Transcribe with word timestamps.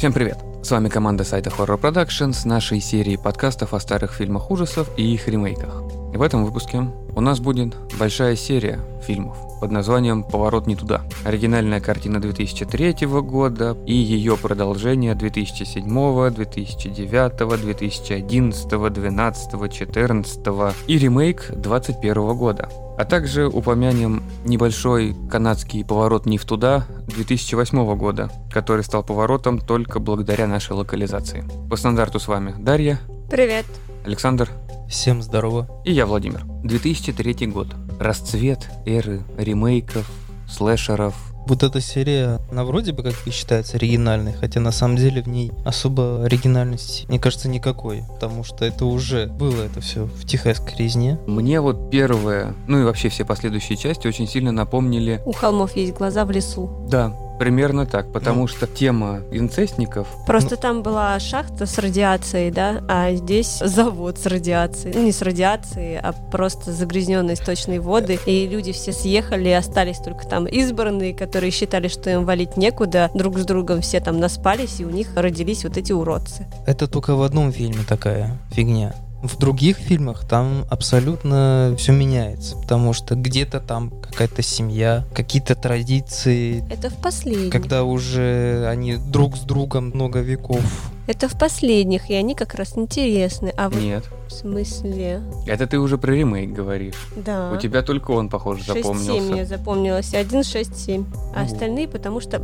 Всем 0.00 0.14
привет! 0.14 0.38
С 0.62 0.70
вами 0.70 0.88
команда 0.88 1.24
сайта 1.24 1.50
Horror 1.50 1.78
Production 1.78 2.32
с 2.32 2.46
нашей 2.46 2.80
серией 2.80 3.18
подкастов 3.18 3.74
о 3.74 3.80
старых 3.80 4.14
фильмах 4.14 4.50
ужасов 4.50 4.88
и 4.96 5.12
их 5.12 5.28
ремейках. 5.28 5.82
И 6.14 6.16
в 6.16 6.22
этом 6.22 6.46
выпуске 6.46 6.90
у 7.14 7.20
нас 7.20 7.38
будет 7.38 7.76
большая 7.98 8.34
серия 8.34 8.80
фильмов 9.06 9.36
под 9.60 9.70
названием 9.72 10.24
«Поворот 10.24 10.66
не 10.66 10.74
туда». 10.74 11.02
Оригинальная 11.26 11.80
картина 11.80 12.18
2003 12.18 13.06
года 13.06 13.76
и 13.86 13.92
ее 13.92 14.38
продолжение 14.38 15.14
2007, 15.14 16.30
2009, 16.30 17.60
2011, 17.60 18.68
2012, 18.68 19.50
2014 19.50 20.76
и 20.86 20.98
ремейк 20.98 21.50
2021 21.50 22.36
года. 22.38 22.70
А 22.96 23.04
также 23.04 23.48
упомянем 23.48 24.22
небольшой 24.44 25.14
канадский 25.30 25.84
поворот 25.84 26.26
не 26.26 26.38
в 26.38 26.44
туда 26.44 26.86
2008 27.10 27.96
года, 27.96 28.30
который 28.50 28.84
стал 28.84 29.02
поворотом 29.02 29.58
только 29.58 30.00
благодаря 30.00 30.46
нашей 30.46 30.72
локализации. 30.72 31.44
По 31.68 31.76
стандарту 31.76 32.18
с 32.18 32.28
вами 32.28 32.54
Дарья. 32.58 33.00
Привет. 33.30 33.66
Александр. 34.04 34.48
Всем 34.88 35.22
здорово. 35.22 35.68
И 35.84 35.92
я, 35.92 36.06
Владимир. 36.06 36.44
2003 36.64 37.46
год. 37.46 37.68
Расцвет 37.98 38.68
эры 38.86 39.22
ремейков, 39.36 40.10
слэшеров, 40.48 41.14
вот 41.46 41.62
эта 41.62 41.80
серия, 41.80 42.40
она 42.50 42.64
вроде 42.64 42.92
бы 42.92 43.02
как 43.02 43.14
и 43.26 43.30
считается 43.30 43.76
оригинальной, 43.76 44.32
хотя 44.32 44.60
на 44.60 44.72
самом 44.72 44.96
деле 44.96 45.22
в 45.22 45.28
ней 45.28 45.52
особо 45.64 46.24
оригинальности, 46.24 47.06
мне 47.08 47.18
кажется, 47.18 47.48
никакой, 47.48 48.04
потому 48.14 48.44
что 48.44 48.64
это 48.64 48.84
уже 48.84 49.26
было 49.26 49.62
это 49.62 49.80
все 49.80 50.04
в 50.04 50.26
Техасской 50.26 50.74
резне. 50.76 51.18
Мне 51.26 51.60
вот 51.60 51.90
первые, 51.90 52.54
ну 52.66 52.80
и 52.80 52.84
вообще 52.84 53.08
все 53.08 53.24
последующие 53.24 53.76
части 53.76 54.06
очень 54.06 54.28
сильно 54.28 54.52
напомнили... 54.52 55.20
У 55.24 55.32
холмов 55.32 55.76
есть 55.76 55.94
глаза 55.94 56.24
в 56.24 56.30
лесу. 56.30 56.70
Да, 56.88 57.14
Примерно 57.40 57.86
так, 57.86 58.12
потому 58.12 58.42
ну. 58.42 58.46
что 58.48 58.66
тема 58.66 59.20
инцестников... 59.32 60.06
Просто 60.26 60.56
ну. 60.56 60.60
там 60.60 60.82
была 60.82 61.18
шахта 61.18 61.64
с 61.64 61.78
радиацией, 61.78 62.50
да, 62.50 62.82
а 62.86 63.14
здесь 63.14 63.62
завод 63.64 64.18
с 64.18 64.26
радиацией. 64.26 64.94
Ну, 64.94 65.02
не 65.02 65.10
с 65.10 65.22
радиацией, 65.22 65.98
а 65.98 66.12
просто 66.12 66.70
загрязненные 66.70 67.36
источные 67.36 67.80
воды. 67.80 68.18
И 68.26 68.46
люди 68.46 68.72
все 68.72 68.92
съехали, 68.92 69.48
и 69.48 69.52
остались 69.52 70.00
только 70.00 70.26
там 70.26 70.44
избранные, 70.44 71.14
которые 71.14 71.50
считали, 71.50 71.88
что 71.88 72.10
им 72.10 72.26
валить 72.26 72.58
некуда. 72.58 73.10
Друг 73.14 73.38
с 73.38 73.46
другом 73.46 73.80
все 73.80 74.00
там 74.00 74.20
наспались, 74.20 74.78
и 74.78 74.84
у 74.84 74.90
них 74.90 75.08
родились 75.16 75.64
вот 75.64 75.78
эти 75.78 75.92
уродцы. 75.92 76.46
Это 76.66 76.88
только 76.88 77.14
в 77.14 77.22
одном 77.22 77.52
фильме 77.52 77.84
такая 77.88 78.36
фигня. 78.50 78.94
В 79.22 79.36
других 79.38 79.76
фильмах 79.76 80.26
там 80.26 80.64
абсолютно 80.70 81.74
все 81.76 81.92
меняется, 81.92 82.56
потому 82.56 82.94
что 82.94 83.14
где-то 83.16 83.60
там 83.60 83.90
какая-то 83.90 84.40
семья, 84.40 85.04
какие-то 85.14 85.54
традиции. 85.54 86.64
Это 86.70 86.88
в 86.88 86.96
последних. 86.96 87.52
Когда 87.52 87.84
уже 87.84 88.66
они 88.66 88.96
друг 88.96 89.36
с 89.36 89.40
другом 89.40 89.90
много 89.90 90.20
веков. 90.20 90.62
Это 91.06 91.28
в 91.28 91.38
последних, 91.38 92.08
и 92.08 92.14
они 92.14 92.34
как 92.34 92.54
раз 92.54 92.78
интересны. 92.78 93.52
А 93.56 93.68
вот 93.68 93.80
Нет. 93.82 94.04
В 94.28 94.32
смысле? 94.32 95.22
Это 95.46 95.66
ты 95.66 95.78
уже 95.78 95.98
про 95.98 96.12
ремейк 96.12 96.52
говоришь. 96.52 97.08
Да. 97.16 97.50
У 97.52 97.58
тебя 97.58 97.82
только 97.82 98.12
он, 98.12 98.30
похоже, 98.30 98.64
6, 98.64 98.68
запомнился. 98.76 99.12
6-7 99.12 99.32
мне 99.32 99.44
запомнилось. 99.44 100.14
1, 100.14 100.44
6, 100.44 100.78
7. 100.78 101.04
А 101.34 101.42
остальные 101.42 101.88
потому 101.88 102.20
что... 102.20 102.40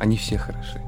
Они 0.00 0.16
все 0.16 0.38
хороши. 0.38 0.80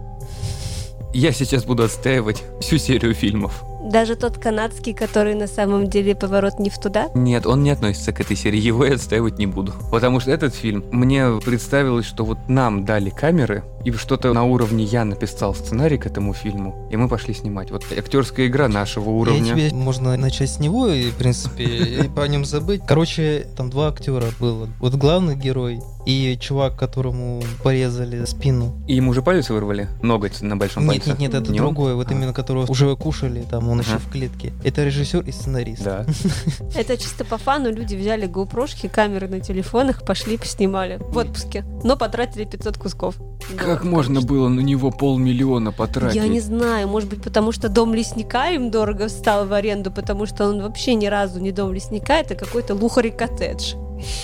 Я 1.15 1.33
сейчас 1.33 1.65
буду 1.65 1.85
отстаивать 1.85 2.43
всю 2.61 2.79
серию 2.79 3.15
фильмов. 3.15 3.63
Даже 3.87 4.17
тот 4.17 4.39
канадский, 4.39 4.93
который 4.93 5.35
на 5.35 5.47
самом 5.47 5.89
деле 5.89 6.17
поворот 6.17 6.59
не 6.59 6.71
в 6.71 6.79
туда? 6.79 7.09
Нет, 7.15 7.47
он 7.47 7.63
не 7.63 7.71
относится 7.71 8.13
к 8.13 8.21
этой 8.21 8.37
серии, 8.37 8.61
его 8.61 8.85
я 8.85 8.95
отстаивать 8.95 9.39
не 9.39 9.47
буду. 9.47 9.73
Потому 9.93 10.19
что 10.19 10.33
этот 10.33 10.55
фильм, 10.55 10.85
мне 10.91 11.39
представилось, 11.45 12.05
что 12.05 12.25
вот 12.25 12.39
нам 12.49 12.85
дали 12.85 13.11
камеры, 13.11 13.63
и 13.85 13.93
что-то 13.93 14.33
на 14.33 14.43
уровне 14.43 14.83
я 14.83 15.05
написал 15.05 15.55
сценарий 15.55 15.99
к 15.99 16.07
этому 16.07 16.35
фильму, 16.35 16.89
и 16.91 16.97
мы 16.97 17.09
пошли 17.09 17.33
снимать. 17.33 17.71
Вот 17.71 17.85
актерская 17.97 18.49
игра 18.49 18.67
нашего 18.67 19.11
уровня. 19.11 19.55
Я 19.55 19.55
тебе 19.55 19.77
можно 19.77 20.17
начать 20.17 20.51
с 20.51 20.59
него, 20.59 20.89
и, 20.89 21.11
в 21.11 21.15
принципе, 21.15 21.65
и 21.65 22.09
по 22.09 22.27
нем 22.27 22.45
забыть. 22.45 22.83
Короче, 22.87 23.47
там 23.57 23.71
два 23.71 23.89
актера 23.89 24.27
было. 24.41 24.69
Вот 24.81 24.95
главный 24.95 25.37
герой 25.37 25.81
и 26.07 26.39
чувак, 26.41 26.77
которому 26.77 27.43
порезали 27.63 28.25
спину. 28.25 28.81
И 28.87 28.95
ему 28.95 29.11
уже 29.11 29.23
палец 29.23 29.51
вырвали? 29.51 29.89
Ноготь 30.03 30.41
на 30.41 30.57
большом 30.57 30.85
нет, 30.85 31.05
пальце? 31.05 31.11
Нет, 31.11 31.19
нет, 31.19 31.35
это 31.35 31.53
не 31.53 31.59
другой. 31.59 31.95
Вот 31.95 32.09
а. 32.09 32.15
именно 32.15 32.33
которого 32.33 32.65
уже 32.71 32.95
кушали, 32.97 33.45
там 33.51 33.69
он 33.69 33.81
еще 33.81 33.99
в 33.99 34.09
клетке. 34.11 34.53
Это 34.65 34.85
режиссер 34.85 35.23
и 35.23 35.33
сценарист. 35.33 35.83
Да. 35.83 36.07
Это 36.77 36.97
чисто 36.97 37.25
по 37.25 37.39
фану. 37.39 37.73
Люди 37.73 37.97
взяли 37.97 38.29
GoPro, 38.29 38.67
камеры 38.89 39.29
на 39.29 39.41
телефонах, 39.41 40.05
пошли, 40.05 40.37
поснимали 40.37 40.99
в 41.01 41.17
отпуске. 41.17 41.65
Но 41.83 41.97
потратили 41.97 42.45
500 42.45 42.79
кусков. 42.79 43.17
Как 43.57 43.85
можно 43.85 44.21
было 44.21 44.49
на 44.49 44.61
него 44.61 44.93
полмиллиона 44.93 45.73
потратить? 45.73 46.15
Я 46.15 46.29
не 46.29 46.41
знаю. 46.41 46.87
Может 46.89 47.11
быть, 47.11 47.23
потому 47.23 47.51
что 47.51 47.69
дом 47.69 47.95
лесника 47.95 48.51
им 48.51 48.71
дорого 48.71 49.09
встал 49.09 49.47
в 49.47 49.53
аренду, 49.53 49.91
потому 49.91 50.27
что 50.27 50.49
он 50.49 50.63
вообще 50.63 50.95
ни 50.95 51.07
разу 51.07 51.41
не 51.41 51.51
дом 51.51 51.73
лесника, 51.73 52.15
это 52.15 52.37
какой-то 52.37 52.75
лухари 52.75 53.11
коттедж. 53.11 53.75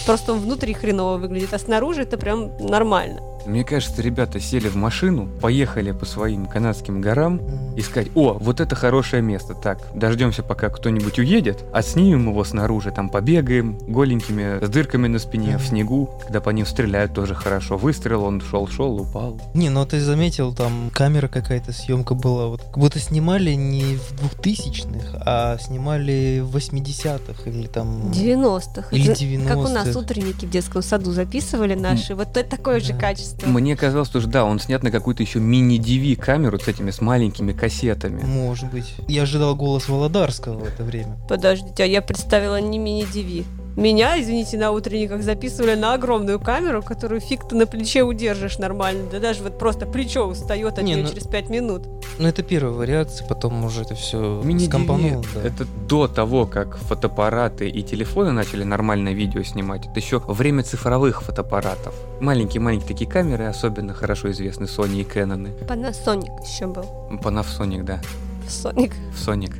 Просто 0.06 0.33
он 0.33 0.41
внутри 0.41 0.75
хреново 0.75 1.19
выглядит, 1.19 1.53
а 1.55 1.59
снаружи 1.59 2.03
это 2.03 2.19
прям 2.19 2.56
нормально. 2.59 3.21
Мне 3.47 3.64
кажется, 3.64 4.03
ребята 4.03 4.41
сели 4.41 4.69
в 4.69 4.76
машину, 4.76 5.28
поехали 5.41 5.92
по 5.92 6.06
своим 6.06 6.47
канадским 6.47 7.00
горам, 7.00 7.41
искать, 7.76 8.08
о, 8.14 8.34
вот 8.34 8.60
это 8.60 8.75
хорошее 8.76 9.22
место, 9.22 9.54
так, 9.54 9.78
дождемся, 9.94 10.42
пока 10.42 10.69
кто-нибудь 10.69 11.19
уедет, 11.19 11.64
а 11.72 11.82
снимем 11.82 12.28
его 12.28 12.44
снаружи, 12.44 12.92
там 12.92 13.08
побегаем, 13.08 13.78
голенькими, 13.78 14.64
с 14.64 14.69
дырками 14.69 15.08
на 15.08 15.19
спине, 15.19 15.58
в 15.58 15.66
снегу, 15.66 16.08
когда 16.22 16.41
по 16.41 16.50
ним 16.50 16.66
стреляют, 16.66 17.14
тоже 17.14 17.34
хорошо. 17.34 17.76
Выстрел, 17.76 18.25
он 18.25 18.41
шел-шел, 18.41 19.00
упал. 19.00 19.41
Не, 19.54 19.70
ну 19.70 19.84
ты 19.84 20.00
заметил, 20.00 20.54
там 20.54 20.91
камера 20.92 21.28
какая-то, 21.28 21.72
съемка 21.72 22.14
была, 22.14 22.47
вот 22.47 22.62
как 22.62 22.78
будто 22.78 22.98
снимали 22.98 23.53
не 23.53 23.97
в 23.97 24.16
двухтысячных, 24.16 25.14
а 25.26 25.59
снимали 25.59 26.41
в 26.41 26.56
80-х 26.56 27.50
или 27.50 27.66
там... 27.66 28.10
90-х. 28.12 28.88
Или 28.92 29.12
90-х. 29.12 29.48
Как 29.48 29.59
у 29.59 29.69
нас 29.69 29.97
утренники 29.97 30.47
в 30.47 30.50
детском 30.50 30.82
саду 30.82 31.12
записывали 31.12 31.74
наши, 31.74 32.14
вот 32.14 32.36
это 32.36 32.48
такое 32.48 32.80
же 32.80 32.94
качество 32.94 33.31
что... 33.38 33.48
Мне 33.48 33.76
казалось, 33.76 34.09
что 34.09 34.26
да, 34.26 34.44
он 34.44 34.59
снят 34.59 34.82
на 34.82 34.91
какую-то 34.91 35.22
еще 35.22 35.41
мини-DV 35.41 36.16
камеру 36.16 36.59
с 36.59 36.69
этими, 36.69 36.91
с 36.91 37.00
маленькими 37.00 37.53
кассетами. 37.53 38.22
Может 38.22 38.70
быть. 38.70 38.94
Я 39.09 39.22
ожидал 39.22 39.54
голос 39.56 39.88
Володарского 39.88 40.59
в 40.59 40.65
это 40.65 40.84
время. 40.84 41.19
Подождите, 41.28 41.82
а 41.82 41.87
я 41.87 42.03
представила 42.03 42.60
не 42.60 42.78
мини-DV. 42.78 43.44
Меня, 43.77 44.21
извините, 44.21 44.59
на 44.59 44.71
утренниках 44.71 45.22
записывали 45.22 45.75
на 45.75 45.94
огромную 45.94 46.38
камеру, 46.38 46.83
которую 46.83 47.21
фиг 47.21 47.49
ты 47.49 47.56
на 47.56 47.66
плече 47.66 48.03
удержишь 48.03 48.59
нормально. 48.59 49.05
Да 49.10 49.19
даже 49.19 49.43
вот 49.43 49.59
просто 49.59 49.87
плечо 49.87 50.27
устает 50.27 50.78
от 50.78 50.84
не, 50.84 50.94
нее 50.94 51.05
ну, 51.05 51.09
через 51.09 51.27
пять 51.27 51.49
минут. 51.49 51.87
Ну 52.19 52.28
это 52.28 52.43
первая 52.43 52.87
реакция, 52.87 53.27
потом 53.27 53.65
уже 53.65 53.83
это 53.83 53.94
все 53.94 54.43
скомпоновано. 54.66 55.25
Да. 55.34 55.43
Это 55.43 55.66
до 55.88 56.06
того, 56.06 56.47
как 56.47 56.77
фотоаппараты 56.77 57.69
и 57.69 57.83
телефоны 57.83 58.33
начали 58.33 58.62
нормальное 58.62 59.15
видео 59.15 59.43
снимать. 59.43 59.87
Это 59.87 59.99
еще 60.00 60.19
время 60.19 60.62
цифровых 60.62 61.22
фотоаппаратов. 61.22 61.94
Маленькие-маленькие 62.21 62.89
такие 62.89 63.10
камеры, 63.10 63.47
особенно 63.47 63.94
хорошо 63.94 64.31
известны 64.31 64.65
Sony 64.65 65.00
и 65.00 65.04
Canon. 65.04 65.66
Panasonic 65.66 66.47
еще 66.47 66.66
был. 66.66 66.84
Panasonic, 67.22 67.84
да. 67.84 68.00
Sonic. 68.47 68.93
Sonic. 69.15 69.54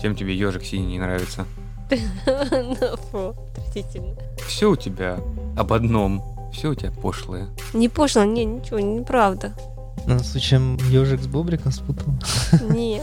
Чем 0.00 0.14
тебе 0.14 0.34
ежик 0.34 0.64
синий 0.64 0.86
не 0.86 0.98
нравится? 0.98 1.44
Фу, 3.10 3.34
отвратительно. 3.56 4.14
Все 4.46 4.70
у 4.70 4.76
тебя 4.76 5.18
об 5.56 5.72
одном. 5.72 6.22
Все 6.52 6.70
у 6.70 6.74
тебя 6.74 6.90
пошлое. 6.90 7.48
Не 7.74 7.88
пошло, 7.88 8.24
не, 8.24 8.44
ничего, 8.44 8.78
неправда. 8.80 9.52
Ну, 10.06 10.18
случаем 10.20 10.78
ежик 10.88 11.20
с 11.20 11.26
бобриком 11.26 11.70
спутал? 11.70 12.06
Нет. 12.70 13.02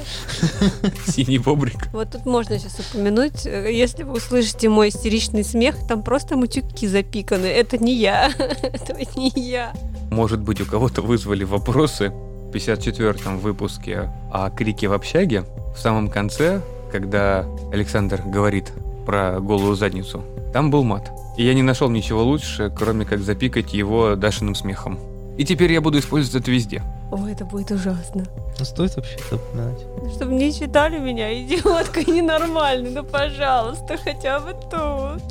Синий 1.07 1.37
бобрик. 1.37 1.87
Вот 1.93 2.11
тут 2.11 2.25
можно 2.25 2.57
сейчас 2.57 2.79
упомянуть, 2.79 3.45
э, 3.45 3.71
если 3.71 4.03
вы 4.03 4.13
услышите 4.13 4.69
мой 4.69 4.89
истеричный 4.89 5.43
смех, 5.43 5.75
там 5.87 6.01
просто 6.01 6.35
мутюки 6.35 6.87
запиканы. 6.87 7.45
Это 7.45 7.77
не 7.77 7.93
я. 7.93 8.31
Это 8.37 8.97
не 9.15 9.29
я. 9.35 9.73
Может 10.09 10.39
быть, 10.39 10.61
у 10.61 10.65
кого-то 10.65 11.03
вызвали 11.03 11.43
вопросы 11.43 12.09
в 12.09 12.49
54-м 12.51 13.37
выпуске 13.37 14.11
о 14.31 14.49
крике 14.49 14.87
в 14.87 14.93
общаге. 14.93 15.43
В 15.75 15.79
самом 15.79 16.09
конце 16.09 16.61
когда 16.95 17.45
Александр 17.73 18.21
говорит 18.25 18.71
про 19.05 19.41
голую 19.41 19.75
задницу. 19.75 20.23
Там 20.53 20.71
был 20.71 20.85
мат. 20.85 21.11
И 21.37 21.43
я 21.43 21.53
не 21.53 21.61
нашел 21.61 21.89
ничего 21.89 22.23
лучше, 22.23 22.71
кроме 22.73 23.03
как 23.03 23.19
запикать 23.19 23.73
его 23.73 24.15
Дашиным 24.15 24.55
смехом. 24.55 24.97
И 25.37 25.43
теперь 25.43 25.73
я 25.73 25.81
буду 25.81 25.99
использовать 25.99 26.41
это 26.41 26.51
везде. 26.51 26.81
О, 27.11 27.27
это 27.27 27.43
будет 27.43 27.71
ужасно. 27.71 28.23
Ну, 28.57 28.63
стоит 28.65 28.95
вообще 28.95 29.17
это 29.27 29.35
упоминать. 29.35 29.85
Чтобы 30.15 30.35
не 30.35 30.53
считали 30.53 30.97
меня 30.97 31.37
идиоткой 31.43 32.05
ненормальной, 32.07 32.91
ну, 32.91 33.03
пожалуйста, 33.03 33.97
хотя 34.01 34.39
бы 34.39 34.53
тут. 34.71 35.21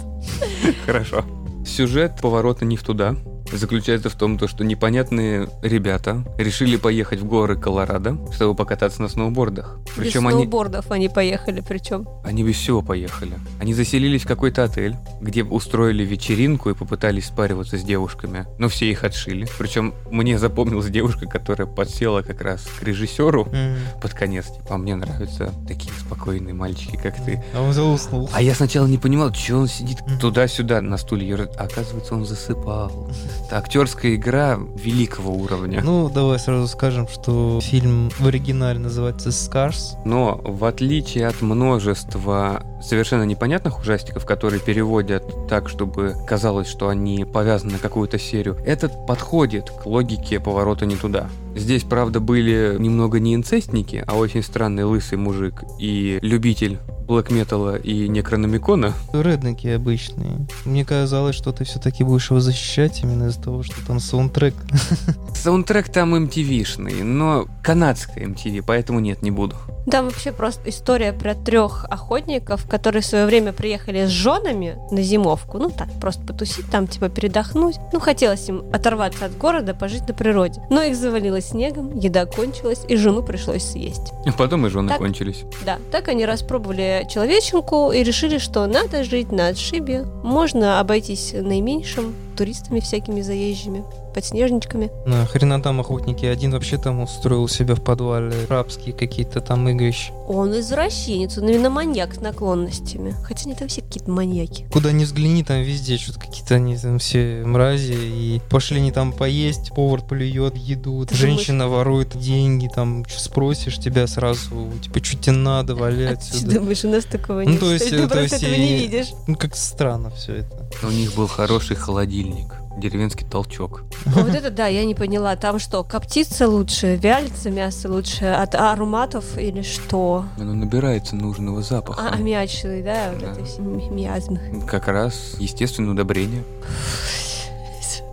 Хорошо. 0.84 1.25
Сюжет 1.67 2.20
поворота 2.20 2.67
не 2.67 2.76
в 2.76 2.82
туда. 2.82 3.17
Заключается 3.58 4.08
в 4.08 4.14
том, 4.14 4.38
то, 4.38 4.48
что 4.48 4.64
непонятные 4.64 5.48
ребята 5.62 6.24
решили 6.38 6.76
поехать 6.76 7.20
в 7.20 7.24
горы 7.24 7.56
Колорадо, 7.56 8.16
чтобы 8.32 8.54
покататься 8.54 9.02
на 9.02 9.08
сноубордах. 9.08 9.78
Причем 9.96 10.24
без 10.24 10.32
сноубордов 10.32 10.90
они... 10.90 11.06
они 11.06 11.14
поехали, 11.14 11.62
причем. 11.66 12.08
Они 12.24 12.42
без 12.42 12.56
всего 12.56 12.82
поехали. 12.82 13.38
Они 13.60 13.74
заселились 13.74 14.22
в 14.22 14.26
какой-то 14.26 14.64
отель, 14.64 14.96
где 15.20 15.44
устроили 15.44 16.04
вечеринку 16.04 16.70
и 16.70 16.74
попытались 16.74 17.26
спариваться 17.26 17.78
с 17.78 17.82
девушками, 17.82 18.46
но 18.58 18.68
все 18.68 18.90
их 18.90 19.04
отшили. 19.04 19.46
Причем 19.58 19.94
мне 20.10 20.38
запомнилась 20.38 20.86
девушка, 20.86 21.26
которая 21.26 21.66
подсела 21.66 22.22
как 22.22 22.40
раз 22.40 22.62
к 22.62 22.82
режиссеру 22.82 23.44
mm. 23.44 24.00
под 24.00 24.14
конец. 24.14 24.46
Типа, 24.46 24.74
а 24.74 24.78
мне 24.78 24.94
нравятся 24.94 25.52
такие 25.66 25.92
спокойные 25.98 26.54
мальчики, 26.54 26.96
как 26.96 27.16
ты. 27.24 27.42
А 27.54 27.62
он 27.62 27.70
уснул. 27.70 28.30
А 28.32 28.42
я 28.42 28.54
сначала 28.54 28.86
не 28.86 28.98
понимал, 28.98 29.32
что 29.34 29.56
он 29.56 29.68
сидит 29.68 29.98
mm. 30.00 30.18
туда-сюда 30.20 30.80
на 30.80 30.96
стуле. 30.96 31.24
А 31.56 31.64
оказывается, 31.64 32.14
он 32.14 32.24
засыпал. 32.24 33.10
Это 33.46 33.58
актерская 33.58 34.14
игра 34.14 34.58
великого 34.75 35.32
уровня. 35.32 35.82
Ну, 35.82 36.08
давай 36.08 36.38
сразу 36.38 36.67
скажем, 36.67 37.06
что 37.08 37.61
фильм 37.61 38.11
в 38.11 38.26
оригинале 38.26 38.79
называется 38.79 39.29
Scars. 39.29 39.99
Но 40.05 40.41
в 40.43 40.64
отличие 40.64 41.26
от 41.26 41.43
множества 41.43 42.62
совершенно 42.82 43.25
непонятных 43.25 43.81
ужастиков, 43.81 44.25
которые 44.25 44.61
переводят 44.61 45.49
так, 45.49 45.69
чтобы 45.69 46.14
казалось, 46.26 46.69
что 46.69 46.88
они 46.88 47.25
повязаны 47.25 47.73
на 47.73 47.79
какую-то 47.79 48.19
серию, 48.19 48.56
этот 48.64 49.06
подходит 49.06 49.70
к 49.70 49.85
логике 49.87 50.41
поворота 50.41 50.87
не 50.87 50.96
туда. 50.96 51.29
Здесь, 51.54 51.84
правда, 51.84 52.20
были 52.20 52.76
немного 52.78 53.20
не 53.20 53.34
инцестники, 53.34 54.02
а 54.06 54.16
очень 54.16 54.42
странный 54.42 54.84
лысый 54.84 55.18
мужик 55.18 55.62
и 55.78 56.18
любитель 56.22 56.78
блэк 57.06 57.32
металла 57.32 57.76
и 57.76 58.08
некрономикона. 58.08 58.94
Редники 59.12 59.68
обычные. 59.68 60.46
Мне 60.64 60.84
казалось, 60.84 61.36
что 61.36 61.52
ты 61.52 61.64
все-таки 61.64 62.02
будешь 62.02 62.30
его 62.30 62.40
защищать 62.40 63.02
именно 63.02 63.28
из-за 63.28 63.42
того, 63.42 63.62
что 63.62 63.74
там 63.86 64.00
саундтрек. 64.00 64.54
Саундтрек 65.34 65.90
там 65.90 66.14
MTV-шный, 66.14 67.02
но 67.02 67.46
канадская 67.62 68.26
MTV, 68.26 68.64
поэтому 68.66 69.00
нет, 69.00 69.22
не 69.22 69.30
буду. 69.30 69.56
Там 69.90 70.06
вообще 70.06 70.32
просто 70.32 70.70
история 70.70 71.12
про 71.12 71.34
трех 71.34 71.84
охотников, 71.90 72.66
которые 72.66 73.02
в 73.02 73.06
свое 73.06 73.26
время 73.26 73.52
приехали 73.52 74.06
с 74.06 74.08
женами 74.08 74.78
на 74.90 75.02
зимовку. 75.02 75.58
Ну 75.58 75.70
так, 75.70 75.88
просто 76.00 76.22
потусить 76.22 76.70
там, 76.70 76.86
типа 76.86 77.10
передохнуть. 77.10 77.76
Ну, 77.92 78.00
хотелось 78.00 78.48
им 78.48 78.64
оторваться 78.72 79.26
от 79.26 79.36
города, 79.36 79.74
пожить 79.74 80.08
на 80.08 80.14
природе. 80.14 80.62
Но 80.70 80.82
их 80.82 80.96
завалило 81.44 81.75
снегом, 81.75 81.99
еда 81.99 82.26
кончилась, 82.26 82.81
и 82.88 82.96
жену 82.96 83.23
пришлось 83.23 83.64
съесть. 83.64 84.12
А 84.26 84.32
потом 84.32 84.67
и 84.67 84.70
жены 84.70 84.88
так, 84.88 84.99
кончились. 84.99 85.44
Да, 85.64 85.79
так 85.91 86.08
они 86.08 86.25
распробовали 86.26 87.06
человеченку 87.11 87.93
и 87.93 88.02
решили, 88.02 88.38
что 88.38 88.67
надо 88.67 89.05
жить 89.05 89.32
на 89.32 89.49
отшибе. 89.49 90.05
Можно 90.23 90.81
обойтись 90.81 91.32
наименьшим 91.32 92.14
туристами 92.37 92.81
всякими 92.81 93.20
заезжими 93.20 93.85
подснежничками. 94.14 94.91
На 95.06 95.26
хрена 95.26 95.61
там 95.61 95.81
охотники. 95.81 96.25
Один 96.25 96.52
вообще 96.52 96.79
там 96.79 97.00
устроил 97.02 97.49
себя 97.49 97.75
в 97.75 97.82
подвале. 97.82 98.32
Рабские 98.49 98.94
какие-то 98.94 99.41
там 99.41 99.69
игрища. 99.69 100.12
Он 100.29 100.58
извращенец, 100.58 101.37
он 101.37 101.49
именно 101.49 101.69
маньяк 101.69 102.14
с 102.14 102.20
наклонностями. 102.20 103.14
Хотя 103.25 103.46
они 103.46 103.55
там 103.55 103.69
все 103.69 103.82
какие-то 103.82 104.11
маньяки. 104.11 104.67
Куда 104.73 104.93
ни 104.93 105.05
взгляни, 105.05 105.43
там 105.43 105.62
везде 105.62 105.99
что-то 105.99 106.20
какие-то 106.20 106.55
они 106.55 106.76
там 106.76 106.99
все 106.99 107.43
мрази. 107.44 107.94
И 107.94 108.41
пошли 108.49 108.81
не 108.81 108.93
там 108.93 109.12
поесть, 109.12 109.73
повар 109.75 110.00
плюет 110.00 110.56
еду, 110.56 111.05
Ты 111.06 111.17
женщина 111.34 111.69
ворует 111.69 112.16
деньги, 112.16 112.69
там 112.69 113.04
что 113.06 113.20
спросишь 113.20 113.78
тебя 113.78 114.06
сразу, 114.06 114.72
типа, 114.82 115.04
что 115.04 115.16
тебе 115.16 115.36
надо, 115.36 115.75
вали 115.75 116.04
отсюда. 116.04 116.46
Ты 116.46 116.58
думаешь, 116.58 116.84
у 116.84 116.88
нас 116.90 117.04
такого 117.04 117.40
нет? 117.40 117.48
Ну, 117.54 117.58
то 117.58 117.72
есть, 117.72 117.90
Ты 117.90 118.02
то 118.02 118.08
просто 118.08 118.22
есть, 118.22 118.42
этого 118.42 118.54
не 118.54 118.76
видишь. 118.76 119.08
Ну, 119.26 119.36
как 119.36 119.56
странно 119.56 120.10
все 120.10 120.36
это. 120.36 120.69
У 120.82 120.90
них 120.90 121.14
был 121.14 121.26
хороший 121.26 121.76
холодильник 121.76 122.54
деревенский 122.76 123.26
толчок. 123.26 123.84
Вот 124.06 124.34
это 124.34 124.50
да, 124.50 124.66
я 124.66 124.84
не 124.84 124.94
поняла. 124.94 125.36
Там 125.36 125.58
что, 125.58 125.84
коптится 125.84 126.48
лучше, 126.48 126.96
вялится 126.96 127.50
мясо 127.50 127.90
лучше 127.90 128.26
от 128.26 128.54
ароматов 128.54 129.38
или 129.38 129.62
что? 129.62 130.25
Оно 130.38 130.54
набирается 130.54 131.16
нужного 131.16 131.62
запаха. 131.62 132.08
А, 132.08 132.14
аммиачный, 132.14 132.82
да, 132.82 133.10
вот 133.12 133.20
да. 133.20 133.32
это 133.32 133.44
все 133.44 133.60
миазмы. 133.62 134.64
Как 134.66 134.88
раз 134.88 135.36
естественное 135.38 135.92
удобрение. 135.92 136.42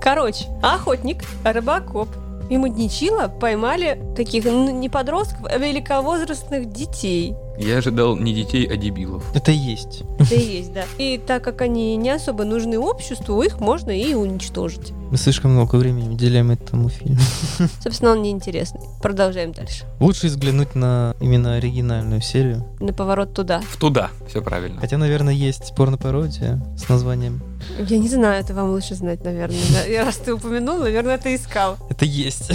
Короче, 0.02 0.46
охотник, 0.64 1.24
рыбакоп 1.44 2.10
и 2.52 2.58
мудничила 2.58 3.30
поймали 3.30 3.98
таких 4.14 4.44
ну, 4.44 4.78
не 4.78 4.90
подростков, 4.90 5.46
а 5.46 5.58
великовозрастных 5.58 6.70
детей. 6.70 7.34
Я 7.58 7.78
ожидал 7.78 8.18
не 8.18 8.34
детей, 8.34 8.68
а 8.68 8.76
дебилов. 8.76 9.24
Это 9.34 9.52
и 9.52 9.56
есть. 9.56 10.04
Это 10.20 10.36
и 10.36 10.58
есть, 10.58 10.74
да. 10.74 10.84
И 10.98 11.18
так 11.18 11.44
как 11.46 11.62
они 11.62 11.96
не 11.96 12.10
особо 12.10 12.44
нужны 12.44 12.78
обществу, 12.78 13.42
их 13.42 13.62
можно 13.62 13.92
и 13.92 14.14
уничтожить. 14.16 14.92
Мы 15.12 15.16
слишком 15.16 15.52
много 15.52 15.78
времени 15.78 16.14
уделяем 16.14 16.52
этому 16.52 16.90
фильму. 16.90 17.20
Собственно, 17.84 18.12
он 18.12 18.22
неинтересный. 18.22 18.82
Продолжаем 19.02 19.54
дальше. 19.54 19.86
Лучше 20.02 20.28
взглянуть 20.28 20.76
на 20.76 21.16
именно 21.22 21.56
оригинальную 21.56 22.22
серию. 22.22 22.66
На 22.82 22.92
поворот 22.92 23.34
туда. 23.34 23.62
В 23.62 23.78
туда, 23.78 24.10
все 24.28 24.42
правильно. 24.42 24.82
Хотя, 24.82 24.98
наверное, 24.98 25.34
есть 25.34 25.74
порно-пародия 25.78 26.62
с 26.78 26.90
названием. 26.90 27.42
Я 27.80 27.98
не 27.98 28.10
знаю, 28.10 28.44
это 28.44 28.54
вам 28.54 28.72
лучше 28.72 28.96
знать, 28.96 29.24
наверное. 29.24 29.58
Раз 30.04 30.18
ты 30.18 30.34
упомянул, 30.34 30.80
наверное, 30.80 31.18
ты 31.18 31.36
искал. 31.36 31.78
Это 31.90 32.06
есть. 32.06 32.52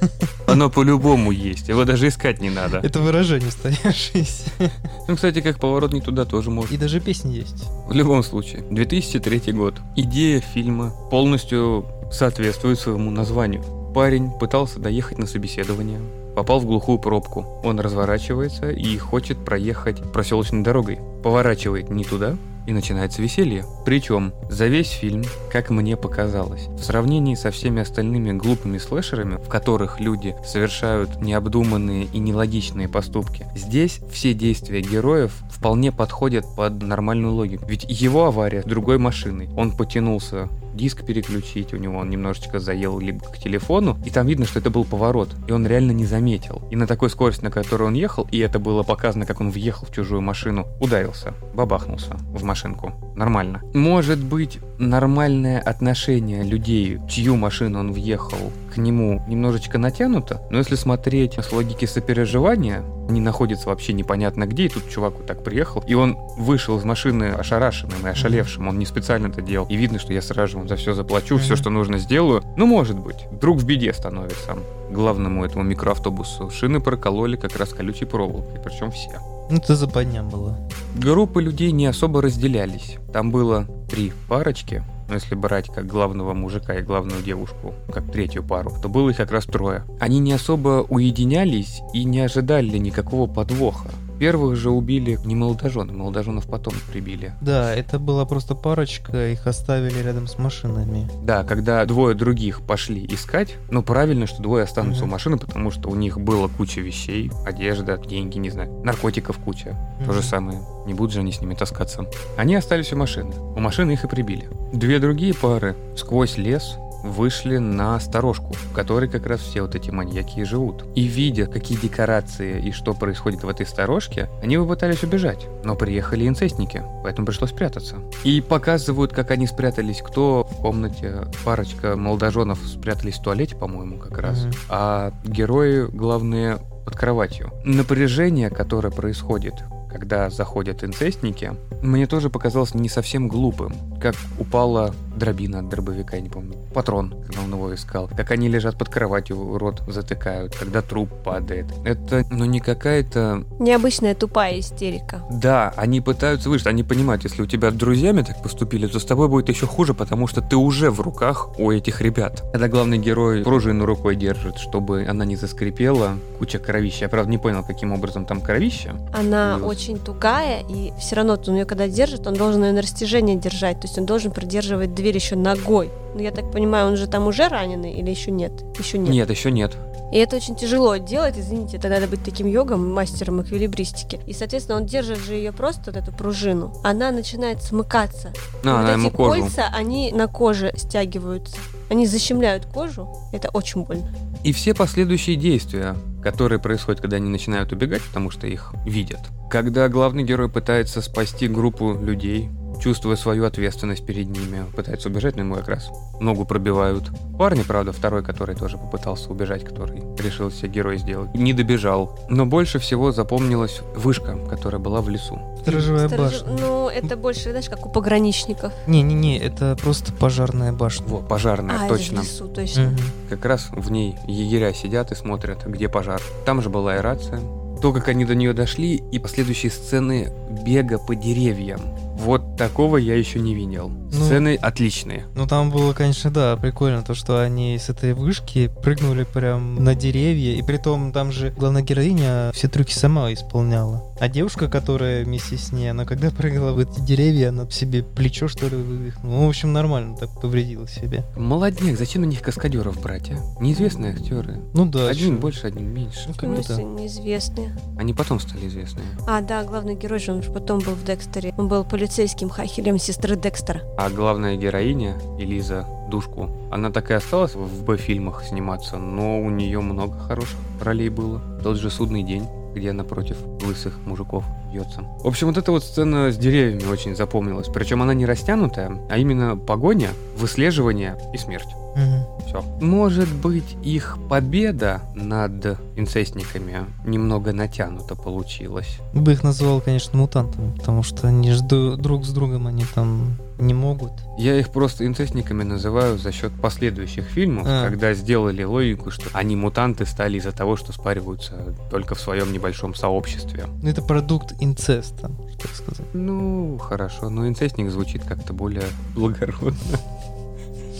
Оно 0.46 0.68
по-любому 0.68 1.30
есть, 1.30 1.68
его 1.68 1.84
даже 1.84 2.08
искать 2.08 2.40
не 2.40 2.50
надо. 2.50 2.80
Это 2.82 3.00
выражение 3.00 3.50
стоявшееся. 3.50 4.50
Ну, 5.08 5.16
кстати, 5.16 5.40
как 5.40 5.58
поворот 5.58 5.92
не 5.92 6.00
туда 6.00 6.24
тоже 6.24 6.50
можно. 6.50 6.72
И 6.72 6.78
даже 6.78 7.00
песни 7.00 7.32
есть. 7.32 7.64
В 7.88 7.92
любом 7.92 8.22
случае, 8.22 8.62
2003 8.70 9.52
год. 9.52 9.74
Идея 9.96 10.40
фильма 10.40 10.92
полностью 11.10 11.84
соответствует 12.12 12.78
своему 12.78 13.10
названию. 13.10 13.64
Парень 13.92 14.30
пытался 14.30 14.78
доехать 14.78 15.18
на 15.18 15.26
собеседование, 15.26 16.00
попал 16.36 16.60
в 16.60 16.66
глухую 16.66 16.98
пробку. 16.98 17.60
Он 17.64 17.80
разворачивается 17.80 18.70
и 18.70 18.96
хочет 18.98 19.44
проехать 19.44 20.00
проселочной 20.12 20.62
дорогой. 20.62 21.00
Поворачивает 21.24 21.90
не 21.90 22.04
туда, 22.04 22.36
и 22.70 22.72
начинается 22.72 23.20
веселье. 23.20 23.64
Причем 23.84 24.32
за 24.48 24.68
весь 24.68 24.90
фильм, 24.90 25.24
как 25.50 25.70
мне 25.70 25.96
показалось, 25.96 26.68
в 26.68 26.82
сравнении 26.82 27.34
со 27.34 27.50
всеми 27.50 27.82
остальными 27.82 28.32
глупыми 28.32 28.78
слэшерами, 28.78 29.36
в 29.36 29.48
которых 29.48 30.00
люди 30.00 30.36
совершают 30.46 31.20
необдуманные 31.20 32.04
и 32.04 32.18
нелогичные 32.18 32.88
поступки, 32.88 33.46
здесь 33.56 34.00
все 34.12 34.34
действия 34.34 34.80
героев 34.80 35.34
вполне 35.60 35.92
подходят 35.92 36.46
под 36.56 36.82
нормальную 36.82 37.34
логику. 37.34 37.66
Ведь 37.68 37.84
его 37.86 38.24
авария 38.24 38.62
другой 38.62 38.96
машиной. 38.96 39.50
Он 39.58 39.72
потянулся 39.72 40.48
диск 40.74 41.04
переключить, 41.04 41.74
у 41.74 41.76
него 41.76 41.98
он 41.98 42.08
немножечко 42.08 42.60
заел 42.60 42.98
либо 42.98 43.20
к 43.26 43.38
телефону, 43.38 43.98
и 44.06 44.10
там 44.10 44.26
видно, 44.26 44.46
что 44.46 44.60
это 44.60 44.70
был 44.70 44.84
поворот, 44.84 45.34
и 45.46 45.52
он 45.52 45.66
реально 45.66 45.90
не 45.90 46.06
заметил. 46.06 46.62
И 46.70 46.76
на 46.76 46.86
такой 46.86 47.10
скорости, 47.10 47.44
на 47.44 47.50
которой 47.50 47.82
он 47.88 47.94
ехал, 47.94 48.26
и 48.30 48.38
это 48.38 48.58
было 48.58 48.82
показано, 48.82 49.26
как 49.26 49.40
он 49.40 49.50
въехал 49.50 49.86
в 49.86 49.92
чужую 49.92 50.22
машину, 50.22 50.66
ударился, 50.80 51.34
бабахнулся 51.52 52.16
в 52.32 52.42
машинку. 52.42 52.94
Нормально. 53.14 53.60
Может 53.74 54.18
быть, 54.18 54.60
нормальное 54.80 55.60
отношение 55.60 56.42
людей, 56.42 56.98
чью 57.08 57.36
машину 57.36 57.78
он 57.80 57.92
въехал, 57.92 58.38
к 58.74 58.78
нему 58.78 59.22
немножечко 59.28 59.78
натянуто, 59.78 60.40
но 60.50 60.58
если 60.58 60.74
смотреть 60.74 61.34
с 61.38 61.52
логики 61.52 61.84
сопереживания, 61.84 62.82
они 63.08 63.20
находятся 63.20 63.68
вообще 63.68 63.92
непонятно 63.92 64.46
где, 64.46 64.66
и 64.66 64.68
тут 64.68 64.88
чувак 64.88 65.14
вот 65.18 65.26
так 65.26 65.44
приехал, 65.44 65.84
и 65.86 65.94
он 65.94 66.16
вышел 66.36 66.78
из 66.78 66.84
машины 66.84 67.24
ошарашенным 67.24 68.06
и 68.06 68.10
ошалевшим, 68.10 68.68
он 68.68 68.78
не 68.78 68.86
специально 68.86 69.28
это 69.28 69.42
делал, 69.42 69.66
и 69.68 69.76
видно, 69.76 69.98
что 69.98 70.12
я 70.12 70.22
сразу 70.22 70.58
вам 70.58 70.68
за 70.68 70.76
все 70.76 70.94
заплачу, 70.94 71.36
все, 71.36 71.56
что 71.56 71.70
нужно, 71.70 71.98
сделаю. 71.98 72.42
Ну, 72.56 72.66
может 72.66 72.98
быть, 72.98 73.26
вдруг 73.30 73.58
в 73.58 73.66
беде 73.66 73.92
становится. 73.92 74.56
Главному 74.90 75.44
этому 75.44 75.62
микроавтобусу 75.64 76.50
шины 76.50 76.80
прокололи 76.80 77.36
как 77.36 77.56
раз 77.56 77.70
колючей 77.70 78.06
проволокой, 78.06 78.58
причем 78.62 78.90
все. 78.90 79.20
Ну, 79.50 79.56
это 79.56 79.74
западня 79.74 80.22
было. 80.22 80.56
Группы 80.94 81.42
людей 81.42 81.72
не 81.72 81.86
особо 81.86 82.22
разделялись. 82.22 82.98
Там 83.12 83.32
было 83.32 83.66
три 83.90 84.12
парочки, 84.28 84.84
но 85.08 85.14
если 85.14 85.34
брать 85.34 85.66
как 85.66 85.86
главного 85.86 86.34
мужика 86.34 86.74
и 86.74 86.82
главную 86.82 87.20
девушку, 87.20 87.74
как 87.92 88.12
третью 88.12 88.44
пару, 88.44 88.72
то 88.80 88.88
было 88.88 89.10
их 89.10 89.16
как 89.16 89.32
раз 89.32 89.44
трое. 89.46 89.82
Они 89.98 90.20
не 90.20 90.32
особо 90.32 90.86
уединялись 90.88 91.80
и 91.92 92.04
не 92.04 92.20
ожидали 92.20 92.78
никакого 92.78 93.26
подвоха. 93.26 93.90
Первых 94.20 94.54
же 94.54 94.68
убили 94.68 95.18
не 95.24 95.34
молодожены, 95.34 95.94
молодоженов 95.94 96.46
потом 96.46 96.74
прибили. 96.92 97.32
Да, 97.40 97.74
это 97.74 97.98
была 97.98 98.26
просто 98.26 98.54
парочка, 98.54 99.30
их 99.30 99.46
оставили 99.46 99.98
рядом 100.02 100.26
с 100.26 100.36
машинами. 100.36 101.10
Да, 101.22 101.42
когда 101.42 101.82
двое 101.86 102.14
других 102.14 102.60
пошли 102.60 103.06
искать, 103.06 103.56
ну 103.70 103.82
правильно, 103.82 104.26
что 104.26 104.42
двое 104.42 104.64
останутся 104.64 105.04
угу. 105.04 105.08
у 105.08 105.12
машины, 105.12 105.38
потому 105.38 105.70
что 105.70 105.88
у 105.88 105.94
них 105.94 106.20
было 106.20 106.48
куча 106.48 106.82
вещей, 106.82 107.32
одежда, 107.46 107.96
деньги, 107.96 108.36
не 108.36 108.50
знаю, 108.50 108.70
наркотиков 108.84 109.38
куча. 109.38 109.74
Угу. 110.00 110.04
То 110.04 110.12
же 110.12 110.22
самое. 110.22 110.60
Не 110.84 110.92
будут 110.92 111.14
же 111.14 111.20
они 111.20 111.32
с 111.32 111.40
ними 111.40 111.54
таскаться. 111.54 112.04
Они 112.36 112.54
остались 112.54 112.92
у 112.92 112.96
машины. 112.96 113.34
У 113.56 113.60
машины 113.60 113.92
их 113.92 114.04
и 114.04 114.06
прибили. 114.06 114.50
Две 114.74 114.98
другие 114.98 115.32
пары 115.32 115.76
сквозь 115.96 116.36
лес 116.36 116.76
вышли 117.02 117.58
на 117.58 117.98
сторожку, 118.00 118.52
в 118.52 118.72
которой 118.72 119.08
как 119.08 119.26
раз 119.26 119.40
все 119.40 119.62
вот 119.62 119.74
эти 119.74 119.90
маньяки 119.90 120.40
и 120.40 120.44
живут. 120.44 120.84
И 120.94 121.02
видя, 121.04 121.46
какие 121.46 121.78
декорации 121.78 122.60
и 122.60 122.72
что 122.72 122.94
происходит 122.94 123.42
в 123.44 123.48
этой 123.48 123.66
сторожке, 123.66 124.28
они 124.42 124.58
попытались 124.58 125.02
убежать. 125.02 125.46
Но 125.64 125.74
приехали 125.76 126.26
инцестники, 126.26 126.82
поэтому 127.02 127.26
пришлось 127.26 127.52
прятаться. 127.52 127.96
И 128.24 128.40
показывают, 128.40 129.12
как 129.12 129.30
они 129.30 129.46
спрятались, 129.46 130.02
кто 130.02 130.46
комнате, 130.60 131.26
парочка 131.44 131.96
молодоженов 131.96 132.58
спрятались 132.66 133.16
в 133.18 133.22
туалете, 133.22 133.56
по-моему, 133.56 133.98
как 133.98 134.18
раз, 134.18 134.44
Мгм. 134.44 134.52
а 134.68 135.12
герои, 135.24 135.86
главные, 135.86 136.58
под 136.84 136.96
кроватью. 136.96 137.50
Напряжение, 137.64 138.50
которое 138.50 138.90
происходит, 138.90 139.54
когда 139.90 140.30
заходят 140.30 140.84
инцестники, 140.84 141.54
мне 141.82 142.06
тоже 142.06 142.30
показалось 142.30 142.74
не 142.74 142.88
совсем 142.88 143.28
глупым. 143.28 143.74
Как 144.00 144.14
упала 144.38 144.94
дробина 145.16 145.58
от 145.58 145.68
дробовика, 145.68 146.16
я 146.16 146.22
не 146.22 146.28
помню, 146.28 146.56
патрон, 146.72 147.10
когда 147.26 147.42
он 147.42 147.52
его 147.52 147.74
искал. 147.74 148.08
Как 148.16 148.30
они 148.30 148.48
лежат 148.48 148.78
под 148.78 148.88
кроватью, 148.88 149.58
рот 149.58 149.82
затыкают, 149.88 150.54
когда 150.56 150.80
труп 150.82 151.10
падает. 151.24 151.66
Это, 151.84 152.24
ну, 152.30 152.44
не 152.46 152.60
какая-то 152.60 153.44
Необычная 153.58 154.14
тупая 154.14 154.60
истерика. 154.60 155.22
да, 155.30 155.72
они 155.76 156.00
пытаются 156.00 156.48
выжить, 156.48 156.66
они 156.66 156.82
понимают, 156.82 157.24
если 157.24 157.42
у 157.42 157.46
тебя 157.46 157.70
с 157.70 157.74
друзьями 157.74 158.22
так 158.22 158.42
поступили, 158.42 158.86
то 158.86 158.98
с 158.98 159.04
тобой 159.04 159.28
будет 159.28 159.48
еще 159.48 159.66
хуже, 159.66 159.92
потому 159.94 160.26
что 160.26 160.40
ты 160.40 160.56
уже 160.56 160.90
в 160.90 161.00
руках 161.00 161.58
у 161.58 161.70
этих 161.70 162.00
ребят. 162.00 162.42
Когда 162.52 162.68
главный 162.68 162.98
герой 162.98 163.42
пружину 163.42 163.84
рукой 163.84 164.16
держит, 164.16 164.58
чтобы 164.58 165.06
она 165.08 165.24
не 165.24 165.36
заскрипела, 165.36 166.12
куча 166.38 166.58
кровища. 166.58 167.04
Я, 167.04 167.08
правда, 167.08 167.30
не 167.30 167.38
понял, 167.38 167.62
каким 167.62 167.92
образом 167.92 168.24
там 168.24 168.40
кровища. 168.40 168.94
Она 169.12 169.56
Плюс. 169.58 169.70
Очень 169.80 169.98
тугая, 169.98 170.62
и 170.68 170.92
все 170.98 171.16
равно 171.16 171.38
он 171.46 171.54
ее 171.54 171.64
когда 171.64 171.88
держит, 171.88 172.26
он 172.26 172.34
должен 172.34 172.62
ее 172.64 172.72
на 172.72 172.82
растяжение 172.82 173.36
держать. 173.36 173.80
То 173.80 173.86
есть 173.86 173.98
он 173.98 174.04
должен 174.04 174.30
придерживать 174.30 174.94
дверь 174.94 175.14
еще 175.14 175.36
ногой. 175.36 175.90
Ну, 176.14 176.20
я 176.20 176.32
так 176.32 176.52
понимаю, 176.52 176.88
он 176.88 176.96
же 176.96 177.06
там 177.06 177.26
уже 177.26 177.48
раненый 177.48 177.92
или 177.92 178.10
еще 178.10 178.30
нет? 178.30 178.52
Еще 178.78 178.98
нет. 178.98 179.10
Нет, 179.10 179.30
еще 179.30 179.50
нет. 179.50 179.76
И 180.12 180.18
это 180.18 180.36
очень 180.36 180.56
тяжело 180.56 180.96
делать, 180.96 181.38
извините, 181.38 181.76
это 181.76 181.88
надо 181.88 182.08
быть 182.08 182.22
таким 182.24 182.46
йогом, 182.46 182.92
мастером 182.92 183.40
эквилибристики. 183.40 184.20
И, 184.26 184.34
соответственно, 184.34 184.78
он 184.78 184.86
держит 184.86 185.18
же 185.18 185.34
ее 185.34 185.52
просто, 185.52 185.92
вот 185.92 185.96
эту 185.96 186.12
пружину. 186.12 186.74
Она 186.82 187.10
начинает 187.12 187.62
смыкаться. 187.62 188.32
А, 188.64 188.82
вот 188.82 189.06
эти 189.06 189.14
кожу. 189.14 189.40
кольца, 189.40 189.68
они 189.72 190.10
на 190.12 190.26
коже 190.26 190.72
стягиваются. 190.76 191.56
Они 191.88 192.06
защемляют 192.06 192.66
кожу. 192.66 193.08
Это 193.32 193.50
очень 193.50 193.84
больно. 193.84 194.12
И 194.42 194.52
все 194.52 194.74
последующие 194.74 195.36
действия, 195.36 195.94
которые 196.22 196.58
происходят, 196.58 197.00
когда 197.00 197.16
они 197.16 197.28
начинают 197.28 197.72
убегать, 197.72 198.02
потому 198.02 198.30
что 198.30 198.46
их 198.46 198.72
видят. 198.84 199.20
Когда 199.50 199.88
главный 199.88 200.22
герой 200.22 200.48
пытается 200.48 201.00
спасти 201.02 201.48
группу 201.48 201.98
людей, 202.00 202.48
чувствуя 202.80 203.16
свою 203.16 203.44
ответственность 203.44 204.04
перед 204.04 204.28
ними, 204.28 204.64
пытается 204.74 205.08
убежать, 205.08 205.36
но 205.36 205.42
ему 205.42 205.54
как 205.56 205.68
раз 205.68 205.90
ногу 206.20 206.44
пробивают. 206.44 207.10
Парни, 207.38 207.62
правда, 207.62 207.92
второй, 207.92 208.22
который 208.22 208.54
тоже 208.54 208.78
попытался 208.78 209.30
убежать, 209.30 209.64
который 209.64 210.02
решил 210.18 210.50
себе 210.50 210.68
герой 210.68 210.98
сделать, 210.98 211.34
не 211.34 211.52
добежал. 211.52 212.18
Но 212.28 212.46
больше 212.46 212.78
всего 212.78 213.12
запомнилась 213.12 213.80
вышка, 213.94 214.36
которая 214.48 214.80
была 214.80 215.00
в 215.00 215.08
лесу. 215.08 215.38
Сторожевая 215.62 216.08
Сторож- 216.08 216.16
башня. 216.16 216.56
Ну, 216.60 216.88
это 216.88 217.16
больше, 217.16 217.50
знаешь, 217.50 217.68
как 217.68 217.86
у 217.86 217.90
пограничников. 217.90 218.72
Не-не-не, 218.86 219.38
это 219.38 219.76
просто 219.80 220.12
пожарная 220.12 220.72
башня. 220.72 221.06
Во, 221.06 221.18
пожарная, 221.18 221.80
а, 221.80 221.84
это 221.84 221.94
в 221.94 221.98
точно. 221.98 222.20
лесу, 222.20 222.48
точно. 222.48 222.82
Мгм. 222.90 222.98
Как 223.28 223.44
раз 223.44 223.68
в 223.70 223.90
ней 223.90 224.16
егеря 224.26 224.72
сидят 224.72 225.12
и 225.12 225.14
смотрят, 225.14 225.66
где 225.66 225.88
пожар. 225.88 226.20
Там 226.46 226.62
же 226.62 226.70
была 226.70 226.96
и 226.96 227.00
рация. 227.00 227.40
То, 227.82 227.92
как 227.92 228.08
они 228.08 228.24
до 228.24 228.34
нее 228.34 228.52
дошли, 228.52 228.96
и 228.96 229.18
последующие 229.18 229.70
сцены 229.70 230.32
бега 230.64 230.98
по 230.98 231.14
деревьям. 231.14 231.80
Вот 232.20 232.56
такого 232.56 232.98
я 232.98 233.16
еще 233.16 233.38
не 233.38 233.54
видел. 233.54 233.88
Ну, 233.88 234.10
Сцены 234.10 234.56
отличные. 234.60 235.26
Ну 235.34 235.46
там 235.46 235.70
было, 235.70 235.92
конечно, 235.94 236.30
да, 236.30 236.56
прикольно, 236.56 237.02
то, 237.02 237.14
что 237.14 237.40
они 237.42 237.78
с 237.78 237.88
этой 237.88 238.12
вышки 238.12 238.70
прыгнули 238.82 239.24
прям 239.24 239.82
на 239.82 239.94
деревья, 239.94 240.54
и 240.54 240.62
при 240.62 240.76
том 240.76 241.12
там 241.12 241.32
же 241.32 241.50
главная 241.56 241.82
героиня 241.82 242.50
все 242.52 242.68
трюки 242.68 242.92
сама 242.92 243.32
исполняла. 243.32 244.04
А 244.20 244.28
девушка, 244.28 244.68
которая 244.68 245.24
вместе 245.24 245.56
с 245.56 245.72
ней, 245.72 245.90
она 245.90 246.04
когда 246.04 246.30
прыгала 246.30 246.72
в 246.72 246.78
эти 246.78 247.00
деревья, 247.00 247.48
она 247.48 247.68
себе 247.70 248.02
плечо, 248.02 248.48
что 248.48 248.68
ли, 248.68 248.76
вывихнула. 248.76 249.34
Ну, 249.34 249.46
в 249.46 249.48
общем, 249.48 249.72
нормально 249.72 250.14
так 250.14 250.28
повредила 250.38 250.86
себе. 250.86 251.24
Молодняк, 251.36 251.96
зачем 251.96 252.20
на 252.20 252.26
них 252.26 252.42
каскадеров 252.42 253.00
брать, 253.00 253.30
а? 253.30 253.62
Неизвестные 253.62 254.12
актеры. 254.12 254.60
Ну 254.74 254.84
да. 254.84 255.08
один 255.08 255.36
чё. 255.36 255.40
больше, 255.40 255.66
один 255.66 255.86
меньше. 255.86 256.24
Ну, 256.28 256.34
как 256.34 256.50
бы 256.50 256.62
да. 256.68 256.82
неизвестные. 256.82 257.74
Они 257.98 258.12
потом 258.12 258.40
стали 258.40 258.68
известные. 258.68 259.06
А, 259.26 259.40
да, 259.40 259.64
главный 259.64 259.94
герой 259.94 260.18
же, 260.18 260.32
он 260.32 260.42
же 260.42 260.50
потом 260.50 260.80
был 260.80 260.92
в 260.92 261.02
Декстере. 261.02 261.54
Он 261.56 261.68
был 261.68 261.82
полицейским 261.84 262.50
хахерем 262.50 262.98
сестры 262.98 263.36
Декстера. 263.36 263.80
А 263.96 264.10
главная 264.10 264.56
героиня, 264.56 265.16
Элиза 265.38 265.86
Душку, 266.10 266.50
она 266.70 266.90
так 266.90 267.10
и 267.10 267.14
осталась 267.14 267.54
в 267.54 267.84
Б-фильмах 267.84 268.44
сниматься, 268.44 268.98
но 268.98 269.40
у 269.40 269.48
нее 269.48 269.80
много 269.80 270.18
хороших 270.18 270.58
ролей 270.78 271.08
было. 271.08 271.40
Тот 271.62 271.78
же 271.78 271.88
«Судный 271.88 272.22
день», 272.22 272.44
где 272.74 272.90
она 272.90 273.04
против 273.04 273.36
лысых 273.64 273.98
мужиков 274.04 274.44
бьется. 274.72 275.02
В 275.22 275.26
общем, 275.26 275.48
вот 275.48 275.56
эта 275.56 275.72
вот 275.72 275.84
сцена 275.84 276.30
с 276.30 276.36
деревьями 276.36 276.90
очень 276.90 277.16
запомнилась. 277.16 277.68
Причем 277.68 278.02
она 278.02 278.14
не 278.14 278.26
растянутая, 278.26 278.98
а 279.08 279.18
именно 279.18 279.56
погоня, 279.56 280.10
выслеживание 280.36 281.16
и 281.32 281.38
смерть. 281.38 281.68
Мгм. 282.00 282.24
Все. 282.46 282.62
Может 282.80 283.32
быть, 283.32 283.76
их 283.82 284.18
победа 284.28 285.02
над 285.14 285.78
инцестниками 285.96 286.86
немного 287.04 287.52
натянута 287.52 288.14
получилась. 288.16 288.98
Бы 289.12 289.32
их 289.32 289.44
назвал, 289.44 289.80
конечно, 289.80 290.18
мутантами, 290.18 290.72
потому 290.76 291.02
что 291.02 291.28
они 291.28 291.52
же 291.52 291.62
друг 291.62 292.24
с 292.24 292.32
другом, 292.32 292.66
они 292.66 292.84
там 292.94 293.36
не 293.58 293.74
могут. 293.74 294.12
Я 294.38 294.58
их 294.58 294.70
просто 294.70 295.06
инцестниками 295.06 295.62
называю 295.62 296.18
за 296.18 296.32
счет 296.32 296.52
последующих 296.60 297.26
фильмов, 297.26 297.66
А. 297.68 297.84
когда 297.84 298.14
сделали 298.14 298.62
логику, 298.64 299.10
что 299.10 299.28
они 299.34 299.54
мутанты 299.54 300.06
стали 300.06 300.38
из-за 300.38 300.52
того, 300.52 300.76
что 300.76 300.92
спариваются 300.92 301.74
только 301.90 302.14
в 302.14 302.20
своем 302.20 302.52
небольшом 302.52 302.94
сообществе. 302.94 303.66
Ну, 303.82 303.90
это 303.90 304.02
продукт 304.02 304.54
инцеста, 304.60 305.30
так 305.60 305.74
сказать. 305.74 306.06
Ну, 306.14 306.78
хорошо, 306.78 307.28
но 307.28 307.46
инцестник 307.46 307.90
звучит 307.90 308.24
как-то 308.24 308.52
более 308.54 308.84
благородно. 309.14 309.76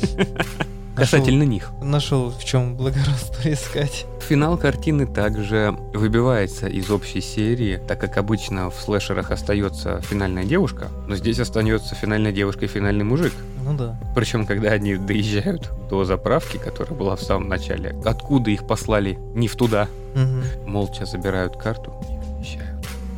Касательно 0.97 1.45
них. 1.45 1.71
Нашел 1.83 2.31
в 2.31 2.45
чем 2.45 2.77
благородство 2.77 3.51
искать. 3.53 4.07
Финал 4.29 4.57
картины 4.59 5.07
также 5.07 5.75
выбивается 5.95 6.67
из 6.69 6.91
общей 6.91 7.21
серии, 7.21 7.81
так 7.89 8.01
как 8.01 8.17
обычно 8.17 8.71
в 8.71 8.75
слэшерах 8.81 9.31
остается 9.31 10.01
финальная 10.03 10.45
девушка, 10.45 10.89
но 11.07 11.17
здесь 11.17 11.39
остается 11.41 11.95
финальная 11.95 12.33
девушка 12.33 12.65
и 12.67 12.69
финальный 12.69 13.05
мужик. 13.05 13.33
Ну 13.65 13.75
да. 13.77 13.99
Причем, 14.15 14.47
когда 14.47 14.71
они 14.71 14.97
доезжают 14.97 15.71
до 15.89 16.05
заправки, 16.05 16.57
которая 16.59 16.97
была 16.99 17.17
в 17.17 17.23
самом 17.23 17.49
начале, 17.49 17.95
откуда 18.05 18.51
их 18.51 18.67
послали 18.67 19.19
не 19.35 19.49
в 19.49 19.57
туда, 19.57 19.89
Мгм. 20.15 20.43
молча 20.67 21.05
забирают 21.07 21.57
карту 21.57 21.93
и 22.09 22.39
уезжают. 22.39 22.67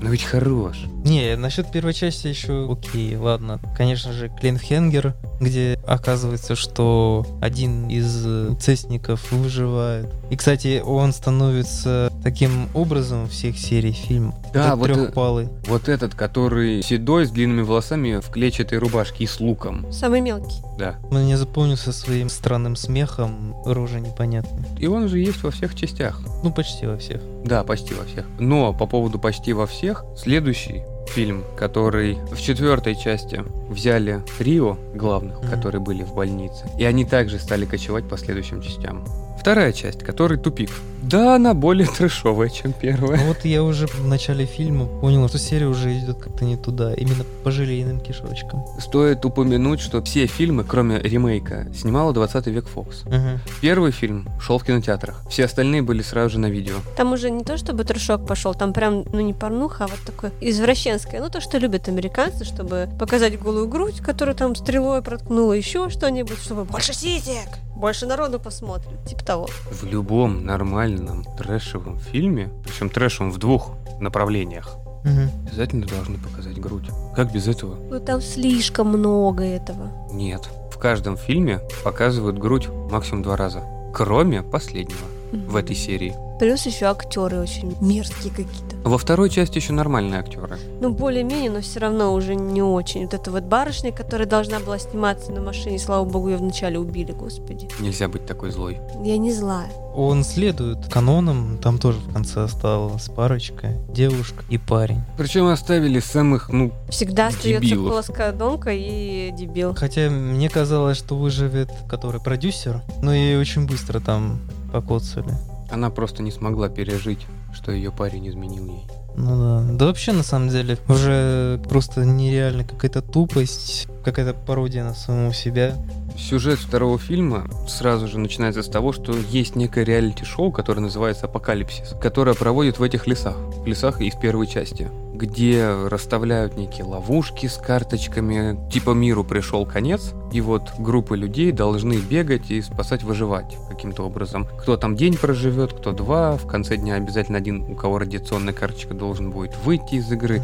Но 0.01 0.11
ведь 0.11 0.25
хорош. 0.25 0.85
Не, 1.05 1.37
насчет 1.37 1.71
первой 1.71 1.95
части 1.95 2.27
еще 2.27 2.69
окей, 2.71 3.15
ладно. 3.17 3.61
Конечно 3.77 4.13
же, 4.13 4.29
Клинхенгер, 4.31 5.15
где 5.41 5.79
оказывается, 5.87 6.55
что 6.55 7.27
один 7.41 7.89
из 7.89 8.25
э, 8.25 8.55
цестников 8.61 9.33
выживает. 9.33 10.07
И, 10.31 10.37
кстати, 10.37 10.83
он 10.85 11.13
становится 11.13 12.13
таким 12.23 12.69
образом 12.75 13.29
всех 13.29 13.59
серий 13.59 13.93
фильма. 13.93 14.35
Да, 14.53 14.77
вот, 14.77 14.91
э, 14.91 14.95
трехпалый. 14.95 15.49
Вот 15.67 15.89
этот, 15.89 16.15
который 16.15 16.83
седой, 16.83 17.27
с 17.27 17.31
длинными 17.31 17.63
волосами, 17.63 18.21
в 18.21 18.31
клетчатой 18.31 18.79
рубашке 18.79 19.25
и 19.25 19.27
с 19.27 19.41
луком. 19.41 19.91
Самый 19.93 20.21
мелкий. 20.21 20.63
Да. 20.79 20.97
Мне 21.11 21.37
запомнился 21.37 21.93
своим 21.93 22.29
странным 22.29 22.77
смехом, 22.77 23.55
рожа 23.65 24.01
непонятная. 24.01 24.65
И 24.79 24.87
он 24.87 25.09
же 25.09 25.19
есть 25.19 25.43
во 25.43 25.51
всех 25.51 25.75
частях. 25.75 26.21
Ну, 26.43 26.53
почти 26.53 26.87
во 26.87 26.97
всех. 26.97 27.21
Да, 27.45 27.65
почти 27.65 27.95
во 27.95 28.05
всех. 28.05 28.27
Но 28.39 28.73
по 28.73 28.87
поводу 28.87 29.19
почти 29.19 29.53
во 29.53 29.67
всех, 29.67 30.05
следующий 30.17 30.83
фильм, 31.09 31.45
который 31.57 32.15
в 32.31 32.41
четвертой 32.41 32.95
части 32.95 33.45
взяли 33.69 34.23
трио 34.39 34.77
главных, 34.95 35.39
Мгм. 35.41 35.51
которые 35.51 35.81
были 35.81 36.03
в 36.05 36.15
больнице, 36.15 36.65
и 36.79 36.85
они 36.85 37.05
также 37.05 37.39
стали 37.39 37.65
кочевать 37.67 38.09
по 38.09 38.17
следующим 38.17 38.63
частям. 38.63 39.05
Вторая 39.41 39.73
часть, 39.73 40.01
который 40.05 40.39
тупик. 40.39 40.71
Да, 41.13 41.35
она 41.35 41.53
более 41.53 41.87
трэшовая, 41.87 42.49
чем 42.49 42.73
первая. 42.73 43.19
Ну 43.19 43.27
вот 43.27 43.45
я 43.45 43.63
уже 43.63 43.87
в 43.87 44.07
начале 44.07 44.47
фильма 44.47 44.87
понял, 44.87 45.29
что 45.29 45.39
серия 45.39 45.67
уже 45.67 45.93
идет 45.99 46.17
как-то 46.17 46.47
не 46.47 46.57
туда, 46.57 46.95
именно 46.95 47.25
по 47.45 47.51
желейным 47.51 48.01
кишочкам. 48.01 48.65
Стоит 48.79 49.23
упомянуть, 49.27 49.81
что 49.81 50.03
все 50.03 50.25
фильмы, 50.25 50.65
кроме 50.65 50.99
ремейка, 50.99 51.67
снимала 51.75 52.15
20 52.15 52.47
век 52.47 52.67
Фокс. 52.67 53.05
Мгм. 53.05 53.41
Первый 53.61 53.93
фильм 53.93 54.27
шел 54.41 54.57
в 54.57 54.65
кинотеатрах, 54.65 55.23
все 55.29 55.45
остальные 55.45 55.83
были 55.83 56.01
сразу 56.01 56.31
же 56.31 56.39
на 56.39 56.47
видео. 56.47 56.77
Там 56.97 57.13
уже 57.13 57.31
не 57.31 57.45
то, 57.45 57.59
чтобы 57.59 57.85
трешок 57.85 58.27
пошел, 58.27 58.55
там 58.55 58.73
прям, 58.73 59.05
ну 59.13 59.21
не 59.21 59.35
порнуха, 59.35 59.85
а 59.85 59.89
вот 59.89 60.01
такое 60.07 60.33
извращенское. 60.41 61.21
Ну 61.21 61.29
то, 61.29 61.43
что 61.43 61.59
любят 61.59 61.89
американцы, 61.89 62.47
чтобы 62.47 62.89
показать 62.99 63.39
голую 63.39 63.69
грудь, 63.69 63.99
которую 63.99 64.35
там 64.35 64.57
стрелой 64.57 65.03
проткнула, 65.03 65.53
еще 65.53 65.91
что-нибудь, 65.91 66.39
чтобы 66.39 66.65
больше 66.65 66.95
сисек, 66.95 67.59
больше 67.77 68.07
народу 68.07 68.39
посмотрит, 68.39 69.05
типа 69.07 69.25
того. 69.25 69.49
В 69.71 69.85
любом 69.85 70.47
нормальном 70.47 71.02
трэшевом 71.37 71.99
фильме, 71.99 72.51
причем 72.65 72.89
трэшевом 72.89 73.31
в 73.33 73.39
двух 73.39 73.71
направлениях, 74.01 74.77
Мгм. 75.05 75.31
обязательно 75.47 75.87
должны 75.87 76.17
показать 76.19 76.61
грудь. 76.61 76.89
Как 77.17 77.33
без 77.33 77.49
этого? 77.49 77.77
Ну 77.91 77.99
там 78.01 78.21
слишком 78.21 78.89
много 78.89 79.43
этого. 79.45 79.91
Нет. 80.13 80.49
В 80.73 80.79
каждом 80.79 81.17
фильме 81.17 81.61
показывают 81.85 82.39
грудь 82.39 82.69
максимум 82.91 83.23
два 83.23 83.37
раза. 83.37 83.63
Кроме 83.95 84.43
последнего 84.43 84.99
в 85.33 85.57
этой 85.57 85.75
серии. 85.77 86.15
Плюс 86.39 86.67
еще 86.67 86.87
актеры 86.87 87.41
очень 87.41 87.77
мерзкие 87.81 88.31
какие-то. 88.33 88.72
Во 88.85 88.99
второй 88.99 89.31
части 89.31 89.57
еще 89.59 89.73
нормальные 89.73 90.21
актеры. 90.21 90.59
Ну, 90.81 90.91
более-менее, 90.91 91.51
но 91.51 91.61
все 91.61 91.81
равно 91.81 92.13
уже 92.13 92.35
не 92.35 92.63
очень. 92.63 93.03
Вот 93.05 93.15
эта 93.15 93.31
вот 93.31 93.45
барышня, 93.45 93.93
которая 93.93 94.27
должна 94.27 94.59
была 94.61 94.79
сниматься 94.79 95.31
на 95.33 95.41
машине, 95.41 95.79
слава 95.79 96.05
богу, 96.05 96.29
ее 96.31 96.37
вначале 96.37 96.79
убили, 96.79 97.13
господи. 97.13 97.69
Нельзя 97.81 98.09
быть 98.09 98.27
такой 98.27 98.51
злой. 98.51 98.79
Я 99.05 99.19
не 99.19 99.33
злая. 99.33 99.71
Он 99.95 100.25
следует 100.25 100.87
канонам, 100.89 101.59
там 101.63 101.79
тоже 101.79 101.99
в 101.99 102.13
конце 102.13 102.43
осталась 102.43 103.09
парочка, 103.09 103.69
девушка 103.89 104.43
и 104.49 104.59
парень. 104.59 105.03
Причем 105.19 105.47
оставили 105.47 106.01
самых, 106.01 106.49
ну, 106.49 106.73
Всегда 106.89 107.29
остается 107.29 107.69
Дебилов. 107.69 107.93
плоскодонка 107.93 108.71
и 108.73 109.31
дебил. 109.33 109.75
Хотя 109.75 110.09
мне 110.09 110.49
казалось, 110.49 110.97
что 110.97 111.17
выживет 111.17 111.71
который 111.89 112.21
продюсер, 112.21 112.81
но 113.03 113.15
ее 113.15 113.39
очень 113.39 113.67
быстро 113.67 114.01
там 114.01 114.41
покоцали. 114.73 115.35
она 115.71 115.91
просто 115.91 116.23
не 116.23 116.31
смогла 116.31 116.69
пережить, 116.71 117.27
что 117.53 117.73
ее 117.73 117.93
парень 117.93 118.29
изменил 118.29 118.67
ей. 118.67 118.87
Ну 119.17 119.37
да. 119.37 119.73
Да 119.73 119.87
вообще, 119.87 120.13
на 120.13 120.23
самом 120.23 120.49
деле, 120.49 120.79
уже 120.89 121.61
просто 121.69 122.05
нереально 122.05 122.65
какая-то 122.65 123.03
тупость, 123.03 123.87
какая-то 124.05 124.35
пародия 124.35 124.85
на 124.85 124.95
самого 124.95 125.35
себя. 125.35 125.77
Сюжет 126.17 126.59
второго 126.59 126.99
фильма 126.99 127.49
сразу 127.69 128.07
же 128.09 128.19
начинается 128.19 128.63
с 128.63 128.69
того, 128.69 128.93
что 128.93 129.15
есть 129.31 129.57
некое 129.57 129.85
реалити-шоу, 129.85 130.53
которое 130.53 130.81
называется 130.81 131.27
«Апокалипсис», 131.27 131.95
которое 132.01 132.35
проводит 132.35 132.79
в 132.79 132.83
этих 132.83 133.07
лесах, 133.07 133.37
в 133.37 133.67
лесах 133.67 134.01
из 134.01 134.15
первой 134.15 134.47
части, 134.47 134.91
где 135.13 135.69
расставляют 135.89 136.57
некие 136.57 136.85
ловушки 136.85 137.47
с 137.47 137.57
карточками, 137.57 138.59
типа 138.71 138.91
миру 138.91 139.25
пришел 139.25 139.67
конец, 139.67 140.13
и 140.33 140.41
вот 140.41 140.73
группы 140.79 141.17
людей 141.17 141.53
должны 141.53 141.95
бегать 141.95 142.51
и 142.51 142.63
спасать, 142.63 143.03
выживать 143.03 143.57
каким-то 143.69 144.05
образом. 144.05 144.47
Кто 144.59 144.77
там 144.77 144.97
день 144.97 145.17
проживет, 145.17 145.73
кто 145.73 145.93
два, 145.93 146.37
в 146.37 146.47
конце 146.47 146.77
дня 146.77 146.95
обязательно 146.95 147.39
один, 147.39 147.63
у 147.63 147.75
кого 147.75 147.99
радиационная 147.99 148.55
карточка, 148.55 148.95
должен 148.95 149.31
будет 149.31 149.57
выйти 149.65 149.97
из 149.97 150.11
игры. 150.11 150.43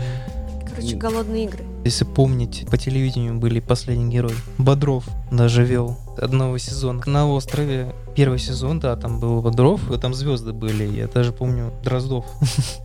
Короче, 0.68 0.96
голодные 0.96 1.44
игры. 1.44 1.64
Если 1.84 2.04
помнить, 2.04 2.66
по 2.70 2.76
телевидению 2.76 3.34
были 3.34 3.60
последний 3.60 4.12
герой. 4.12 4.34
Бодров 4.58 5.04
даже 5.30 5.64
вел 5.64 5.96
одного 6.16 6.58
сезона. 6.58 7.02
На 7.06 7.26
острове 7.26 7.94
первый 8.18 8.40
сезон, 8.40 8.80
да, 8.80 8.96
там 8.96 9.20
был 9.20 9.40
Бодров, 9.42 9.92
и 9.92 9.96
там 9.96 10.12
звезды 10.12 10.52
были. 10.52 10.84
Я 10.84 11.06
даже 11.06 11.30
помню 11.32 11.72
Дроздов. 11.84 12.24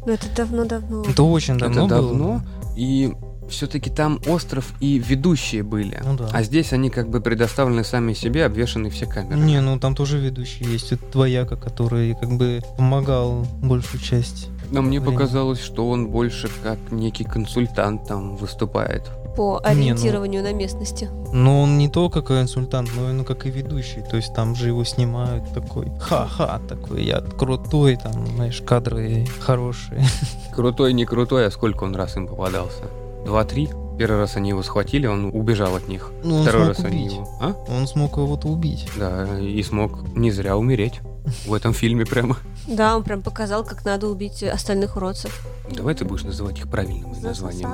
Ну, 0.06 0.14
это 0.14 0.28
давно-давно. 0.36 1.04
Это 1.10 1.24
очень 1.24 1.58
давно 1.58 1.86
Это 1.86 1.96
было. 1.96 2.10
давно, 2.10 2.42
и 2.78 3.16
все-таки 3.50 3.90
там 3.90 4.22
остров 4.28 4.74
и 4.80 5.00
ведущие 5.00 5.64
были. 5.64 6.00
Ну 6.06 6.16
да. 6.18 6.30
А 6.32 6.44
здесь 6.44 6.72
они 6.72 6.92
как 6.92 7.10
бы 7.10 7.20
предоставлены 7.20 7.84
сами 7.84 8.14
себе, 8.14 8.46
обвешаны 8.46 8.92
все 8.92 9.08
камеры. 9.08 9.40
Не, 9.40 9.60
ну 9.60 9.80
там 9.80 9.96
тоже 9.96 10.20
ведущий 10.20 10.66
есть. 10.66 10.92
Это 10.92 11.04
двояка, 11.12 11.56
который 11.56 12.14
как 12.14 12.38
бы 12.38 12.62
помогал 12.78 13.48
большую 13.64 14.02
часть. 14.02 14.50
Но 14.70 14.84
мне 14.84 15.00
Время. 15.00 15.14
показалось, 15.18 15.60
что 15.60 15.90
он 15.90 16.10
больше 16.10 16.48
как 16.62 16.78
некий 16.92 17.24
консультант 17.24 18.08
там 18.08 18.36
выступает. 18.36 19.10
По 19.36 19.62
Не, 19.66 19.74
ну- 19.76 19.82
ориентированию 19.82 20.44
на 20.44 20.54
местности. 20.54 21.10
Но 21.32 21.62
он 21.62 21.78
не 21.78 21.90
только 21.90 22.22
как 22.22 22.38
консультант, 22.38 22.90
но 22.96 23.10
и 23.10 23.14
ну, 23.14 23.24
как 23.24 23.46
и 23.46 23.50
ведущий. 23.50 24.02
То 24.10 24.18
есть 24.18 24.34
там 24.34 24.56
же 24.56 24.68
его 24.68 24.84
снимают 24.84 25.52
такой 25.54 25.92
ха-ха, 26.00 26.60
такой 26.68 27.04
я 27.04 27.22
крутой, 27.22 27.96
там, 27.96 28.28
знаешь, 28.28 28.62
кадры 28.62 29.26
хорошие. 29.40 30.06
Крутой, 30.56 30.94
не 30.94 31.06
крутой, 31.06 31.48
а 31.48 31.52
сколько 31.52 31.84
он 31.84 31.96
раз 31.96 32.16
им 32.16 32.28
попадался? 32.28 32.84
Два-три? 33.26 33.70
Первый 33.98 34.20
раз 34.20 34.36
они 34.36 34.50
его 34.50 34.62
схватили, 34.64 35.08
он 35.08 35.26
убежал 35.34 35.76
от 35.76 35.88
них. 35.88 36.12
Ну, 36.24 36.38
он 36.38 36.44
Второй 36.44 36.66
смог 36.66 36.78
раз 36.78 36.86
они 36.86 37.02
убить. 37.06 37.14
его... 37.14 37.30
А? 37.42 37.56
Он 37.70 37.88
смог 37.88 38.14
кого-то 38.14 38.48
убить. 38.48 38.88
Да, 38.98 39.40
и 39.40 39.62
смог 39.64 40.16
не 40.16 40.30
зря 40.32 40.58
умереть. 40.58 41.00
В 41.46 41.54
этом 41.54 41.74
фильме 41.74 42.06
прямо. 42.06 42.38
Да, 42.68 42.96
он 42.96 43.04
прям 43.04 43.22
показал, 43.22 43.64
как 43.64 43.86
надо 43.86 44.08
убить 44.08 44.44
остальных 44.44 44.96
уродцев. 44.96 45.46
Давай 45.70 45.96
ты 45.96 46.06
будешь 46.06 46.24
называть 46.24 46.60
их 46.60 46.70
правильным 46.70 47.14
названием. 47.22 47.70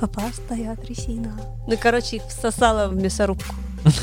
опасная 0.00 0.76
трясина. 0.76 1.40
Ну, 1.66 1.76
короче, 1.80 2.16
их 2.16 2.26
всосала 2.26 2.88
в 2.88 2.96
мясорубку. 2.96 3.54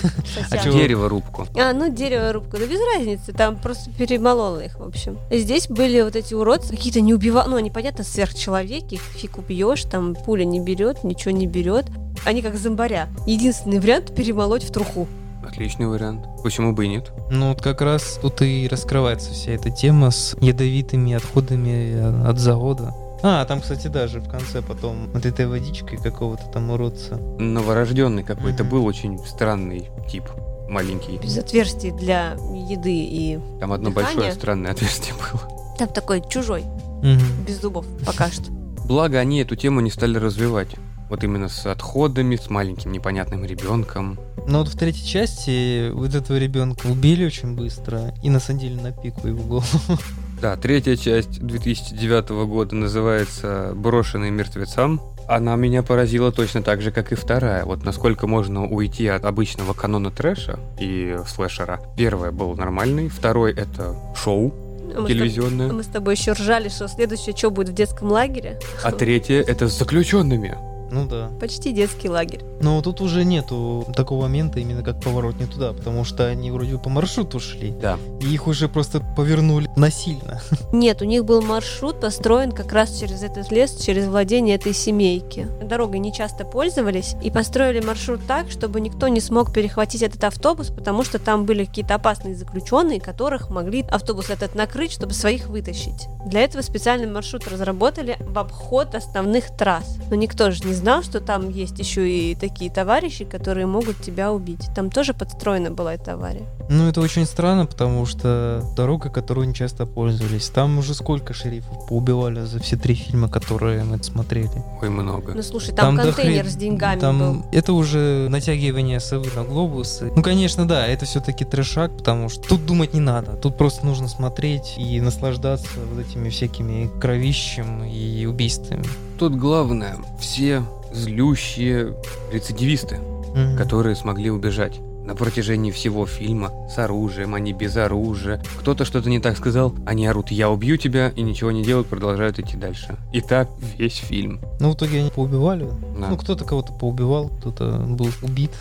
А? 0.52 0.58
Дерево 0.58 1.10
рубку. 1.10 1.46
А, 1.60 1.74
ну 1.74 1.94
дерево 1.94 2.32
рубку, 2.32 2.58
да 2.58 2.66
без 2.66 2.80
разницы, 2.96 3.34
там 3.34 3.58
просто 3.58 3.92
перемолола 3.92 4.64
их, 4.64 4.80
в 4.80 4.84
общем. 4.84 5.18
Здесь 5.30 5.68
были 5.68 6.02
вот 6.02 6.16
эти 6.16 6.34
уродцы, 6.34 6.70
какие-то 6.70 7.02
не 7.02 7.14
убива... 7.14 7.44
ну, 7.48 7.58
они, 7.58 7.70
понятно, 7.70 8.04
сверхчеловеки, 8.04 8.96
их 8.96 9.02
фиг 9.02 9.38
убьешь, 9.38 9.84
там 9.84 10.16
пуля 10.16 10.46
не 10.46 10.60
берет, 10.60 11.04
ничего 11.04 11.32
не 11.32 11.48
берет. 11.48 11.86
Они 12.26 12.42
как 12.42 12.56
зомбаря. 12.56 13.10
Единственный 13.28 13.80
вариант 13.80 14.16
перемолоть 14.16 14.64
в 14.64 14.72
труху. 14.72 15.08
Отличный 15.48 15.88
вариант. 15.88 16.26
Почему 16.44 16.74
бы 16.74 16.86
и 16.86 16.90
нет? 16.90 17.12
Ну 17.30 17.50
вот 17.50 17.62
как 17.62 17.82
раз 17.82 18.20
тут 18.22 18.42
и 18.42 18.68
раскрывается 18.70 19.32
вся 19.32 19.52
эта 19.52 19.70
тема 19.72 20.12
с 20.12 20.36
ядовитыми 20.42 21.14
отходами 21.14 21.94
э, 21.94 22.28
от 22.30 22.40
завода. 22.40 22.94
А, 23.26 23.46
там, 23.46 23.62
кстати, 23.62 23.88
даже 23.88 24.20
в 24.20 24.28
конце 24.30 24.62
потом 24.62 25.10
вот 25.14 25.26
этой 25.26 25.48
водичкой 25.48 25.98
какого-то 25.98 26.44
там 26.52 26.72
уродца. 26.72 27.16
Новорожденный 27.40 28.24
какой-то 28.24 28.64
Мгм. 28.64 28.72
был 28.72 28.86
очень 28.86 29.18
странный 29.26 29.90
тип. 30.10 30.26
Маленький. 30.70 31.18
Без 31.18 31.38
отверстий 31.38 31.92
для 31.92 32.32
еды 32.70 32.94
и... 32.94 33.40
Там 33.60 33.72
одно 33.72 33.90
Дыхание? 33.92 34.14
большое 34.16 34.34
странное 34.34 34.72
отверстие 34.72 35.14
было. 35.16 35.42
Там 35.78 35.88
такой 35.90 36.22
чужой, 36.28 36.64
Мгм. 37.02 37.46
без 37.48 37.62
зубов, 37.62 37.86
пока 38.06 38.30
что. 38.32 38.52
Благо, 38.86 39.20
они 39.20 39.40
эту 39.42 39.56
тему 39.56 39.80
не 39.82 39.90
стали 39.92 40.18
развивать. 40.18 40.70
Вот 41.14 41.24
именно 41.24 41.48
с 41.48 41.68
отходами, 41.68 42.36
с 42.38 42.50
маленьким 42.50 42.92
непонятным 42.92 43.46
ребенком. 43.46 44.18
Но 44.48 44.58
вот 44.62 44.70
в 44.70 44.76
третьей 44.76 45.08
части 45.08 45.92
вот 45.92 46.16
этого 46.16 46.38
ребенка 46.38 46.88
убили 46.88 47.24
очень 47.24 47.56
быстро 47.56 48.16
и 48.24 48.32
насадили 48.32 48.82
на 48.82 48.92
пику 48.92 49.28
его 49.28 49.44
голову. 49.44 50.00
Да, 50.42 50.58
третья 50.58 50.96
часть 50.96 51.40
2009 51.40 52.30
года 52.48 52.74
называется 52.74 53.74
«Брошенный 53.76 54.32
мертвецам». 54.32 55.00
Она 55.28 55.56
меня 55.56 55.84
поразила 55.84 56.32
точно 56.32 56.64
так 56.64 56.82
же, 56.82 56.90
как 56.92 57.12
и 57.12 57.16
вторая. 57.16 57.64
Вот 57.64 57.86
насколько 57.86 58.26
можно 58.26 58.66
уйти 58.68 59.06
от 59.06 59.24
обычного 59.24 59.74
канона 59.74 60.10
трэша 60.10 60.58
и 60.80 61.16
слэшера. 61.28 61.80
Первое 61.96 62.32
был 62.32 62.56
нормальный, 62.56 63.08
второй 63.08 63.54
это 63.54 63.96
шоу 64.16 64.52
А 64.96 65.00
мы, 65.02 65.08
с 65.08 65.12
телевизионное, 65.12 65.70
тоб- 65.70 65.74
мы 65.74 65.84
с 65.84 65.88
тобой 65.88 66.16
еще 66.16 66.32
ржали, 66.32 66.70
что 66.70 66.88
следующее 66.88 67.38
что 67.38 67.52
будет 67.52 67.70
в 67.70 67.74
детском 67.74 68.12
лагере? 68.12 68.60
а 68.84 68.92
третье 68.92 69.42
это 69.44 69.68
с 69.70 69.78
заключенными. 69.78 70.73
Ну 70.94 71.08
да. 71.08 71.32
Почти 71.40 71.72
детский 71.72 72.08
лагерь. 72.08 72.42
Но 72.62 72.82
тут 72.82 73.02
уже 73.02 73.26
нету 73.26 73.86
такого 73.96 74.24
момента 74.24 74.60
именно 74.60 74.84
как 74.84 75.02
поворот 75.02 75.36
не 75.40 75.48
туда, 75.48 75.74
потому 75.74 76.04
что 76.04 76.28
они 76.28 76.52
вроде 76.52 76.74
бы 76.74 76.80
по 76.80 76.90
маршруту 76.90 77.40
шли, 77.40 77.72
Да. 77.72 77.98
и 78.22 78.32
их 78.32 78.48
уже 78.48 78.70
просто 78.70 79.00
повернули 79.18 79.70
насильно. 79.76 80.42
Нет, 80.72 81.02
у 81.02 81.06
них 81.06 81.26
был 81.26 81.42
маршрут 81.42 82.00
построен 82.00 82.52
как 82.52 82.72
раз 82.72 83.00
через 83.00 83.24
этот 83.24 83.52
лес, 83.52 83.76
через 83.76 84.06
владение 84.08 84.56
этой 84.56 84.74
семейки. 84.74 85.48
Дорогой 85.64 85.98
не 86.00 86.14
часто 86.14 86.46
пользовались 86.46 87.16
и 87.24 87.32
построили 87.32 87.80
маршрут 87.80 88.22
так, 88.28 88.52
чтобы 88.52 88.80
никто 88.80 89.08
не 89.08 89.20
смог 89.20 89.52
перехватить 89.52 90.04
этот 90.04 90.24
автобус, 90.24 90.68
потому 90.70 91.04
что 91.04 91.18
там 91.18 91.46
были 91.46 91.66
какие-то 91.66 91.96
опасные 91.96 92.36
заключенные, 92.36 93.02
которых 93.02 93.50
могли 93.50 93.82
автобус 93.90 94.30
этот 94.30 94.54
накрыть, 94.54 94.92
чтобы 94.92 95.14
своих 95.14 95.48
вытащить. 95.48 96.08
Для 96.26 96.42
этого 96.42 96.62
специальный 96.62 97.08
маршрут 97.08 97.48
разработали 97.48 98.18
в 98.20 98.38
обход 98.38 98.96
основных 98.96 99.56
трасс. 99.58 99.98
Но 100.10 100.16
никто 100.16 100.52
же 100.52 100.64
не 100.64 100.74
знал, 100.84 101.02
что 101.02 101.22
там 101.22 101.50
есть 101.50 101.80
еще 101.80 102.10
и 102.10 102.36
такие 102.36 102.70
товарищи, 102.70 103.24
которые 103.24 103.66
могут 103.68 104.02
тебя 104.02 104.34
убить. 104.34 104.68
Там 104.76 104.92
тоже 104.92 105.14
подстроена 105.14 105.72
была 105.72 105.94
эта 105.94 106.14
авария. 106.14 106.46
Ну, 106.70 106.90
это 106.90 107.00
очень 107.00 107.26
странно, 107.26 107.66
потому 107.66 108.06
что 108.06 108.62
дорога, 108.76 109.10
которую 109.10 109.48
не 109.48 109.54
часто 109.54 109.86
пользовались. 109.86 110.50
Там 110.50 110.78
уже 110.78 110.94
сколько 110.94 111.34
шерифов 111.34 111.88
поубивали 111.88 112.42
за 112.42 112.60
все 112.60 112.76
три 112.76 112.96
фильма, 112.96 113.30
которые 113.30 113.86
мы 113.86 114.04
смотрели. 114.04 114.62
Ой, 114.82 114.90
много. 114.90 115.32
Ну 115.34 115.42
слушай, 115.42 115.74
там, 115.74 115.96
до 115.96 116.12
контейнер 116.12 116.44
хрен- 116.46 116.50
с 116.50 116.56
деньгами 116.56 117.00
там 117.00 117.20
был. 117.20 117.46
Это 117.54 117.72
уже 117.72 118.28
натягивание 118.30 119.00
совы 119.00 119.30
на 119.38 119.46
глобусы. 119.46 120.12
Ну, 120.14 120.22
конечно, 120.22 120.68
да, 120.68 120.86
это 120.86 121.06
все-таки 121.06 121.46
трешак, 121.46 121.96
потому 121.96 122.28
что 122.28 122.42
тут 122.50 122.66
думать 122.66 122.94
не 122.94 123.00
надо. 123.00 123.38
Тут 123.38 123.58
просто 123.58 123.86
нужно 123.86 124.10
смотреть 124.10 124.76
и 124.78 125.00
наслаждаться 125.00 125.80
вот 125.94 126.06
этими 126.06 126.28
всякими 126.30 126.90
кровищем 127.00 127.86
и 127.86 128.26
убийствами. 128.26 128.84
Тут 129.18 129.36
главное, 129.36 129.98
все 130.20 130.64
злющие 130.92 131.96
рецидивисты, 132.32 132.98
Мгм. 133.36 133.58
которые 133.58 133.96
смогли 133.96 134.30
убежать. 134.32 134.80
На 135.06 135.16
протяжении 135.16 135.72
всего 135.72 136.06
фильма 136.06 136.52
с 136.70 136.78
оружием, 136.80 137.36
они 137.36 137.52
без 137.52 137.76
оружия. 137.76 138.42
Кто-то 138.60 138.86
что-то 138.86 139.10
не 139.10 139.20
так 139.20 139.38
сказал, 139.38 139.76
они 139.86 140.08
орут 140.08 140.32
«я 140.32 140.50
убью 140.50 140.78
тебя» 140.78 141.10
и 141.10 141.22
ничего 141.22 141.52
не 141.52 141.64
делают, 141.64 141.88
продолжают 141.88 142.40
идти 142.40 142.56
дальше. 142.56 142.98
И 143.12 143.20
так 143.20 143.50
весь 143.78 143.98
фильм. 143.98 144.40
Ну, 144.60 144.72
в 144.72 144.76
итоге 144.76 145.00
они 145.00 145.10
поубивали. 145.10 145.68
Да. 146.00 146.08
Ну, 146.10 146.18
кто-то 146.18 146.46
кого-то 146.46 146.72
поубивал, 146.72 147.30
кто-то 147.40 147.86
был 147.90 148.08
убит. 148.22 148.52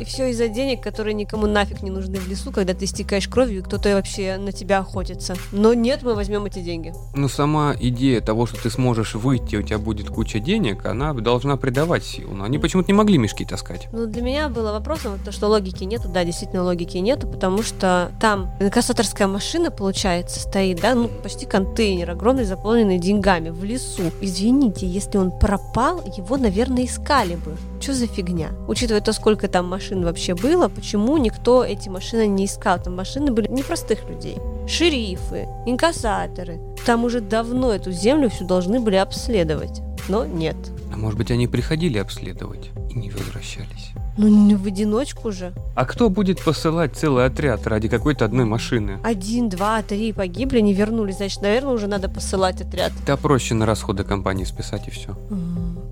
И, 0.00 0.04
все 0.04 0.30
из-за 0.30 0.48
денег, 0.48 0.82
которые 0.82 1.14
никому 1.14 1.46
нафиг 1.46 1.82
не 1.82 1.90
нужны 1.90 2.18
в 2.18 2.28
лесу, 2.28 2.50
когда 2.50 2.74
ты 2.74 2.86
истекаешь 2.86 3.28
кровью, 3.28 3.60
и 3.60 3.62
кто-то 3.62 3.94
вообще 3.94 4.36
на 4.36 4.50
тебя 4.50 4.80
охотится. 4.80 5.36
Но 5.52 5.74
нет, 5.74 6.02
мы 6.02 6.14
возьмем 6.14 6.44
эти 6.44 6.58
деньги. 6.58 6.92
Но 7.14 7.28
сама 7.28 7.74
идея 7.78 8.20
того, 8.20 8.46
что 8.46 8.60
ты 8.60 8.68
сможешь 8.68 9.14
выйти, 9.14 9.56
у 9.56 9.62
тебя 9.62 9.78
будет 9.78 10.08
куча 10.08 10.40
денег, 10.40 10.86
она 10.86 11.14
должна 11.14 11.56
придавать 11.56 12.04
сил. 12.04 12.30
Но 12.32 12.44
они 12.44 12.58
почему-то 12.58 12.88
не 12.88 12.96
могли 12.96 13.16
мешки 13.16 13.44
таскать. 13.44 13.88
Ну, 13.92 14.06
для 14.06 14.22
меня 14.22 14.48
было 14.48 14.72
вопросом 14.72 15.18
то, 15.24 15.30
что 15.30 15.46
логики 15.48 15.83
логики 15.84 15.94
нету, 15.94 16.08
да, 16.08 16.24
действительно 16.24 16.62
логики 16.64 16.98
нету, 16.98 17.26
потому 17.26 17.62
что 17.62 18.10
там 18.20 18.50
инкассаторская 18.60 19.28
машина, 19.28 19.70
получается, 19.70 20.40
стоит, 20.40 20.80
да, 20.80 20.94
ну, 20.94 21.08
почти 21.22 21.46
контейнер 21.46 22.10
огромный, 22.10 22.44
заполненный 22.44 22.98
деньгами 22.98 23.50
в 23.50 23.64
лесу. 23.64 24.02
Извините, 24.20 24.86
если 24.86 25.18
он 25.18 25.30
пропал, 25.30 26.02
его, 26.16 26.36
наверное, 26.36 26.84
искали 26.84 27.36
бы. 27.36 27.56
Что 27.80 27.94
за 27.94 28.06
фигня? 28.06 28.50
Учитывая 28.68 29.00
то, 29.00 29.12
сколько 29.12 29.48
там 29.48 29.66
машин 29.66 30.04
вообще 30.04 30.34
было, 30.34 30.68
почему 30.68 31.16
никто 31.18 31.64
эти 31.64 31.88
машины 31.88 32.26
не 32.26 32.46
искал? 32.46 32.78
Там 32.82 32.96
машины 32.96 33.30
были 33.32 33.48
непростых 33.48 34.08
людей. 34.08 34.38
Шерифы, 34.66 35.46
инкассаторы. 35.66 36.60
Там 36.86 37.04
уже 37.04 37.20
давно 37.20 37.72
эту 37.72 37.92
землю 37.92 38.28
всю 38.30 38.46
должны 38.46 38.80
были 38.80 38.96
обследовать. 38.96 39.82
Но 40.08 40.24
нет. 40.24 40.56
А 40.92 40.96
может 40.96 41.18
быть, 41.18 41.30
они 41.30 41.46
приходили 41.46 41.98
обследовать 41.98 42.70
и 42.90 42.98
не 42.98 43.10
возвращались? 43.10 43.93
Ну, 44.16 44.28
не 44.28 44.54
в 44.54 44.66
одиночку 44.66 45.32
же. 45.32 45.52
А 45.74 45.84
кто 45.84 46.08
будет 46.08 46.42
посылать 46.42 46.94
целый 46.94 47.26
отряд 47.26 47.66
ради 47.66 47.88
какой-то 47.88 48.24
одной 48.24 48.44
машины? 48.44 48.98
Один, 49.02 49.48
два, 49.48 49.82
три 49.82 50.12
погибли, 50.12 50.60
не 50.60 50.72
вернулись. 50.72 51.16
Значит, 51.16 51.42
наверное, 51.42 51.72
уже 51.72 51.86
надо 51.88 52.08
посылать 52.08 52.60
отряд. 52.60 52.92
Да 53.06 53.16
проще 53.16 53.54
на 53.54 53.66
расходы 53.66 54.04
компании 54.04 54.44
списать 54.44 54.86
и 54.86 54.90
все. 54.90 55.16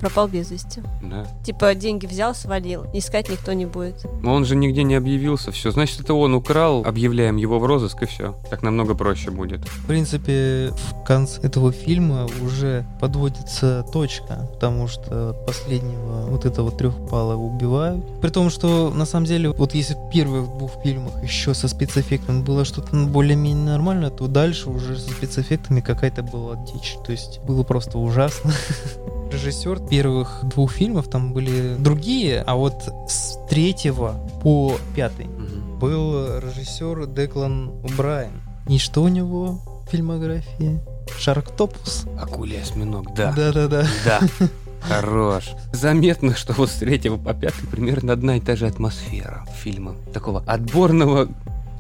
Пропал 0.02 0.26
без 0.26 0.50
вести. 0.50 0.82
Да. 1.00 1.24
Типа 1.44 1.76
деньги 1.76 2.06
взял, 2.06 2.34
свалил. 2.34 2.86
Искать 2.92 3.28
никто 3.28 3.52
не 3.52 3.66
будет. 3.66 4.04
Но 4.20 4.34
он 4.34 4.44
же 4.44 4.56
нигде 4.56 4.82
не 4.82 4.96
объявился. 4.96 5.52
Все, 5.52 5.70
значит, 5.70 6.00
это 6.00 6.14
он 6.14 6.34
украл, 6.34 6.82
объявляем 6.84 7.36
его 7.36 7.60
в 7.60 7.64
розыск 7.64 8.02
и 8.02 8.06
все. 8.06 8.34
Так 8.50 8.62
намного 8.62 8.96
проще 8.96 9.30
будет. 9.30 9.60
В 9.64 9.86
принципе, 9.86 10.72
в 10.72 11.04
конце 11.04 11.40
этого 11.42 11.70
фильма 11.70 12.26
уже 12.42 12.84
подводится 13.00 13.86
точка, 13.92 14.48
потому 14.52 14.88
что 14.88 15.36
последнего 15.46 16.26
вот 16.26 16.46
этого 16.46 16.72
трехпала 16.72 17.36
убивают. 17.36 18.04
При 18.20 18.30
том, 18.30 18.50
что 18.50 18.90
на 18.90 19.06
самом 19.06 19.26
деле, 19.26 19.50
вот 19.50 19.72
если 19.72 19.94
в 19.94 20.10
первых 20.10 20.48
двух 20.58 20.72
фильмах 20.82 21.22
еще 21.22 21.54
со 21.54 21.68
спецэффектами 21.68 22.42
было 22.42 22.64
что-то 22.64 22.96
более-менее 23.06 23.66
нормально, 23.66 24.10
то 24.10 24.26
дальше 24.26 24.68
уже 24.68 24.98
со 24.98 25.10
спецэффектами 25.10 25.80
какая-то 25.80 26.24
была 26.24 26.56
дичь. 26.56 26.96
То 27.06 27.12
есть 27.12 27.38
было 27.44 27.62
просто 27.62 27.98
ужасно. 27.98 28.52
Режиссер 29.33 29.81
первых 29.88 30.40
двух 30.45 30.73
фильмов 30.73 31.09
там 31.09 31.33
были 31.33 31.75
другие, 31.79 32.42
а 32.47 32.55
вот 32.55 32.75
с 33.09 33.38
третьего 33.49 34.21
по 34.42 34.77
пятый 34.95 35.27
Мгм. 35.27 35.79
был 35.79 36.38
режиссер 36.38 37.07
Деклан 37.07 37.71
Брайан. 37.97 38.33
И 38.68 38.79
что 38.79 39.03
у 39.03 39.09
него 39.09 39.61
в 39.87 39.90
фильмографии? 39.90 40.81
Шарктопус. 41.18 42.05
Акулий 42.21 42.61
осьминог, 42.61 43.14
да. 43.14 43.33
Да-да-да. 43.33 43.87
Да. 44.05 44.21
Хорош. 44.83 45.51
Заметно, 45.73 46.35
что 46.35 46.53
вот 46.55 46.68
с 46.68 46.75
третьего 46.75 47.16
по 47.16 47.33
пятый 47.35 47.66
примерно 47.68 48.12
одна 48.12 48.37
и 48.37 48.40
та 48.40 48.57
же 48.57 48.66
атмосфера 48.66 49.45
фильма. 49.62 49.95
Такого 50.12 50.42
отборного, 50.47 51.29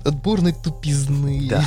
Отборной 0.04 0.52
тупизны. 0.52 1.46
да, 1.48 1.64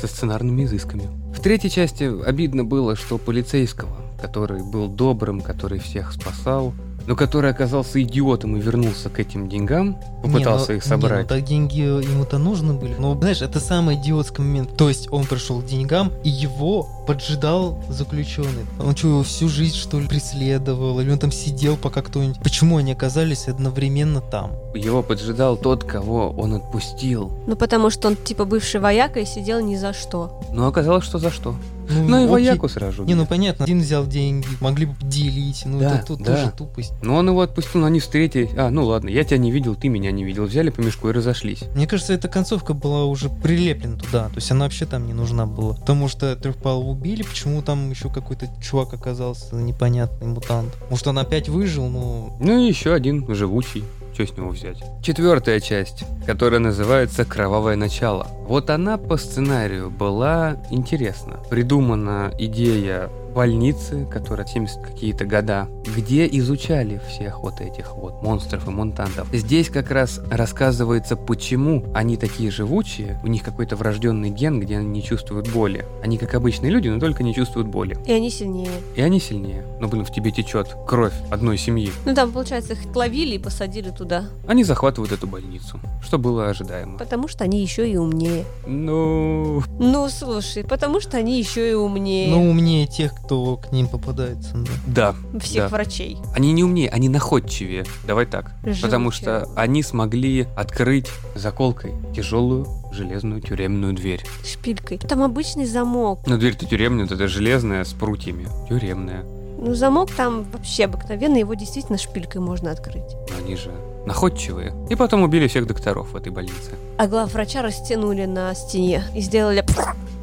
со 0.00 0.06
сценарными 0.06 0.64
изысками. 0.64 1.08
В 1.36 1.40
третьей 1.40 1.70
части 1.70 2.04
обидно 2.24 2.64
было, 2.64 2.94
что 2.94 3.18
полицейского, 3.18 3.96
который 4.24 4.62
был 4.62 4.88
добрым, 4.88 5.42
который 5.42 5.78
всех 5.78 6.12
спасал, 6.12 6.72
но 7.06 7.14
который 7.14 7.50
оказался 7.50 8.02
идиотом 8.02 8.56
и 8.56 8.60
вернулся 8.60 9.10
к 9.10 9.18
этим 9.18 9.50
деньгам, 9.50 9.98
попытался 10.22 10.68
Не, 10.68 10.72
ну- 10.72 10.76
их 10.78 10.84
собрать. 10.84 11.12
Не, 11.12 11.22
ну 11.22 11.28
так 11.28 11.44
деньги 11.44 11.80
ему-то 11.80 12.38
нужны 12.38 12.72
были. 12.72 12.94
Но, 12.98 13.14
знаешь, 13.14 13.42
это 13.42 13.60
самый 13.60 13.96
идиотский 13.96 14.42
момент. 14.42 14.74
То 14.78 14.88
есть 14.88 15.12
он 15.12 15.26
пришел 15.26 15.60
к 15.60 15.66
деньгам, 15.66 16.10
и 16.24 16.30
его 16.30 16.88
поджидал 17.06 17.84
заключенный. 17.90 18.64
Он 18.82 18.96
что, 18.96 19.08
его 19.08 19.22
всю 19.22 19.48
жизнь, 19.50 19.76
что 19.76 20.00
ли, 20.00 20.08
преследовал? 20.08 20.98
Или 21.00 21.10
он 21.10 21.18
там 21.18 21.30
сидел, 21.30 21.76
пока 21.76 22.00
кто-нибудь... 22.00 22.42
Почему 22.42 22.78
они 22.78 22.92
оказались 22.92 23.48
одновременно 23.48 24.22
там? 24.22 24.52
Его 24.74 25.02
поджидал 25.02 25.58
тот, 25.58 25.84
кого 25.84 26.30
он 26.30 26.54
отпустил. 26.54 27.30
Ну, 27.46 27.56
потому 27.56 27.90
что 27.90 28.08
он 28.08 28.16
типа 28.16 28.46
бывший 28.46 28.80
вояка 28.80 29.20
и 29.20 29.26
сидел 29.26 29.60
ни 29.60 29.76
за 29.76 29.92
что. 29.92 30.40
Но 30.50 30.66
оказалось, 30.66 31.04
что 31.04 31.18
за 31.18 31.30
что. 31.30 31.54
Ну 31.90 32.18
и 32.18 32.24
окей. 32.24 32.28
вояку 32.28 32.68
сразу. 32.68 33.04
Не, 33.04 33.14
ну 33.14 33.26
понятно, 33.26 33.64
один 33.64 33.80
взял 33.80 34.06
деньги, 34.06 34.46
могли 34.60 34.86
бы 34.86 34.94
делить, 35.02 35.62
ну 35.66 35.80
Да, 35.80 35.96
это 35.96 36.06
тут 36.06 36.22
да. 36.22 36.36
тоже 36.36 36.52
тупость. 36.56 36.92
Но 37.02 37.16
он 37.16 37.28
его 37.28 37.40
отпустил, 37.40 37.80
но 37.80 37.86
они 37.86 38.00
встретились. 38.00 38.50
А, 38.56 38.70
ну 38.70 38.84
ладно, 38.84 39.08
я 39.08 39.24
тебя 39.24 39.38
не 39.38 39.50
видел, 39.50 39.74
ты 39.74 39.88
меня 39.88 40.10
не 40.10 40.24
видел. 40.24 40.44
Взяли 40.44 40.70
по 40.70 40.80
мешку 40.80 41.08
и 41.08 41.12
разошлись. 41.12 41.64
Мне 41.74 41.86
кажется, 41.86 42.12
эта 42.12 42.28
концовка 42.28 42.74
была 42.74 43.04
уже 43.04 43.28
прилеплена 43.28 43.96
туда, 43.96 44.28
то 44.28 44.36
есть 44.36 44.50
она 44.50 44.64
вообще 44.64 44.86
там 44.86 45.06
не 45.06 45.12
нужна 45.12 45.46
была. 45.46 45.74
Потому 45.74 46.08
что 46.08 46.34
трехпалого 46.36 46.90
убили, 46.90 47.22
почему 47.22 47.62
там 47.62 47.90
еще 47.90 48.08
какой-то 48.08 48.48
чувак 48.62 48.94
оказался 48.94 49.54
непонятный 49.56 50.26
мутант. 50.26 50.72
Может 50.90 51.06
он 51.06 51.18
опять 51.18 51.48
выжил, 51.48 51.88
но... 51.88 52.36
Ну 52.40 52.58
и 52.58 52.68
еще 52.68 52.92
один 52.94 53.26
живучий. 53.34 53.84
Что 54.14 54.26
с 54.26 54.36
него 54.36 54.50
взять? 54.50 54.80
Четвертая 55.02 55.58
часть, 55.58 56.04
которая 56.24 56.60
называется 56.60 57.24
«Кровавое 57.24 57.74
начало». 57.74 58.28
Вот 58.46 58.70
она 58.70 58.96
по 58.96 59.16
сценарию 59.16 59.90
была 59.90 60.56
интересна. 60.70 61.40
Придумана 61.50 62.32
идея 62.38 63.10
больницы, 63.34 64.06
которая 64.10 64.46
70 64.46 64.80
какие-то 64.80 65.24
года, 65.24 65.68
где 65.96 66.26
изучали 66.26 67.00
всех 67.08 67.40
вот 67.40 67.60
этих 67.60 67.96
вот 67.96 68.22
монстров 68.22 68.66
и 68.66 68.70
мутантов. 68.70 69.28
Здесь 69.32 69.68
как 69.68 69.90
раз 69.90 70.20
рассказывается, 70.30 71.16
почему 71.16 71.84
они 71.94 72.16
такие 72.16 72.50
живучие, 72.50 73.20
у 73.22 73.26
них 73.26 73.42
какой-то 73.42 73.76
врожденный 73.76 74.30
ген, 74.30 74.60
где 74.60 74.78
они 74.78 74.88
не 74.88 75.02
чувствуют 75.02 75.50
боли. 75.52 75.84
Они 76.02 76.16
как 76.16 76.34
обычные 76.34 76.70
люди, 76.70 76.88
но 76.88 77.00
только 77.00 77.22
не 77.22 77.34
чувствуют 77.34 77.68
боли. 77.68 77.98
И 78.06 78.12
они 78.12 78.30
сильнее. 78.30 78.70
И 78.94 79.02
они 79.02 79.18
сильнее. 79.20 79.64
Но, 79.80 79.88
блин, 79.88 80.04
в 80.04 80.12
тебе 80.12 80.30
течет 80.30 80.68
кровь 80.86 81.14
одной 81.30 81.58
семьи. 81.58 81.90
Ну, 82.06 82.14
там, 82.14 82.30
получается, 82.30 82.74
их 82.74 82.94
ловили 82.94 83.34
и 83.34 83.38
посадили 83.38 83.90
туда. 83.90 84.26
Они 84.46 84.62
захватывают 84.62 85.12
эту 85.12 85.26
больницу, 85.26 85.80
что 86.02 86.18
было 86.18 86.48
ожидаемо. 86.48 86.98
Потому 86.98 87.28
что 87.28 87.44
они 87.44 87.60
еще 87.60 87.90
и 87.90 87.96
умнее. 87.96 88.44
Ну, 88.66 89.62
Ну, 89.78 90.08
слушай, 90.08 90.64
потому 90.64 91.00
что 91.00 91.16
они 91.16 91.38
еще 91.38 91.70
и 91.70 91.74
умнее 91.74 92.30
Ну, 92.30 92.50
умнее 92.50 92.86
тех, 92.86 93.12
кто 93.24 93.56
к 93.56 93.72
ним 93.72 93.88
попадается. 93.88 94.54
да. 94.86 95.14
да. 95.32 95.38
всех 95.38 95.64
да. 95.64 95.68
врачей. 95.68 96.18
Они 96.34 96.52
не 96.52 96.62
умнее, 96.62 96.90
они 96.90 97.08
находчивее. 97.08 97.84
Давай 98.06 98.26
так. 98.26 98.52
Потому 98.82 99.10
Живучее. 99.10 99.44
что 99.44 99.50
они 99.56 99.82
смогли 99.82 100.46
открыть 100.56 101.08
заколкой 101.34 101.94
тяжелую 102.14 102.66
железную 102.92 103.40
тюремную 103.40 103.94
дверь. 103.94 104.24
Шпилькой. 104.44 104.98
Там 104.98 105.22
обычный 105.22 105.64
замок. 105.64 106.20
Но 106.26 106.36
дверь-то 106.36 106.66
тюремная, 106.66 107.06
это 107.06 107.26
железная 107.26 107.84
с 107.84 107.92
прутьями. 107.92 108.46
Тюремная. 108.68 109.24
Ну, 109.58 109.74
замок 109.74 110.10
там 110.10 110.44
вообще 110.52 110.84
обыкновенный, 110.84 111.40
его 111.40 111.54
действительно 111.54 111.96
шпилькой 111.96 112.42
можно 112.42 112.70
открыть. 112.70 113.14
Но 113.30 113.38
они 113.42 113.56
же 113.56 113.72
находчивые. 114.04 114.74
И 114.90 114.96
потом 114.96 115.22
убили 115.22 115.48
всех 115.48 115.66
докторов 115.66 116.12
в 116.12 116.16
этой 116.16 116.30
больнице. 116.30 116.72
А 116.98 117.06
главврача 117.06 117.62
растянули 117.62 118.26
на 118.26 118.54
стене 118.54 119.02
и 119.14 119.20
сделали... 119.20 119.64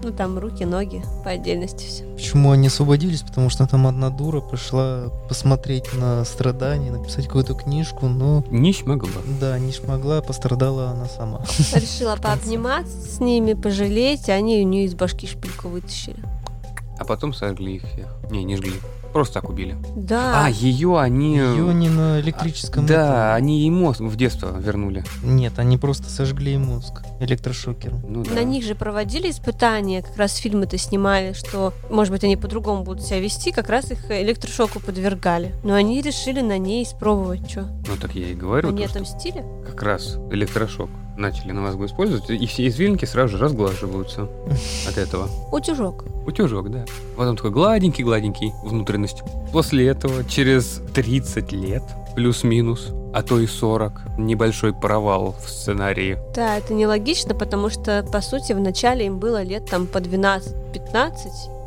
Ну, 0.04 0.12
там 0.12 0.40
руки, 0.40 0.66
ноги 0.66 1.04
по 1.24 1.30
отдельности 1.32 1.86
все. 1.86 2.04
Почему 2.06 2.52
они 2.52 2.68
освободились? 2.68 3.22
Потому 3.22 3.50
что 3.50 3.68
там 3.68 3.86
одна 3.88 4.10
дура 4.10 4.42
пришла 4.42 5.10
посмотреть 5.30 5.94
на 5.94 6.26
страдания, 6.26 6.92
написать 6.92 7.28
какую-то 7.28 7.54
книжку, 7.54 8.08
но 8.08 8.44
Не 8.50 8.74
смогла. 8.74 9.10
да, 9.40 9.60
не 9.60 9.72
смогла, 9.72 10.22
пострадала 10.22 10.90
она 10.90 11.06
сама. 11.06 11.42
Решила 11.74 12.16
пообниматься 12.16 12.98
с 13.00 13.20
ними, 13.20 13.54
пожалеть, 13.54 14.28
а 14.30 14.34
они 14.34 14.62
у 14.62 14.68
нее 14.68 14.86
из 14.86 14.96
башки 14.96 15.28
шпильку 15.28 15.68
вытащили. 15.68 16.18
А 16.98 17.06
потом 17.06 17.34
сожгли 17.34 17.76
их 17.76 17.84
всех. 17.84 18.08
Не, 18.32 18.44
не 18.44 18.56
жгли. 18.58 18.74
Просто 19.14 19.36
так 19.42 19.50
убили. 19.50 19.76
Да. 19.96 20.46
А, 20.46 20.50
ее 20.50 21.00
они... 21.00 21.38
Ее 21.38 21.74
не 21.74 21.90
на 21.90 22.20
электрическом... 22.22 22.86
Да, 22.86 23.34
этом. 23.34 23.44
они 23.44 23.60
ей 23.62 23.70
мозг 23.70 24.00
в 24.00 24.16
детство 24.16 24.58
вернули. 24.58 25.04
Нет, 25.24 25.60
они 25.60 25.78
просто 25.78 26.10
сожгли 26.10 26.52
ей 26.52 26.58
мозг 26.58 27.02
электрошокером. 27.20 28.02
Ну 28.08 28.24
да. 28.24 28.32
На 28.34 28.44
них 28.44 28.64
же 28.64 28.76
проводили 28.76 29.30
испытания, 29.30 30.02
как 30.02 30.16
раз 30.18 30.36
фильмы-то 30.36 30.78
снимали, 30.78 31.34
что, 31.34 31.74
может 31.90 32.12
быть, 32.14 32.24
они 32.24 32.38
по-другому 32.38 32.84
будут 32.84 33.04
себя 33.04 33.20
вести, 33.20 33.52
как 33.52 33.70
раз 33.70 33.92
их 33.92 34.10
электрошоку 34.10 34.80
подвергали. 34.80 35.54
Но 35.64 35.74
они 35.74 36.02
решили 36.02 36.42
на 36.42 36.58
ней 36.58 36.84
испробовать, 36.84 37.50
что. 37.50 37.62
Ну 37.88 37.96
так 38.00 38.16
я 38.16 38.28
и 38.30 38.34
говорю, 38.34 38.70
Они 38.70 38.86
то, 38.86 38.92
отомстили? 38.92 39.44
как 39.66 39.84
раз 39.84 40.18
электрошок 40.32 40.90
начали 41.18 41.52
на 41.52 41.62
мозгу 41.62 41.86
использовать, 41.86 42.30
и 42.30 42.46
все 42.48 42.68
извилинки 42.68 43.06
сразу 43.06 43.38
же 43.38 43.44
разглаживаются 43.44 44.28
от 44.88 44.98
этого. 44.98 45.30
Утюжок. 45.52 46.06
Утюжок, 46.26 46.72
да. 46.72 46.86
Потом 47.16 47.36
такой 47.36 47.52
гладенький-гладенький 47.52 48.52
внутренность. 49.02 49.24
После 49.52 49.88
этого, 49.88 50.24
через 50.24 50.82
30 50.94 51.52
лет, 51.52 51.84
плюс-минус, 52.16 52.90
а 53.14 53.22
то 53.24 53.40
и 53.40 53.48
40, 53.48 54.18
небольшой 54.18 54.74
провал 54.74 55.36
в 55.44 55.50
сценарии. 55.50 56.18
Да, 56.34 56.58
это 56.58 56.74
нелогично, 56.74 57.36
потому 57.36 57.70
что, 57.70 58.06
по 58.12 58.22
сути, 58.22 58.54
в 58.54 58.60
начале 58.60 59.06
им 59.06 59.20
было 59.20 59.44
лет 59.44 59.66
там 59.66 59.88
по 59.88 59.98
12-15, 59.98 60.54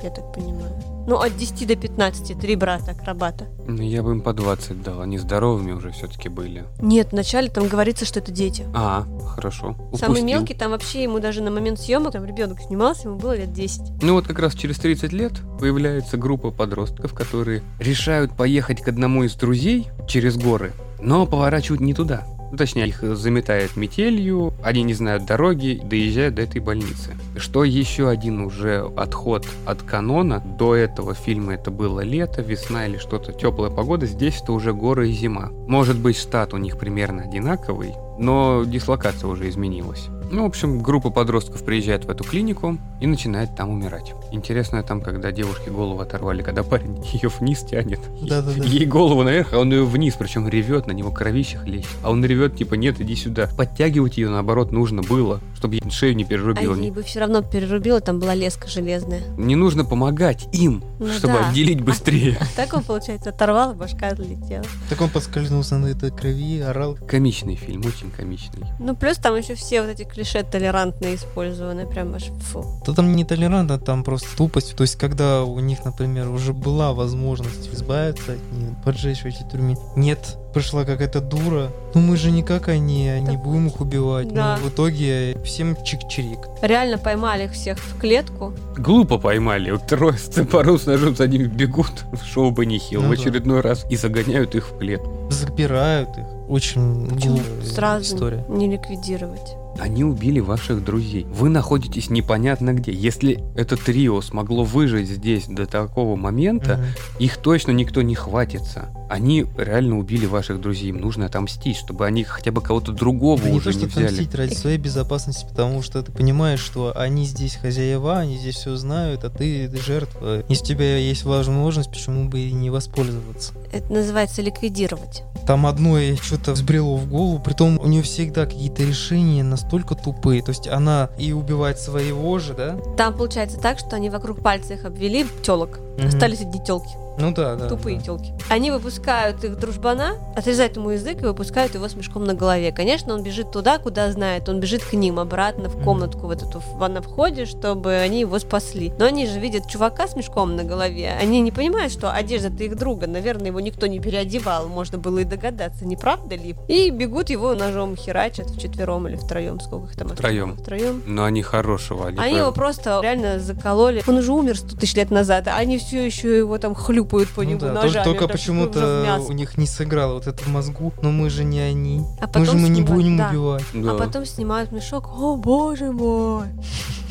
я 0.03 0.11
так 0.11 0.33
понимаю. 0.33 0.94
Ну, 1.07 1.17
от 1.17 1.37
10 1.37 1.67
до 1.67 1.77
15, 1.77 2.39
три 2.39 2.57
брата-акробата. 2.57 3.47
Ну, 3.67 3.83
я 3.83 4.03
бы 4.03 4.13
им 4.13 4.21
по 4.21 4.33
20 4.33 4.83
дал, 4.83 5.01
они 5.03 5.19
здоровыми 5.19 5.73
уже 5.73 5.91
все-таки 5.91 6.29
были. 6.29 6.65
Нет, 6.81 7.09
вначале 7.13 7.49
там 7.49 7.69
говорится, 7.69 8.05
что 8.05 8.21
это 8.21 8.33
дети. 8.33 8.65
А, 8.75 9.05
хорошо. 9.35 9.77
Самый 9.95 10.21
упустил. 10.21 10.27
мелкий 10.27 10.55
там 10.55 10.71
вообще 10.71 11.03
ему 11.03 11.19
даже 11.19 11.43
на 11.43 11.51
момент 11.51 11.79
съемок, 11.81 12.13
там 12.13 12.25
ребенок 12.25 12.61
снимался, 12.61 13.09
ему 13.09 13.19
было 13.19 13.37
лет 13.37 13.53
10. 13.53 14.03
Ну 14.03 14.15
вот 14.15 14.27
как 14.27 14.39
раз 14.39 14.55
через 14.55 14.79
30 14.79 15.13
лет 15.13 15.33
появляется 15.59 16.17
группа 16.17 16.51
подростков, 16.51 17.13
которые 17.15 17.63
решают 17.79 18.37
поехать 18.37 18.81
к 18.81 18.89
одному 18.89 19.25
из 19.25 19.35
друзей 19.35 19.89
через 20.09 20.37
горы, 20.37 20.73
но 21.01 21.27
поворачивают 21.27 21.81
не 21.81 21.95
туда. 21.95 22.27
Ну, 22.51 22.57
точнее, 22.57 22.89
их 22.89 23.03
заметает 23.03 23.77
метелью, 23.77 24.53
они 24.63 24.83
не 24.83 24.95
знают 24.95 25.27
дороги, 25.27 25.81
доезжают 25.83 26.37
до 26.37 26.43
этой 26.43 26.61
больницы. 26.61 27.17
Что 27.37 27.65
еще 27.65 28.09
один 28.09 28.41
уже 28.41 28.89
отход 28.97 29.47
от 29.67 29.83
канона. 29.83 30.41
До 30.59 30.75
этого 30.75 31.15
фильма 31.15 31.55
это 31.55 31.71
было 31.71 32.01
лето, 32.01 32.43
весна 32.43 32.87
или 32.87 32.99
что-то, 32.99 33.33
теплая 33.33 33.71
погода. 33.71 34.07
Здесь 34.07 34.41
это 34.41 34.53
уже 34.53 34.73
горы 34.73 35.11
и 35.11 35.13
зима. 35.13 35.51
Может 35.67 35.99
быть, 35.99 36.17
штат 36.17 36.55
у 36.55 36.59
них 36.59 36.79
примерно 36.79 37.23
одинаковый, 37.23 37.95
но 38.19 38.65
дислокация 38.65 39.29
уже 39.29 39.49
изменилась. 39.49 40.09
Ну, 40.31 40.43
в 40.43 40.47
общем, 40.47 40.81
группа 40.81 41.11
подростков 41.11 41.65
приезжает 41.65 42.05
в 42.05 42.11
эту 42.11 42.25
клинику 42.25 42.79
и 43.01 43.07
начинает 43.07 43.55
там 43.55 43.71
умирать. 43.71 44.13
Интересно 44.33 44.83
там, 44.83 45.01
когда 45.01 45.33
девушке 45.33 45.71
голову 45.71 46.01
оторвали, 46.01 46.43
когда 46.43 46.63
парень 46.63 47.03
ее 47.13 47.29
вниз 47.29 47.61
тянет. 47.61 48.01
Да-да-да. 48.23 48.65
Ей 48.65 48.87
голову 48.87 49.23
наверх, 49.23 49.53
а 49.53 49.59
он 49.59 49.71
ее 49.73 49.85
вниз, 49.85 50.15
причем 50.19 50.49
ревет, 50.49 50.87
на 50.87 50.93
него 50.93 51.11
кровище 51.11 51.59
хлещет. 51.59 51.89
А 52.03 52.11
он 52.11 52.25
ревет, 52.25 52.57
типа, 52.57 52.75
нет, 52.75 53.01
иди 53.01 53.15
сюда. 53.15 53.49
Подтягивать 53.57 54.19
ее, 54.19 54.31
наоборот, 54.31 54.73
нужно 54.73 55.03
было, 55.03 55.41
чтобы 55.65 55.91
шею 55.91 56.15
не 56.15 56.25
А 56.25 56.27
перерубило. 56.27 56.75
ей 56.77 56.91
бы 56.91 57.03
все 57.03 57.21
равно 57.21 57.43
перерубила, 57.43 58.01
там 58.01 58.19
была 58.19 58.35
леска 58.35 58.69
железная. 58.69 59.23
Не 59.39 59.57
нужно 59.57 59.85
помогать 59.85 60.47
им, 60.53 60.85
Ну 60.99 61.09
чтобы 61.13 61.35
да. 61.35 61.49
отделить 61.49 61.81
быстрее. 61.85 62.39
Так 62.57 62.75
он, 62.75 62.83
получается, 62.83 63.31
оторвал, 63.31 63.75
башка 63.75 64.09
отлетела. 64.09 64.65
Так 64.91 65.01
он 65.01 65.09
поскользнулся 65.09 65.77
на 65.79 65.87
этой 65.87 66.11
крови, 66.11 66.61
орал. 66.61 66.97
Комичный 67.09 67.57
фильм, 67.57 67.81
очень 67.87 68.11
комичный. 68.11 68.67
Ну, 68.79 68.95
плюс 68.95 69.17
там 69.17 69.37
еще 69.37 69.55
все 69.55 69.81
вот 69.83 69.91
эти 69.91 70.05
клише 70.05 70.43
толерантные 70.43 71.15
использованы, 71.15 71.87
прям 71.87 72.15
аж 72.15 72.25
фу. 72.25 72.65
Да 72.87 72.93
там 72.93 73.15
не 73.17 73.25
толерантно, 73.25 73.79
там 73.79 74.05
просто 74.05 74.29
тупость. 74.37 74.77
То 74.77 74.83
есть, 74.83 74.97
когда 74.97 75.45
у 75.45 75.61
них, 75.61 75.85
например, 75.85 76.29
уже 76.29 76.53
была 76.53 76.93
возможность 76.93 77.73
избавиться 77.73 78.33
от 78.33 78.53
них, 78.53 78.71
поджечь 78.85 79.21
в 79.23 79.27
этой 79.27 79.49
тюрьме, 79.51 79.77
нет, 79.97 80.37
пришла 80.55 80.85
какая-то 80.85 81.21
дура. 81.21 81.69
Ну 81.95 82.01
мы 82.01 82.17
же 82.17 82.31
не 82.31 82.43
как 82.43 82.69
они, 82.69 83.09
а 83.09 83.21
не 83.21 83.27
Да. 83.27 83.33
будем 83.35 83.67
их 83.67 83.81
убивать. 83.81 84.33
Да. 84.33 84.57
Ну, 84.61 84.69
в 84.69 84.73
итоге 84.73 85.37
всем 85.45 85.73
чик-чирик. 85.75 86.39
Реально 86.63 86.97
поймали 86.99 87.45
их 87.45 87.53
всех 87.53 87.79
в 87.79 87.99
клетку. 87.99 88.53
Глупо 88.77 89.19
поймали. 89.19 89.71
Вот 89.73 89.87
трое 89.87 90.17
с 90.17 90.23
топором 90.29 90.79
с 90.79 90.87
ножом 90.87 91.17
за 91.17 91.27
ними 91.29 91.45
бегут 91.45 92.05
в 92.13 92.25
шоу 92.25 92.51
Бенни 92.53 92.79
Хилл 92.79 93.03
Ну 93.03 93.09
в 93.09 93.11
да. 93.17 93.21
очередной 93.21 93.61
раз 93.61 93.85
и 93.91 93.97
загоняют 93.97 94.55
их 94.55 94.69
в 94.71 94.79
клетку. 94.79 95.11
Запирают 95.31 96.09
их. 96.17 96.25
Очень 96.49 97.07
глупая 97.09 97.63
сразу 97.65 98.15
история. 98.15 98.45
не 98.49 98.71
ликвидировать? 98.71 99.57
Они 99.79 100.05
убили 100.05 100.41
ваших 100.41 100.85
друзей. 100.85 101.27
Вы 101.33 101.49
находитесь 101.49 102.09
непонятно 102.11 102.73
где. 102.75 102.93
Если 102.93 103.43
это 103.57 103.77
трио 103.77 104.21
смогло 104.23 104.65
выжить 104.65 105.09
здесь 105.09 105.47
до 105.47 105.67
такого 105.67 106.17
момента, 106.17 106.77
Мгм. 106.77 106.85
их 107.19 107.37
точно 107.39 107.73
никто 107.73 108.03
не 108.03 108.15
хватится. 108.15 108.87
Они 109.11 109.45
реально 109.59 109.99
убили 109.99 110.27
ваших 110.27 110.61
друзей. 110.61 110.89
Им 110.91 111.01
нужно 111.01 111.27
отомстить, 111.27 111.77
чтобы 111.77 112.07
они 112.07 112.25
хотя 112.25 112.53
бы 112.53 112.61
кого-то 112.63 112.93
другого 112.93 113.41
Да 113.43 113.51
не 113.51 113.57
уже 113.57 113.73
то, 113.73 113.79
не 113.79 113.79
что 113.81 113.87
взяли. 113.89 114.05
отомстить 114.07 114.35
ради 114.35 114.55
своей 114.55 114.79
безопасности, 114.79 115.47
потому 115.49 115.83
что 115.83 116.03
ты 116.03 116.11
понимаешь, 116.11 116.61
что 116.61 116.93
они 116.97 117.25
здесь 117.27 117.57
хозяева, 117.57 118.19
они 118.19 118.39
здесь 118.39 118.57
все 118.57 118.77
знают, 118.77 119.25
а 119.25 119.31
ты 119.31 119.71
жертва. 119.85 120.45
Если 120.49 120.65
у 120.65 120.67
тебя 120.69 120.97
есть 120.97 121.25
возможность, 121.25 121.91
почему 121.91 122.29
бы 122.29 122.41
и 122.41 122.53
не 122.53 122.71
воспользоваться? 122.71 123.53
Это 123.73 123.93
называется 123.93 124.41
ликвидировать. 124.41 125.23
Там 125.47 125.67
одно 125.67 125.99
что-то 126.23 126.53
взбрело 126.53 126.97
в 126.97 127.09
голову, 127.09 127.39
притом 127.39 127.79
у 127.79 127.87
нее 127.87 128.03
всегда 128.03 128.47
какие-то 128.47 128.83
решения 128.85 129.43
настолько 129.65 129.95
тупые. 129.95 130.43
То 130.43 130.51
есть 130.51 130.69
она 130.69 131.11
и 131.19 131.33
убивает 131.33 131.79
своего 131.79 132.39
же, 132.39 132.55
да? 132.55 132.77
Там 132.97 133.15
получается 133.15 133.59
так, 133.59 133.79
что 133.79 133.97
они 133.97 134.11
вокруг 134.11 134.41
пальца 134.41 134.75
их 134.75 134.85
обвели, 134.85 135.27
телок. 135.43 135.81
Мгм. 135.97 136.09
Остались 136.09 136.41
одни 136.41 136.61
телки, 136.63 136.91
Ну 137.19 137.33
да, 137.33 137.55
да. 137.55 137.69
тупые 137.69 137.99
да. 137.99 138.03
телки. 138.05 138.35
Они 138.51 138.71
выпускают 138.73 139.45
их 139.45 139.57
дружбана, 139.59 140.15
отрезают 140.37 140.77
ему 140.77 140.91
язык 140.91 141.23
и 141.23 141.25
выпускают 141.27 141.75
его 141.75 141.89
с 141.89 141.95
мешком 141.95 142.25
на 142.25 142.35
голове. 142.35 142.73
Конечно, 142.73 143.15
он 143.15 143.23
бежит 143.23 143.53
туда, 143.53 143.79
куда 143.79 144.11
знает. 144.11 144.49
Он 144.49 144.59
бежит 144.61 144.83
к 144.85 144.93
ним 144.95 145.21
обратно 145.21 145.69
в 145.69 145.83
комнатку 145.85 146.27
вот 146.27 146.43
эту 146.43 146.59
в- 146.61 146.89
на 146.89 147.01
входе, 147.01 147.47
чтобы 147.47 147.95
они 147.95 148.21
его 148.21 148.39
спасли. 148.41 148.93
Но 148.99 149.05
они 149.07 149.27
же 149.27 149.39
видят 149.39 149.69
чувака 149.69 150.09
с 150.09 150.17
мешком 150.17 150.57
на 150.57 150.65
голове. 150.65 151.13
Они 151.21 151.41
не 151.41 151.53
понимают, 151.53 151.93
что 151.93 152.11
одежда-то 152.13 152.65
их 152.65 152.77
друга. 152.77 153.07
Наверное, 153.07 153.47
его 153.47 153.61
никто 153.61 153.87
не 153.87 154.01
переодевал. 154.01 154.67
Можно 154.69 154.99
было 154.99 155.21
и 155.21 155.25
догадаться, 155.25 155.87
не 155.87 155.97
правда 155.97 156.35
ли? 156.35 156.57
И 156.69 156.91
бегут 156.91 157.31
его 157.31 157.55
ножом 157.55 157.95
херачат 157.97 158.51
вчетвером 158.51 159.07
или 159.09 159.15
втроем. 159.17 159.61
Сколько 159.61 159.87
их 159.93 159.97
там? 159.97 160.09
Втроем. 160.09 160.57
Втроем. 160.57 161.03
Но 161.07 161.25
они 161.25 161.43
хорошего. 161.43 162.09
Они, 162.09 162.19
Они 162.19 162.33
прям- 162.35 162.43
его 162.47 162.53
просто 162.53 162.99
реально 163.03 163.39
закололи. 163.39 164.03
Он 164.07 164.17
уже 164.19 164.33
умер 164.33 164.59
100 164.59 164.77
тысяч 164.77 164.95
лет 164.97 165.11
назад, 165.13 165.47
а 165.49 165.57
они 165.57 165.79
все 165.87 166.05
еще 166.05 166.37
его 166.39 166.59
там 166.59 166.75
хлюпают 166.75 167.29
по 167.31 167.43
Ну 167.43 167.51
нему 167.51 167.61
да, 167.61 167.73
ножами. 167.73 168.05
только, 168.05 168.21
только 168.21 168.33
почему-то 168.33 169.25
у 169.29 169.33
них 169.33 169.57
не 169.59 169.67
сыграло 169.67 170.15
вот 170.15 170.27
это 170.27 170.43
в 170.43 170.49
мозгу. 170.49 170.93
Но 171.03 171.11
мы 171.11 171.31
же 171.31 171.45
не 171.45 171.61
они. 171.61 172.05
А 172.21 172.27
Мы 172.39 172.45
же 172.45 172.53
потом 172.53 172.63
мы 172.63 172.69
не 172.69 172.81
снимают- 172.81 172.91
будем 172.91 173.17
да. 173.17 173.29
убивать. 173.31 173.65
Да. 173.75 173.91
А 173.93 173.95
потом 173.99 174.25
снимают 174.27 174.73
мешок. 174.73 175.09
О, 175.17 175.37
боже 175.37 175.93
мой! 175.93 176.47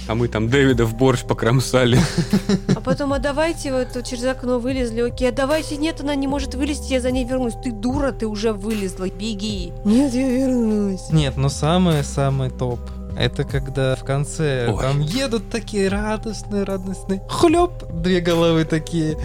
А 0.05 0.15
мы 0.15 0.27
там 0.27 0.49
Дэвида 0.49 0.83
в 0.85 0.95
борщ 0.97 1.23
покромсали. 1.23 1.97
А 2.75 2.81
потом, 2.81 3.13
а 3.13 3.19
давайте 3.19 3.71
вот 3.71 4.03
через 4.05 4.25
окно 4.25 4.59
вылезли, 4.59 4.99
окей, 4.99 5.29
а 5.29 5.31
давайте, 5.31 5.77
нет, 5.77 6.01
она 6.01 6.13
не 6.15 6.27
может 6.27 6.55
вылезти, 6.55 6.91
я 6.91 6.99
за 6.99 7.11
ней 7.11 7.23
вернусь. 7.23 7.53
Ты 7.63 7.71
дура, 7.71 8.11
ты 8.11 8.27
уже 8.27 8.51
вылезла, 8.51 9.07
беги. 9.09 9.71
Нет, 9.85 10.13
я 10.13 10.27
вернусь. 10.27 11.09
Нет, 11.11 11.37
но 11.37 11.47
самое-самое 11.47 12.51
топ. 12.51 12.81
Это 13.17 13.43
когда 13.43 13.95
в 13.95 14.03
конце 14.03 14.67
Ой. 14.69 14.81
там 14.81 14.99
едут 15.01 15.49
такие 15.49 15.87
радостные, 15.87 16.63
радостные. 16.63 17.21
Хлоп, 17.29 17.83
две 17.91 18.19
головы 18.21 18.65
такие. 18.65 19.17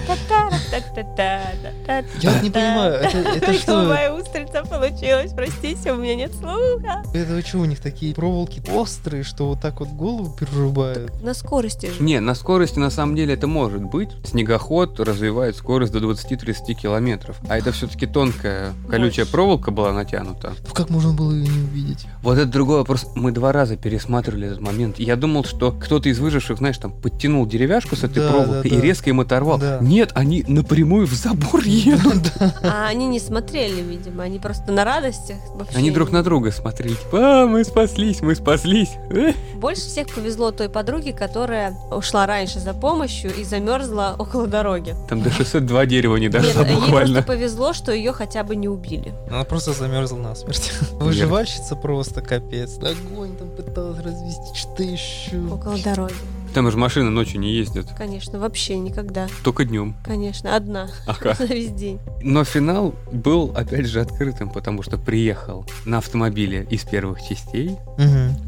Я 2.21 2.33
вот 2.33 2.43
не 2.43 2.51
понимаю, 2.51 2.95
это, 2.95 3.19
это 3.37 3.53
что? 3.55 3.73
Голубая 3.73 4.13
устрица 4.13 4.63
получилась, 4.65 5.33
простите, 5.33 5.93
у 5.93 5.97
меня 5.97 6.15
нет 6.15 6.35
слуха. 6.35 7.03
Это 7.15 7.47
что, 7.47 7.59
у 7.59 7.65
них 7.65 7.81
такие 7.81 8.15
проволоки 8.15 8.63
острые, 8.71 9.23
что 9.23 9.49
вот 9.49 9.61
так 9.61 9.81
вот 9.81 9.89
голову 9.89 10.35
перерубают? 10.39 11.23
На 11.23 11.35
скорости 11.35 11.87
же. 11.87 12.03
Не, 12.03 12.21
на 12.21 12.35
скорости 12.35 12.79
на 12.79 12.91
самом 12.91 13.17
деле 13.17 13.35
это 13.35 13.47
может 13.47 13.83
быть. 13.83 14.11
Снегоход 14.25 15.01
развивает 15.01 15.57
скорость 15.57 15.93
до 15.93 15.99
20-30 15.99 16.75
километров. 16.75 17.37
А 17.49 17.57
это 17.57 17.73
все-таки 17.73 18.07
тонкая 18.07 18.73
колючая 18.89 19.25
Больше. 19.25 19.33
проволока 19.33 19.71
была 19.71 19.93
натянута. 19.93 20.53
Ну 20.67 20.75
как 20.75 20.91
можно 20.91 21.13
было 21.13 21.33
ее 21.33 21.49
не 21.49 21.63
увидеть? 21.63 22.07
Вот 22.23 22.37
это 22.39 22.47
другой 22.47 22.79
вопрос. 22.79 23.07
Мы 23.15 23.33
два 23.33 23.53
раза 23.53 23.78
пересматривали 23.81 24.47
этот 24.49 24.61
момент. 24.61 24.99
Я 24.99 25.17
думал, 25.17 25.45
что 25.45 25.73
кто-то 25.73 26.09
из 26.09 26.19
выживших, 26.19 26.59
знаешь, 26.59 26.79
там 26.79 26.93
подтянул 26.93 27.47
деревяшку 27.47 27.97
с 27.97 28.05
этой 28.05 28.23
Да, 28.23 28.29
проволокой 28.31 28.71
да, 28.71 28.77
и 28.77 28.79
да. 28.79 28.83
резко 28.83 29.11
им 29.11 29.21
оторвал. 29.21 29.59
Да. 29.59 29.79
Нет, 29.81 30.11
они 30.15 30.45
напрямую 30.49 31.07
в 31.07 31.13
забор 31.15 31.63
едут. 31.65 32.33
А 32.63 32.87
они 32.89 33.07
не 33.07 33.21
смотрели, 33.21 33.81
видимо, 33.81 34.25
они 34.25 34.39
просто 34.39 34.73
на 34.73 34.85
радостях. 34.85 35.37
Они 35.75 35.91
друг 35.91 36.11
на 36.13 36.23
друга 36.23 36.51
смотрели. 36.53 36.95
Типа, 36.95 37.43
а, 37.43 37.47
мы 37.47 37.65
спаслись, 37.65 38.21
мы 38.21 38.35
спаслись. 38.35 38.91
Больше 39.55 39.83
всех 39.83 40.09
повезло 40.15 40.51
той 40.51 40.69
подруге, 40.69 41.13
которая 41.13 41.77
ушла 41.91 42.27
раньше 42.27 42.59
за 42.61 42.75
помощью 42.75 43.35
и 43.35 43.45
замерзла 43.45 44.15
около 44.19 44.47
дороги. 44.47 44.95
Там 45.09 45.23
до 45.23 45.31
602 45.31 45.87
дерева 45.87 46.17
не 46.17 46.25
ей 46.25 46.31
буквально. 46.31 47.23
просто 47.23 47.23
повезло, 47.23 47.73
что 47.73 47.93
ее 47.93 48.13
хотя 48.13 48.43
бы 48.45 48.57
не 48.57 48.69
убили. 48.69 49.13
Она 49.31 49.45
просто 49.45 49.73
замерзла 49.73 50.19
насмерть. 50.19 50.73
Выживальщица 50.93 51.77
просто 51.77 52.21
капец. 52.21 52.79
Огонь 52.79 53.35
там 53.37 53.49
пыталась 53.69 54.01
развести, 54.01 54.55
что 54.55 54.83
еще. 54.83 55.39
Около 55.51 55.79
дороги. 55.79 56.15
Там 56.59 56.69
же 56.73 56.77
машины 56.77 57.09
ночью 57.09 57.39
не 57.39 57.53
ездят. 57.53 57.87
Конечно, 57.97 58.41
вообще 58.41 58.79
никогда. 58.79 59.29
Только 59.45 59.65
днем. 59.65 59.95
Конечно, 60.05 60.57
одна. 60.57 60.89
Ага. 61.07 61.37
На 61.39 61.45
весь 61.55 61.71
день. 61.71 62.01
Но 62.21 62.43
финал 62.43 62.97
был, 63.13 63.53
опять 63.55 63.87
же, 63.87 64.01
открытым, 64.01 64.51
потому 64.51 64.83
что 64.83 64.99
приехал 64.99 65.65
на 65.85 65.99
автомобиле 65.99 66.67
из 66.69 66.83
первых 66.83 67.23
частей, 67.23 67.77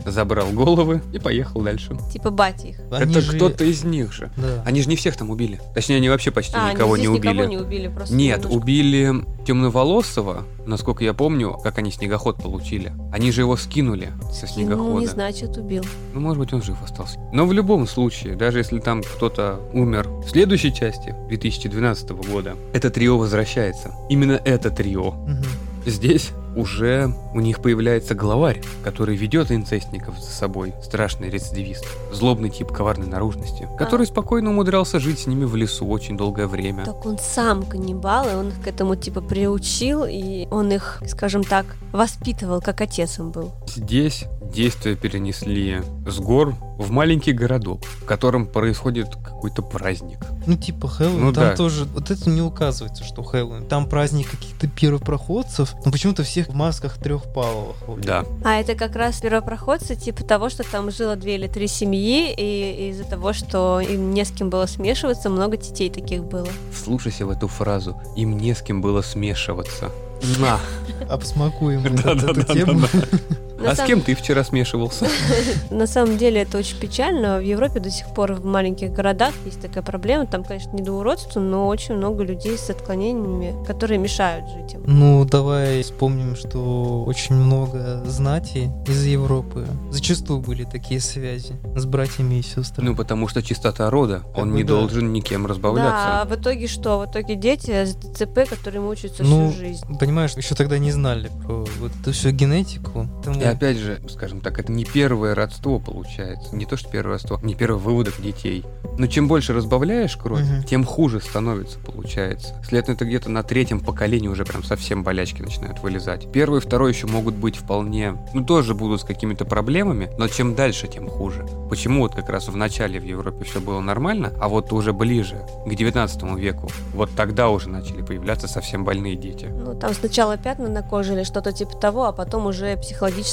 забрал 0.05 0.51
головы 0.51 1.03
и 1.13 1.21
поехал 1.21 1.61
дальше. 1.61 1.97
Типа 2.13 2.31
бати 2.31 2.71
их. 2.71 2.81
Это 2.91 3.23
кто-то 3.23 3.63
из 3.63 3.85
них 3.85 4.13
же. 4.13 4.33
Да. 4.37 4.65
Они 4.67 4.83
же 4.83 4.89
не 4.89 4.97
всех 4.97 5.17
там 5.17 5.31
убили. 5.31 5.61
Точнее, 5.73 5.99
они 5.99 6.09
вообще 6.09 6.33
почти 6.33 6.57
А, 6.57 6.73
никого 6.73 6.97
здесь 6.97 7.09
не 7.09 7.15
убили. 7.17 7.33
никого 7.33 7.49
не 7.49 7.59
убили, 7.59 7.87
просто 7.87 8.13
Нет, 8.13 8.39
немножко. 8.39 8.57
убили 8.57 9.15
темноволосого, 9.47 10.45
насколько 10.67 11.05
я 11.05 11.15
помню, 11.15 11.57
как 11.63 11.79
они 11.79 11.91
снегоход 11.91 12.43
получили. 12.43 12.93
Они 13.13 13.31
же 13.33 13.43
его 13.43 13.57
скинули 13.57 14.13
со 14.33 14.47
снегохода. 14.47 14.91
Ну, 14.91 15.01
не 15.01 15.07
значит, 15.07 15.57
убил. 15.57 15.85
Ну, 16.13 16.21
может 16.21 16.39
быть, 16.39 16.53
он 16.53 16.63
жив 16.63 16.77
остался. 16.83 17.19
Но 17.33 17.47
в 17.47 17.53
любом 17.53 17.87
случае, 17.87 18.00
даже 18.35 18.59
если 18.59 18.79
там 18.79 19.03
кто-то 19.03 19.61
умер 19.73 20.09
в 20.09 20.29
следующей 20.29 20.73
части 20.73 21.15
2012 21.29 22.11
года, 22.11 22.57
это 22.73 22.91
трио 22.91 23.19
возвращается. 23.19 23.93
Именно 24.09 24.41
это 24.45 24.71
трио. 24.71 25.13
Мгм. 25.13 25.45
Здесь 25.87 26.31
уже 26.57 27.13
у 27.33 27.41
них 27.41 27.61
появляется 27.61 28.15
главарь, 28.15 28.63
который 28.83 29.17
ведет 29.17 29.51
инцестников 29.51 30.19
за 30.19 30.31
собой. 30.31 30.75
Страшный 30.83 31.31
рецидивист. 31.31 31.85
Злобный 32.13 32.51
тип 32.51 32.69
коварной 32.73 33.07
наружности, 33.07 33.69
который 33.79 34.07
спокойно 34.07 34.51
умудрялся 34.51 34.99
жить 34.99 35.21
с 35.21 35.27
ними 35.27 35.45
в 35.45 35.57
лесу 35.57 35.87
очень 35.87 36.17
долгое 36.17 36.47
время. 36.47 36.85
Так 36.85 37.07
он 37.07 37.19
сам 37.19 37.65
каннибал, 37.65 38.29
и 38.29 38.35
он 38.35 38.49
их 38.49 38.61
к 38.63 38.67
этому 38.67 38.97
типа 38.97 39.21
приучил, 39.21 40.05
и 40.09 40.47
он 40.51 40.73
их, 40.73 41.03
скажем 41.07 41.45
так, 41.45 41.67
воспитывал, 41.93 42.61
как 42.61 42.81
отец 42.81 43.19
им 43.19 43.31
был. 43.31 43.53
Здесь 43.67 44.25
действия 44.53 44.97
перенесли 44.97 45.81
с 46.07 46.19
гор 46.19 46.55
в 46.79 46.91
маленький 46.91 47.33
городок, 47.33 47.85
в 47.85 48.05
котором 48.05 48.47
происходит 48.47 49.15
какой-то 49.15 49.63
праздник. 49.63 50.19
Ну, 50.47 50.57
типа 50.57 50.89
Хэллоуин, 50.89 51.21
Ну 51.21 51.33
там 51.33 51.51
да. 51.51 51.57
тоже, 51.57 51.85
вот 51.85 52.11
это 52.11 52.29
не 52.29 52.43
указывается, 52.43 53.05
что 53.05 53.23
Хэллоуин. 53.23 53.67
Там 53.67 53.89
праздник 53.89 54.31
каких-то 54.31 54.67
первопроходцев, 54.67 55.75
но 55.85 55.93
почему-то 55.93 56.25
всех 56.43 56.55
в 56.55 56.57
масках 56.57 56.99
трехпаловых. 56.99 57.77
Да. 57.99 58.25
А 58.45 58.61
это 58.61 58.75
как 58.75 58.97
раз 58.97 59.21
первопроходцы, 59.21 59.95
типа 59.97 60.25
того, 60.25 60.49
что 60.49 60.63
там 60.71 60.91
жило 60.91 61.17
две 61.17 61.37
или 61.37 61.47
три 61.47 61.67
семьи, 61.67 62.33
и 62.37 62.91
из-за 62.91 63.05
того, 63.05 63.33
что 63.33 63.81
им 63.81 64.13
не 64.13 64.25
с 64.25 64.31
кем 64.31 64.51
было 64.51 64.67
смешиваться, 64.67 65.29
много 65.29 65.57
детей 65.57 65.91
таких 65.91 66.25
было. 66.25 66.49
Вслушайся 66.73 67.27
в 67.27 67.31
эту 67.31 67.49
фразу. 67.49 68.01
Им 68.17 68.37
не 68.37 68.55
с 68.55 68.63
кем 68.63 68.81
было 68.81 69.03
смешиваться. 69.03 69.91
На. 70.39 70.61
Обсмакуем 71.09 71.85
эту 71.85 72.45
тему. 72.45 72.87
На 73.61 73.71
А 73.71 73.75
с 73.75 73.77
самом- 73.77 73.89
кем 73.89 74.01
ты 74.01 74.15
вчера 74.15 74.43
смешивался? 74.43 75.07
На 75.71 75.87
самом 75.87 76.17
деле 76.17 76.41
это 76.43 76.57
очень 76.59 76.79
печально. 76.79 77.39
В 77.39 77.43
Европе 77.43 77.79
до 77.81 77.91
сих 77.91 78.07
пор 78.15 78.33
в 78.33 78.45
маленьких 78.45 78.91
городах 78.93 79.35
есть 79.45 79.61
такая 79.61 79.83
проблема. 79.83 80.27
Там, 80.27 80.45
конечно, 80.45 80.71
не 80.73 80.83
до 80.83 80.93
уродства, 80.93 81.41
но 81.41 81.67
очень 81.67 81.95
много 81.95 82.23
людей 82.25 82.57
с 82.57 82.71
отклонениями, 82.71 83.55
которые 83.67 83.99
мешают 83.99 84.49
жить 84.49 84.75
им. 84.75 84.83
Ну, 84.87 85.25
давай 85.27 85.83
вспомним, 85.83 86.37
что 86.37 87.05
очень 87.05 87.35
много 87.35 88.03
знати 88.07 88.71
из 88.87 89.05
Европы. 89.05 89.67
Зачастую 89.91 90.41
были 90.41 90.65
такие 90.65 91.01
связи 91.01 91.55
с 91.77 91.85
братьями 91.85 92.37
и 92.37 92.43
сестрами. 92.43 92.89
Ну, 92.89 92.97
потому 92.97 93.29
что 93.29 93.43
чистота 93.43 93.91
рода. 93.91 94.21
Как 94.21 94.39
Он 94.39 94.55
не 94.55 94.65
да. 94.65 94.75
должен 94.75 95.13
никем 95.13 95.43
Да, 95.43 95.47
а 95.47 95.49
разбавляться. 95.51 96.35
в 96.35 96.41
итоге 96.41 96.67
что? 96.67 96.99
В 97.01 97.11
итоге 97.11 97.35
дети 97.35 97.71
с 97.85 97.95
ДЦП, 97.95 98.49
которые 98.49 98.81
мучаются 98.81 99.23
Ну, 99.23 99.51
всю 99.51 99.59
жизнь. 99.61 99.99
Понимаешь, 99.99 100.33
еще 100.37 100.55
тогда 100.55 100.79
не 100.79 100.91
знали 100.93 101.31
про 101.45 101.67
вот 101.79 101.93
эту 102.01 102.13
всю 102.13 102.31
генетику. 102.31 103.07
Поэтому- 103.25 103.41
И 103.41 103.45
опять 103.51 103.77
же, 103.77 104.01
скажем 104.09 104.41
так, 104.41 104.59
это 104.59 104.73
не 104.73 104.85
первое 104.85 105.35
родство 105.35 105.79
получается. 105.79 106.55
Не 106.55 106.67
то, 106.67 106.77
что 106.77 106.91
первое 106.91 107.15
родство, 107.15 107.39
не 107.43 107.55
первый 107.55 107.79
выводок 107.81 108.21
детей. 108.21 108.65
Но 108.99 109.07
чем 109.07 109.29
больше 109.29 109.53
разбавляешь 109.53 110.17
кровь, 110.17 110.43
Мгм. 110.43 110.63
тем 110.65 110.85
хуже 110.85 111.21
становится, 111.21 111.79
получается. 111.79 112.55
Следовательно, 112.63 112.95
это 112.97 113.05
где-то 113.05 113.31
на 113.31 113.43
третьем 113.43 113.81
поколении 113.81 114.29
уже 114.29 114.45
прям 114.45 114.63
совсем 114.65 115.03
болячки 115.05 115.43
начинают 115.43 115.81
вылезать. 115.81 116.31
Первый 116.33 116.59
и 116.59 116.63
второй 116.63 116.93
еще 116.93 117.07
могут 117.07 117.35
быть 117.35 117.57
вполне, 117.57 118.17
ну 118.35 118.45
тоже 118.45 118.75
будут 118.75 119.01
с 119.01 119.05
какими-то 119.05 119.45
проблемами, 119.45 120.11
но 120.19 120.29
чем 120.29 120.55
дальше, 120.55 120.87
тем 120.89 121.09
хуже. 121.09 121.47
Почему 121.69 122.03
вот 122.03 122.15
как 122.15 122.29
раз 122.29 122.49
в 122.49 122.57
начале 122.57 123.01
в 123.01 123.05
Европе 123.05 123.45
все 123.45 123.61
было 123.61 123.81
нормально, 123.81 124.33
а 124.41 124.49
вот 124.49 124.73
уже 124.73 124.93
ближе, 124.93 125.47
к 125.67 125.75
19 125.75 126.23
веку, 126.37 126.69
вот 126.95 127.11
тогда 127.17 127.49
уже 127.49 127.69
начали 127.69 128.03
появляться 128.03 128.49
совсем 128.49 128.85
больные 128.85 129.17
дети. 129.17 129.47
Ну, 129.47 129.75
там 129.75 129.95
сначала 129.95 130.37
пятна 130.37 130.69
на 130.69 130.83
коже 130.83 131.15
или 131.15 131.23
что-то 131.25 131.53
типа 131.53 131.77
того, 131.77 132.05
а 132.07 132.13
потом 132.13 132.47
уже 132.47 132.77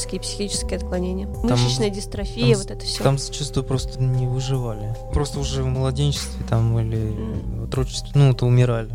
психологические 0.08 0.18
и 0.18 0.20
психические 0.20 0.78
отклонения. 0.78 1.28
Мышечная 1.28 1.90
дистрофия, 1.90 2.54
там 2.54 2.62
вот 2.62 2.72
это 2.72 2.86
все. 2.86 3.04
Там 3.04 3.18
зачастую 3.18 3.64
просто 3.64 4.02
не 4.02 4.28
выживали. 4.28 4.96
Просто 5.14 5.40
уже 5.40 5.64
в 5.64 5.68
младенчестве 5.68 6.46
там 6.50 6.78
или 6.80 7.16
в 7.60 7.64
отрочестве, 7.66 8.12
ну, 8.16 8.34
то 8.34 8.46
умирали. 8.46 8.90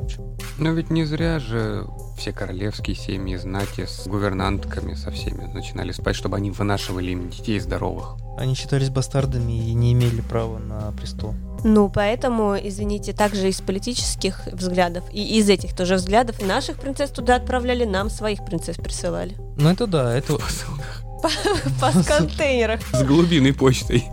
Но 0.59 0.70
ведь 0.72 0.90
не 0.90 1.05
зря 1.05 1.38
же 1.38 1.87
все 2.23 2.33
королевские 2.33 2.95
семьи, 2.95 3.35
знати 3.35 3.85
с 3.85 4.07
гувернантками, 4.07 4.95
со 4.95 5.11
всеми 5.11 5.53
начинали 5.53 5.91
спать, 5.91 6.15
чтобы 6.15 6.37
они 6.37 6.53
вынашивали 6.53 7.11
им 7.11 7.29
детей 7.29 7.59
здоровых. 7.59 8.17
Они 8.39 8.55
считались 8.55 8.91
бастардами 8.91 9.51
и 9.51 9.75
не 9.75 9.93
имели 9.93 10.21
права 10.21 10.59
на 10.59 10.93
престол. 10.93 11.35
Ну, 11.65 11.91
поэтому, 11.93 12.55
извините, 12.57 13.13
также 13.13 13.49
из 13.49 13.61
политических 13.61 14.47
взглядов 14.53 15.03
и 15.13 15.37
из 15.37 15.49
этих 15.51 15.75
тоже 15.75 15.97
взглядов 15.97 16.41
наших 16.41 16.79
принцесс 16.79 17.11
туда 17.11 17.35
отправляли, 17.35 17.85
нам 17.85 18.09
своих 18.09 18.45
принцесс 18.45 18.77
присылали. 18.77 19.35
Ну, 19.57 19.71
это 19.71 19.89
да, 19.89 20.17
это... 20.17 20.39
По 21.81 21.91
контейнерах. 22.07 22.83
С 22.93 23.03
глубиной 23.03 23.53
почтой. 23.53 24.05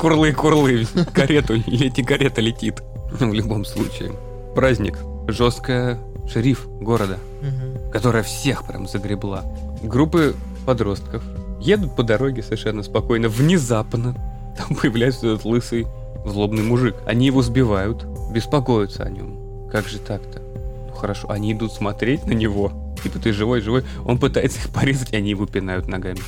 Курлы-курлы, 0.00 0.86
карету, 1.12 1.56
лети 1.66 2.02
карета 2.02 2.40
летит. 2.40 2.80
В 3.10 3.30
любом 3.30 3.66
случае. 3.66 4.12
Праздник. 4.54 4.96
Жесткая 5.28 5.98
шериф 6.28 6.66
города, 6.80 7.18
Мгм. 7.42 7.90
которая 7.92 8.22
всех 8.22 8.66
прям 8.66 8.88
загребла. 8.88 9.44
Группы 9.82 10.34
подростков 10.64 11.22
едут 11.60 11.94
по 11.96 12.02
дороге 12.02 12.42
совершенно 12.42 12.82
спокойно. 12.82 13.28
Внезапно 13.28 14.14
там 14.58 14.76
появляется 14.80 15.26
этот 15.28 15.44
лысый 15.44 15.86
злобный 16.24 16.62
мужик. 16.62 16.96
Они 17.06 17.26
его 17.26 17.42
сбивают, 17.42 18.04
беспокоятся 18.32 19.04
о 19.04 19.10
нем. 19.10 19.68
Как 19.70 19.86
же 19.88 19.98
так-то? 19.98 20.40
Ну 20.88 20.94
хорошо, 20.94 21.30
они 21.30 21.52
идут 21.52 21.72
смотреть 21.72 22.24
на 22.26 22.32
него. 22.32 22.94
Типа 23.02 23.18
ты 23.18 23.32
живой, 23.32 23.60
живой. 23.60 23.84
Он 24.04 24.18
пытается 24.18 24.58
их 24.58 24.70
порезать, 24.70 25.12
и 25.12 25.16
они 25.16 25.30
его 25.30 25.46
пинают 25.46 25.86
ногами. 25.86 26.18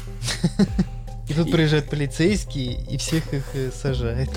И 1.29 1.35
тут 1.35 1.51
приезжает 1.51 1.91
полицейский 1.91 2.79
и 2.89 2.97
всех 2.97 3.35
их 3.35 3.45
э, 3.53 3.71
сажает. 3.71 4.31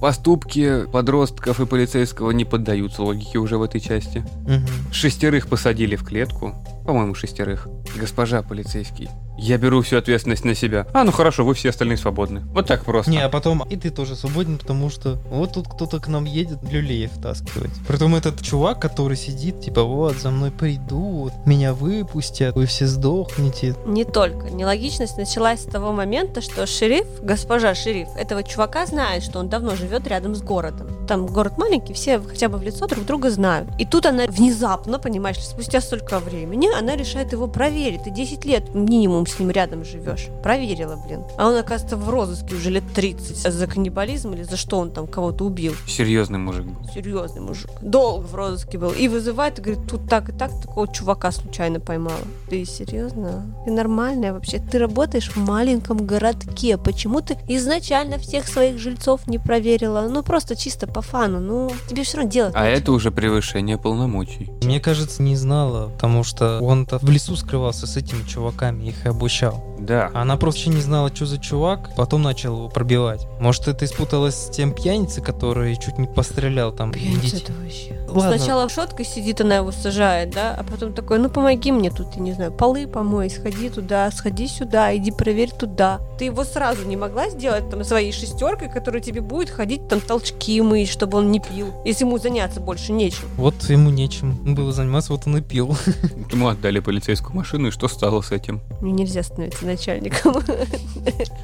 Поступки 0.00 0.84
подростков 0.92 1.60
и 1.60 1.66
полицейского 1.66 2.30
не 2.30 2.44
поддаются 2.44 3.02
логике 3.02 3.38
уже 3.38 3.56
в 3.56 3.62
этой 3.62 3.80
части. 3.80 4.24
Мгм. 4.46 4.66
Шестерых 4.92 5.48
посадили 5.48 5.96
в 5.96 6.04
клетку. 6.04 6.54
По-моему, 6.86 7.14
шестерых. 7.14 7.68
Госпожа 7.96 8.42
полицейский, 8.42 9.08
я 9.38 9.58
беру 9.58 9.82
всю 9.82 9.98
ответственность 9.98 10.44
на 10.44 10.54
себя. 10.54 10.86
А, 10.94 11.04
ну 11.04 11.12
хорошо, 11.12 11.44
вы 11.44 11.54
все 11.54 11.68
остальные 11.68 11.98
свободны. 11.98 12.40
Вот 12.52 12.66
так 12.66 12.84
просто. 12.84 13.10
Не, 13.10 13.18
а 13.18 13.28
потом 13.28 13.62
и 13.68 13.76
ты 13.76 13.90
тоже 13.90 14.16
свободен, 14.16 14.56
потому 14.56 14.88
что 14.88 15.18
вот 15.30 15.52
тут 15.52 15.68
кто-то 15.68 16.00
к 16.00 16.08
нам 16.08 16.24
едет 16.24 16.58
люлей 16.70 17.06
втаскивать. 17.06 17.70
Притом 17.86 18.14
этот 18.14 18.40
чувак, 18.40 18.80
который 18.80 19.16
сидит, 19.16 19.60
типа, 19.60 19.82
вот, 19.82 20.16
за 20.16 20.30
мной 20.30 20.50
придут, 20.50 21.32
меня 21.44 21.74
выпустят, 21.74 22.54
вы 22.54 22.66
все 22.66 22.86
сдохнете. 22.86 23.74
Не 23.84 24.04
только. 24.04 24.50
Нелогичность 24.50 25.18
началась 25.18 25.60
с 25.60 25.64
того 25.64 25.92
момента, 25.92 26.40
что 26.40 26.66
шериф, 26.66 27.06
госпожа 27.20 27.74
шериф, 27.74 28.08
этого 28.16 28.42
чувака 28.42 28.86
знает, 28.86 29.22
что 29.22 29.38
он 29.38 29.48
давно 29.48 29.76
живет 29.76 30.06
рядом 30.06 30.34
с 30.34 30.40
городом. 30.40 30.88
Там 31.06 31.26
город 31.26 31.58
маленький, 31.58 31.92
все 31.92 32.20
хотя 32.20 32.48
бы 32.48 32.58
в 32.58 32.62
лицо 32.62 32.86
друг 32.86 33.04
друга 33.04 33.30
знают. 33.30 33.68
И 33.78 33.84
тут 33.84 34.06
она 34.06 34.26
внезапно, 34.26 34.98
понимаешь 34.98 35.38
спустя 35.38 35.80
столько 35.80 36.20
времени, 36.20 36.68
она 36.78 36.96
решает 36.96 37.32
его 37.32 37.46
проверить. 37.46 38.04
Ты 38.04 38.10
10 38.10 38.44
лет 38.44 38.74
минимум 38.74 39.26
с 39.26 39.38
ним 39.38 39.50
рядом 39.50 39.84
живешь. 39.84 40.26
Проверила, 40.42 40.96
блин. 41.06 41.22
А 41.38 41.48
он, 41.48 41.56
оказывается, 41.56 41.96
в 41.96 42.08
розыске 42.08 42.54
уже 42.54 42.70
лет 42.70 42.84
30. 42.94 43.52
За 43.52 43.66
каннибализм 43.66 44.32
или 44.32 44.42
за 44.42 44.56
что 44.56 44.78
он 44.78 44.90
там 44.90 45.06
кого-то 45.06 45.44
убил. 45.44 45.74
Серьезный 45.86 46.38
мужик 46.38 46.66
был. 46.66 46.88
Серьезный 46.92 47.40
мужик. 47.40 47.70
Долго 47.80 48.24
в 48.24 48.34
розыске 48.34 48.78
был. 48.78 48.90
И 48.90 49.08
вызывает, 49.08 49.58
и 49.58 49.62
говорит, 49.62 49.88
тут 49.88 50.08
так 50.08 50.28
и 50.28 50.32
так, 50.32 50.50
такого 50.60 50.86
чувака 50.92 51.32
случайно 51.32 51.80
поймала. 51.80 52.16
Ты 52.48 52.64
серьезно? 52.64 53.46
Ты 53.64 53.70
нормальная 53.72 54.32
вообще? 54.32 54.58
Ты 54.58 54.78
работаешь 54.78 55.30
в 55.30 55.36
маленьком 55.36 56.06
городке. 56.06 56.78
Почему 56.78 57.20
ты 57.20 57.38
изначально 57.48 58.18
всех 58.18 58.46
своих 58.46 58.78
жильцов 58.78 59.26
не 59.26 59.38
проверила? 59.38 60.06
Ну, 60.08 60.22
просто 60.22 60.56
чисто 60.56 60.86
по 60.86 61.02
фану. 61.02 61.40
Ну, 61.40 61.70
тебе 61.88 62.02
все 62.02 62.18
равно 62.18 62.30
делать. 62.30 62.54
А 62.54 62.64
нечего. 62.64 62.78
это 62.78 62.92
уже 62.92 63.10
превышение 63.10 63.78
полномочий. 63.78 64.50
Мне 64.62 64.80
кажется, 64.80 65.22
не 65.22 65.36
знала, 65.36 65.88
потому 65.90 66.24
что 66.24 66.58
он-то 66.66 66.98
в 66.98 67.08
лесу 67.10 67.36
скрывался 67.36 67.86
с 67.86 67.96
этими 67.96 68.22
чуваками, 68.26 68.84
их 68.88 69.06
и 69.06 69.08
обучал. 69.08 69.64
Да. 69.78 70.10
Она 70.14 70.36
просто 70.36 70.60
еще 70.60 70.70
не 70.70 70.80
знала, 70.80 71.14
что 71.14 71.26
за 71.26 71.38
чувак, 71.38 71.90
потом 71.96 72.22
начал 72.22 72.56
его 72.56 72.68
пробивать. 72.68 73.26
Может, 73.40 73.68
это 73.68 73.84
испуталось 73.84 74.34
с 74.34 74.50
тем 74.50 74.72
пьяницей, 74.72 75.22
который 75.22 75.76
чуть 75.76 75.98
не 75.98 76.06
пострелял 76.06 76.72
там. 76.72 76.92
Пьяница 76.92 77.36
это 77.36 77.52
вообще. 77.52 78.05
Ладно. 78.20 78.36
Сначала 78.36 78.68
в 78.68 78.72
шоткой 78.72 79.04
сидит, 79.04 79.40
она 79.40 79.56
его 79.56 79.72
сажает, 79.72 80.30
да, 80.30 80.54
а 80.54 80.64
потом 80.64 80.92
такой, 80.92 81.18
ну 81.18 81.28
помоги 81.28 81.72
мне 81.72 81.90
тут, 81.90 82.14
я 82.16 82.22
не 82.22 82.32
знаю, 82.32 82.52
полы 82.52 82.86
помой, 82.86 83.30
сходи 83.30 83.68
туда, 83.68 84.10
сходи 84.10 84.48
сюда, 84.48 84.96
иди 84.96 85.10
проверь 85.10 85.50
туда. 85.50 86.00
Ты 86.18 86.26
его 86.26 86.44
сразу 86.44 86.86
не 86.86 86.96
могла 86.96 87.28
сделать 87.28 87.68
там 87.70 87.84
своей 87.84 88.12
шестеркой, 88.12 88.70
которая 88.70 89.02
тебе 89.02 89.20
будет 89.20 89.50
ходить 89.50 89.88
там 89.88 90.00
толчки 90.00 90.60
мыть, 90.60 90.88
чтобы 90.88 91.18
он 91.18 91.30
не 91.30 91.40
пил, 91.40 91.72
если 91.84 92.04
ему 92.04 92.18
заняться 92.18 92.60
больше 92.60 92.92
нечем. 92.92 93.28
Вот 93.36 93.54
ему 93.64 93.90
нечем 93.90 94.54
было 94.54 94.72
заниматься, 94.72 95.12
вот 95.12 95.26
он 95.26 95.38
и 95.38 95.40
пил. 95.40 95.76
Ему 96.32 96.48
отдали 96.48 96.80
полицейскую 96.80 97.34
машину, 97.34 97.68
и 97.68 97.70
что 97.70 97.88
стало 97.88 98.20
с 98.20 98.32
этим? 98.32 98.60
Мне 98.80 98.92
нельзя 98.92 99.22
становиться 99.22 99.64
начальником. 99.64 100.36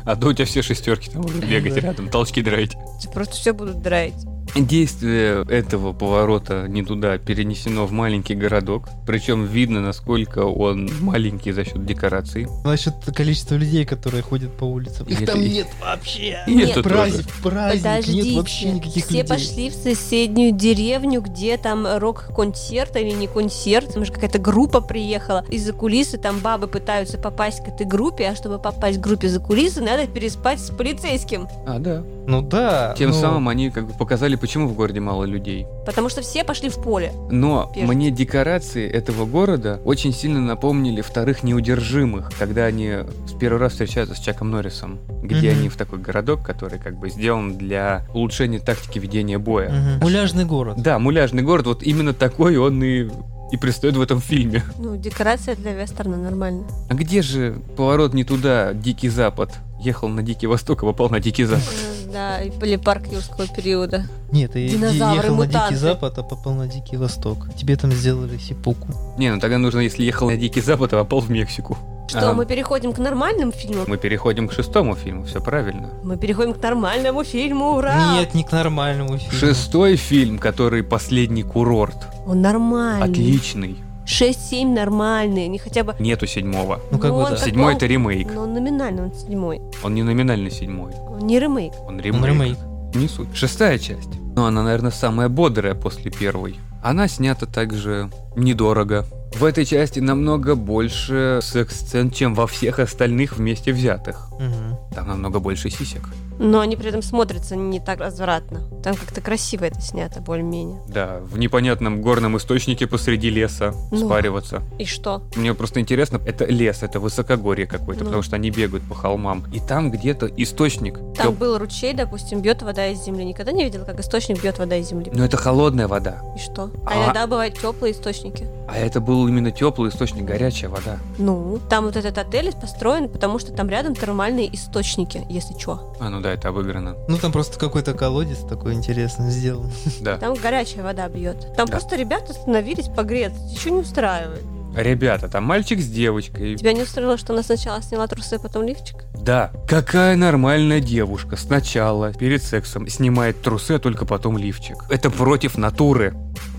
А 0.04 0.16
то 0.16 0.28
у 0.28 0.32
тебя 0.32 0.44
все 0.44 0.62
шестерки 0.62 1.10
там 1.10 1.22
будут 1.22 1.44
бегать 1.48 1.76
рядом, 1.76 2.08
толчки 2.08 2.42
драить. 2.42 2.76
Просто 3.12 3.36
все 3.36 3.52
будут 3.52 3.82
драить. 3.82 4.14
Действие 4.54 5.44
этого 5.48 5.92
поворота 5.94 6.66
не 6.68 6.82
туда 6.82 7.16
перенесено 7.16 7.86
в 7.86 7.92
маленький 7.92 8.34
городок. 8.34 8.88
Причем 9.06 9.46
видно, 9.46 9.80
насколько 9.80 10.40
он 10.40 10.90
маленький 11.00 11.52
за 11.52 11.64
счет 11.64 11.86
декораций. 11.86 12.46
Насчет 12.64 12.94
количества 13.16 13.54
людей, 13.54 13.86
которые 13.86 14.22
ходят 14.22 14.52
по 14.56 14.64
улицам. 14.64 15.06
Их 15.06 15.24
там 15.24 15.40
нет 15.40 15.68
вообще. 15.80 16.42
и 16.46 16.54
Нет, 16.54 16.82
праздник, 16.82 17.26
праздник, 17.42 17.82
Подождите, 17.82 18.28
нет 18.28 18.36
вообще 18.36 18.70
никаких 18.72 19.04
все 19.04 19.18
людей. 19.18 19.28
пошли 19.28 19.70
в 19.70 19.74
соседнюю 19.74 20.52
деревню, 20.52 21.22
где 21.22 21.56
там 21.56 21.86
рок-концерт 21.98 22.94
или 22.96 23.10
не 23.10 23.28
концерт, 23.28 23.94
там 23.94 24.04
же 24.04 24.12
какая-то 24.12 24.38
группа 24.38 24.80
приехала. 24.82 25.44
Из-за 25.48 25.72
кулисы 25.72 26.18
там 26.18 26.40
бабы 26.40 26.66
пытаются 26.68 27.16
попасть 27.16 27.64
к 27.64 27.68
этой 27.68 27.86
группе, 27.86 28.28
а 28.28 28.36
чтобы 28.36 28.58
попасть 28.58 28.98
к 28.98 29.00
группе 29.00 29.28
за 29.28 29.40
кулисы, 29.40 29.80
надо 29.80 30.06
переспать 30.06 30.60
с 30.60 30.70
полицейским. 30.70 31.48
А, 31.66 31.78
да. 31.78 32.02
Ну 32.26 32.40
да. 32.42 32.94
Тем 32.96 33.10
ну, 33.10 33.16
самым 33.20 33.48
они 33.48 33.70
как 33.70 33.86
бы 33.86 33.94
показали 33.94 34.36
почему 34.36 34.68
в 34.68 34.74
городе 34.74 35.00
мало 35.00 35.24
людей? 35.24 35.66
Потому 35.84 36.08
что 36.08 36.20
все 36.22 36.44
пошли 36.44 36.68
в 36.68 36.76
поле. 36.76 37.12
Но 37.30 37.70
Пешки. 37.74 37.86
мне 37.86 38.10
декорации 38.10 38.88
этого 38.88 39.26
города 39.26 39.80
очень 39.84 40.12
сильно 40.12 40.40
напомнили 40.40 41.00
вторых 41.00 41.42
неудержимых, 41.42 42.30
когда 42.38 42.64
они 42.66 42.98
с 43.26 43.32
первый 43.38 43.58
раз 43.58 43.72
встречаются 43.72 44.14
с 44.14 44.18
Чаком 44.20 44.50
Норрисом, 44.50 45.00
где 45.22 45.50
Мгм. 45.50 45.58
они 45.60 45.68
в 45.68 45.76
такой 45.76 45.98
городок, 45.98 46.42
который 46.44 46.78
как 46.78 46.98
бы 46.98 47.10
сделан 47.10 47.58
для 47.58 48.06
улучшения 48.14 48.58
тактики 48.60 48.98
ведения 48.98 49.38
боя. 49.38 49.70
Мгм. 49.70 50.00
Муляжный 50.02 50.44
город. 50.44 50.76
Да, 50.80 50.98
муляжный 50.98 51.42
город, 51.42 51.66
вот 51.66 51.82
именно 51.82 52.12
такой 52.14 52.56
он 52.56 52.82
и, 52.84 53.08
и 53.50 53.56
предстает 53.56 53.96
в 53.96 54.00
этом 54.00 54.20
фильме. 54.20 54.62
Ну, 54.78 54.96
декорация 54.96 55.56
для 55.56 55.72
вестерна 55.72 56.16
нормально. 56.16 56.64
А 56.88 56.94
где 56.94 57.20
же 57.22 57.56
поворот 57.76 58.14
не 58.14 58.22
туда, 58.24 58.72
Дикий 58.74 59.08
Запад? 59.08 59.50
Ехал 59.80 60.08
на 60.08 60.22
Дикий 60.22 60.46
Восток, 60.46 60.84
а 60.84 60.86
попал 60.86 61.08
на 61.10 61.18
Дикий 61.18 61.44
Запад. 61.44 61.64
Да, 62.12 62.40
и 62.42 62.50
или 62.50 62.76
парк 62.76 63.06
юрского 63.10 63.46
периода. 63.46 64.04
Нет, 64.30 64.52
ты 64.52 64.68
Динозавры, 64.68 65.16
ехал 65.16 65.36
на 65.36 65.44
мутанты. 65.44 65.68
Дикий 65.74 65.76
Запад, 65.80 66.18
а 66.18 66.22
попал 66.22 66.54
на 66.54 66.66
Дикий 66.66 66.96
Восток. 66.96 67.48
Тебе 67.56 67.76
там 67.76 67.92
сделали 67.92 68.38
сипуку. 68.38 68.88
Не, 69.18 69.32
ну 69.34 69.40
тогда 69.40 69.58
нужно, 69.58 69.80
если 69.80 70.02
ехал 70.04 70.28
на 70.30 70.36
Дикий 70.36 70.60
Запад, 70.60 70.92
а 70.92 70.98
попал 70.98 71.20
в 71.20 71.30
Мексику. 71.30 71.76
Что, 72.08 72.30
А, 72.30 72.34
мы 72.34 72.44
переходим 72.44 72.92
к 72.92 72.98
нормальным 72.98 73.52
фильмам? 73.52 73.84
мы 73.86 73.96
переходим 73.96 74.46
к 74.48 74.52
шестому 74.52 74.94
фильму, 74.94 75.24
все 75.24 75.40
правильно. 75.40 75.88
Мы 76.02 76.18
переходим 76.18 76.52
к 76.52 76.62
нормальному 76.62 77.24
фильму, 77.24 77.76
ура! 77.76 78.14
Нет, 78.18 78.34
не 78.34 78.44
к 78.44 78.52
нормальному 78.52 79.16
фильму. 79.16 79.32
Шестой 79.32 79.96
фильм, 79.96 80.38
который 80.38 80.82
последний 80.82 81.42
курорт. 81.42 81.96
Он 82.26 82.42
нормальный. 82.42 83.10
Отличный. 83.10 83.78
6-7 84.06 84.66
нормальные, 84.74 85.48
не 85.48 85.58
хотя 85.58 85.84
бы... 85.84 85.94
Нету 85.98 86.26
седьмого. 86.26 86.80
Ну, 86.90 86.98
как 86.98 87.10
бы 87.12 87.18
он 87.18 87.30
да. 87.30 87.36
Седьмой 87.36 87.74
это 87.74 87.86
ремейк. 87.86 88.28
он- 88.28 88.34
Ну, 88.34 88.42
он 88.42 88.52
номинально, 88.54 89.02
он 89.04 89.14
седьмой. 89.14 89.60
Он 89.82 89.94
не 89.94 90.02
номинальный 90.02 90.50
седьмой. 90.50 90.92
Он 91.08 91.20
не 91.26 91.38
ремейк. 91.38 91.72
Он 91.86 91.94
Он 91.94 92.00
ремейк. 92.00 92.24
ремейк. 92.26 92.58
Не 92.94 93.08
суть. 93.08 93.28
Шестая 93.34 93.78
часть. 93.78 94.10
Но 94.36 94.46
она, 94.46 94.62
наверное, 94.62 94.90
самая 94.90 95.28
бодрая 95.28 95.74
после 95.74 96.10
первой. 96.10 96.56
Она 96.82 97.06
снята 97.08 97.46
также 97.46 98.10
недорого. 98.36 99.04
В 99.34 99.44
этой 99.44 99.64
части 99.64 100.00
намного 100.00 100.56
больше 100.56 101.38
секс-сцен, 101.42 102.10
чем 102.10 102.34
во 102.34 102.46
всех 102.46 102.80
остальных 102.80 103.36
вместе 103.38 103.72
взятых. 103.72 104.28
Мгм. 104.32 104.76
Там 104.94 105.08
намного 105.08 105.38
больше 105.38 105.70
сисек. 105.70 106.02
Но 106.38 106.60
они 106.60 106.76
при 106.76 106.88
этом 106.88 107.02
смотрятся 107.02 107.56
не 107.56 107.80
так 107.80 108.00
развратно. 108.00 108.60
Там 108.82 108.94
как-то 108.96 109.20
красиво 109.20 109.64
это 109.64 109.80
снято, 109.80 110.20
более-менее. 110.20 110.80
Да, 110.88 111.20
в 111.22 111.38
непонятном 111.38 112.02
горном 112.02 112.36
источнике 112.36 112.86
посреди 112.86 113.30
леса 113.30 113.74
Ну. 113.90 114.06
спариваться. 114.06 114.62
И 114.78 114.84
что? 114.84 115.22
Мне 115.36 115.54
просто 115.54 115.80
интересно, 115.80 116.20
это 116.26 116.44
лес, 116.46 116.82
это 116.82 116.98
высокогорье 117.00 117.66
какое-то, 117.66 118.00
Ну. 118.02 118.06
потому 118.06 118.22
что 118.22 118.36
они 118.36 118.50
бегают 118.50 118.84
по 118.88 118.94
холмам. 118.94 119.44
И 119.52 119.60
там 119.60 119.90
где-то 119.90 120.26
источник. 120.36 120.94
Там 121.16 121.28
Тёп- 121.28 121.38
был 121.38 121.58
ручей, 121.58 121.92
допустим, 121.92 122.40
бьет 122.40 122.62
вода 122.62 122.86
из 122.88 123.02
земли. 123.04 123.24
Никогда 123.24 123.52
не 123.52 123.64
видел, 123.64 123.84
как 123.84 124.00
источник 124.00 124.42
бьет 124.42 124.58
вода 124.58 124.76
из 124.76 124.88
земли? 124.88 125.10
Но 125.14 125.24
это 125.24 125.36
холодная 125.36 125.86
вода. 125.88 126.22
И 126.36 126.40
что? 126.40 126.70
А- 126.86 126.90
А 126.92 127.04
иногда 127.04 127.26
бывают 127.26 127.54
теплые 127.58 127.92
источники. 127.92 128.46
А 128.68 128.76
это 128.78 129.00
был 129.00 129.28
именно 129.28 129.50
теплый 129.50 129.90
источник, 129.90 130.24
горячая 130.24 130.70
вода. 130.70 130.98
Ну, 131.18 131.60
там 131.68 131.84
вот 131.84 131.96
этот 131.96 132.16
отель 132.18 132.52
построен, 132.52 133.08
потому 133.08 133.38
что 133.38 133.52
там 133.52 133.68
рядом 133.68 133.94
термальные 133.94 134.52
источники, 134.54 135.24
если 135.28 135.56
что. 135.58 135.94
А, 136.00 136.08
ну 136.08 136.20
да, 136.22 136.32
это 136.32 136.48
обыграно. 136.48 136.96
Ну 137.08 137.18
там 137.18 137.32
просто 137.32 137.58
какой-то 137.58 137.92
колодец 137.94 138.38
такой 138.48 138.74
интересный 138.74 139.30
сделан. 139.30 139.70
Да. 140.00 140.16
Там 140.18 140.34
горячая 140.34 140.82
вода 140.84 141.08
бьет. 141.08 141.54
Там 141.56 141.66
Да. 141.66 141.72
просто 141.72 141.96
ребята 141.96 142.32
остановились 142.32 142.88
погреться. 142.88 143.40
Ничего 143.42 143.76
не 143.76 143.80
устраивает. 143.82 144.42
Ребята, 144.74 145.28
там 145.28 145.44
мальчик 145.44 145.80
с 145.80 145.86
девочкой. 145.86 146.56
Тебя 146.56 146.72
не 146.72 146.80
устроило, 146.82 147.18
что 147.18 147.34
она 147.34 147.42
сначала 147.42 147.82
сняла 147.82 148.06
трусы, 148.06 148.34
а 148.34 148.38
потом 148.38 148.64
лифчик? 148.64 149.04
Да. 149.14 149.50
Какая 149.68 150.16
нормальная 150.16 150.80
девушка 150.80 151.36
сначала 151.36 152.10
перед 152.14 152.42
сексом 152.42 152.88
снимает 152.88 153.42
трусы, 153.42 153.72
а 153.72 153.78
только 153.78 154.06
потом 154.06 154.38
лифчик. 154.38 154.76
Это 154.88 155.10
против 155.10 155.58
натуры. 155.58 156.14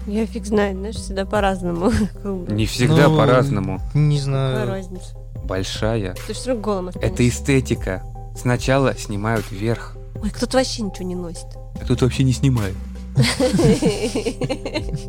Я 0.05 0.27
фиг 0.27 0.45
знает, 0.45 0.77
знаешь, 0.77 0.95
всегда 0.97 1.25
по-разному. 1.25 1.91
Не 2.49 2.67
всегда 2.67 3.07
Ну, 3.07 3.17
по-разному. 3.17 3.81
Не 3.95 4.17
Какая 4.19 4.25
знаю. 4.25 4.67
разница? 4.67 5.15
Большая. 5.43 6.13
Ты 6.27 6.33
все 6.33 6.49
равно 6.49 6.63
голым 6.63 6.87
останешься. 6.89 7.13
Это 7.13 7.27
эстетика. 7.27 8.03
Сначала 8.35 8.95
снимают 8.97 9.45
вверх, 9.51 9.95
Ой, 10.21 10.29
кто-то 10.29 10.57
вообще 10.57 10.81
ничего 10.83 11.05
не 11.07 11.15
носит. 11.15 11.45
а 11.81 11.85
тут 11.85 12.01
вообще 12.01 12.23
не 12.23 12.33
снимают. 12.33 12.75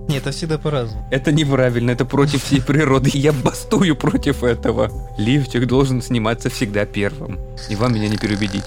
Нет, 0.09 0.23
это 0.23 0.31
всегда 0.31 0.59
по-разному. 0.59 1.07
Это 1.11 1.33
неправильно, 1.33 1.91
это 1.93 2.05
против 2.05 2.43
всей 2.45 2.61
природы. 2.61 3.11
Я 3.15 3.33
бастую 3.33 3.97
против 3.97 4.43
этого. 4.45 4.91
Лифчик 5.17 5.67
должен 5.67 6.03
сниматься 6.03 6.51
всегда 6.51 6.85
первым. 6.85 7.39
И 7.69 7.77
вам 7.77 7.95
меня 7.95 8.09
не 8.09 8.17
переубедить. 8.19 8.65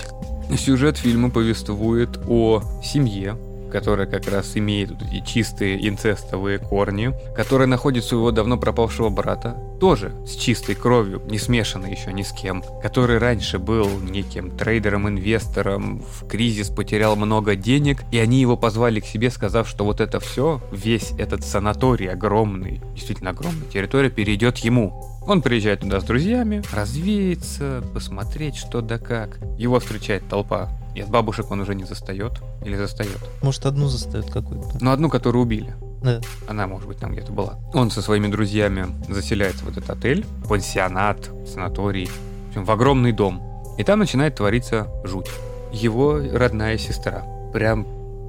Сюжет 0.58 0.98
фильма 0.98 1.30
повествует 1.30 2.18
о 2.28 2.64
семье, 2.84 3.38
которая 3.72 4.08
как 4.08 4.28
раз 4.28 4.56
имеет 4.56 4.92
вот 4.92 5.02
эти 5.04 5.26
чистые 5.26 5.88
инцестовые 5.88 6.60
корни, 6.60 7.14
которая 7.36 7.68
находит 7.68 8.04
своего 8.04 8.32
давно 8.32 8.58
пропавшего 8.58 9.10
брата, 9.10 9.58
тоже 9.80 10.12
с 10.26 10.36
чистой 10.36 10.76
кровью, 10.76 11.22
не 11.30 11.38
смешанной 11.38 11.92
еще 11.92 12.12
ни 12.14 12.24
с 12.24 12.32
кем, 12.32 12.64
который 12.82 13.18
раньше 13.18 13.60
был 13.60 13.88
неким 14.00 14.52
трейдером-инвестором, 14.52 16.00
в 16.02 16.28
кризис 16.28 16.70
потерял 16.70 17.16
много 17.16 17.56
денег, 17.56 18.04
и 18.12 18.18
они 18.18 18.42
его 18.42 18.58
позвали 18.58 19.00
к 19.00 19.06
себе, 19.06 19.30
сказав, 19.30 19.68
что 19.68 19.86
вот 19.86 20.02
это 20.02 20.20
все, 20.20 20.62
весь 20.72 21.12
этот 21.18 21.44
санаторий 21.44 22.10
огромный, 22.10 22.82
действительно 22.96 23.32
огромная 23.32 23.68
территория, 23.72 24.10
перейдет 24.10 24.58
ему. 24.58 25.17
Он 25.28 25.42
приезжает 25.42 25.82
туда 25.82 26.00
с 26.00 26.06
друзьями, 26.06 26.64
развеется, 26.72 27.84
посмотреть 27.94 28.56
что 28.56 28.80
да 28.82 28.98
как. 28.98 29.40
Его 29.58 29.80
встречает 29.80 30.28
толпа. 30.30 30.70
И 30.96 31.02
от 31.02 31.10
бабушек 31.10 31.52
он 31.52 31.60
уже 31.60 31.76
не 31.76 31.84
застает. 31.84 32.32
Или 32.64 32.76
застает. 32.76 33.20
Может, 33.42 33.66
одну 33.66 33.88
заставят 33.88 34.32
какую-то. 34.32 34.78
Но 34.80 34.92
одну, 34.92 35.10
которую 35.10 35.44
убили. 35.44 35.76
Да. 36.02 36.22
Она, 36.48 36.66
может 36.66 36.88
быть, 36.88 36.98
там 36.98 37.12
где-то 37.12 37.34
была. 37.34 37.60
Он 37.74 37.92
со 37.92 38.02
своими 38.02 38.28
друзьями 38.28 38.88
заселяется 39.10 39.66
в 39.66 39.70
этот 39.70 39.90
отель, 39.90 40.26
пансионат, 40.48 41.30
санаторий, 41.46 42.06
в 42.06 42.50
общем, 42.50 42.64
в 42.64 42.72
огромный 42.72 43.12
дом. 43.12 43.44
И 43.78 43.84
там 43.84 44.00
начинает 44.00 44.36
твориться 44.36 44.88
жуть. 45.04 45.28
Его 45.74 46.20
родная 46.34 46.78
сестра. 46.78 47.26
Прям 47.52 47.86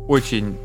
очень 0.09 0.57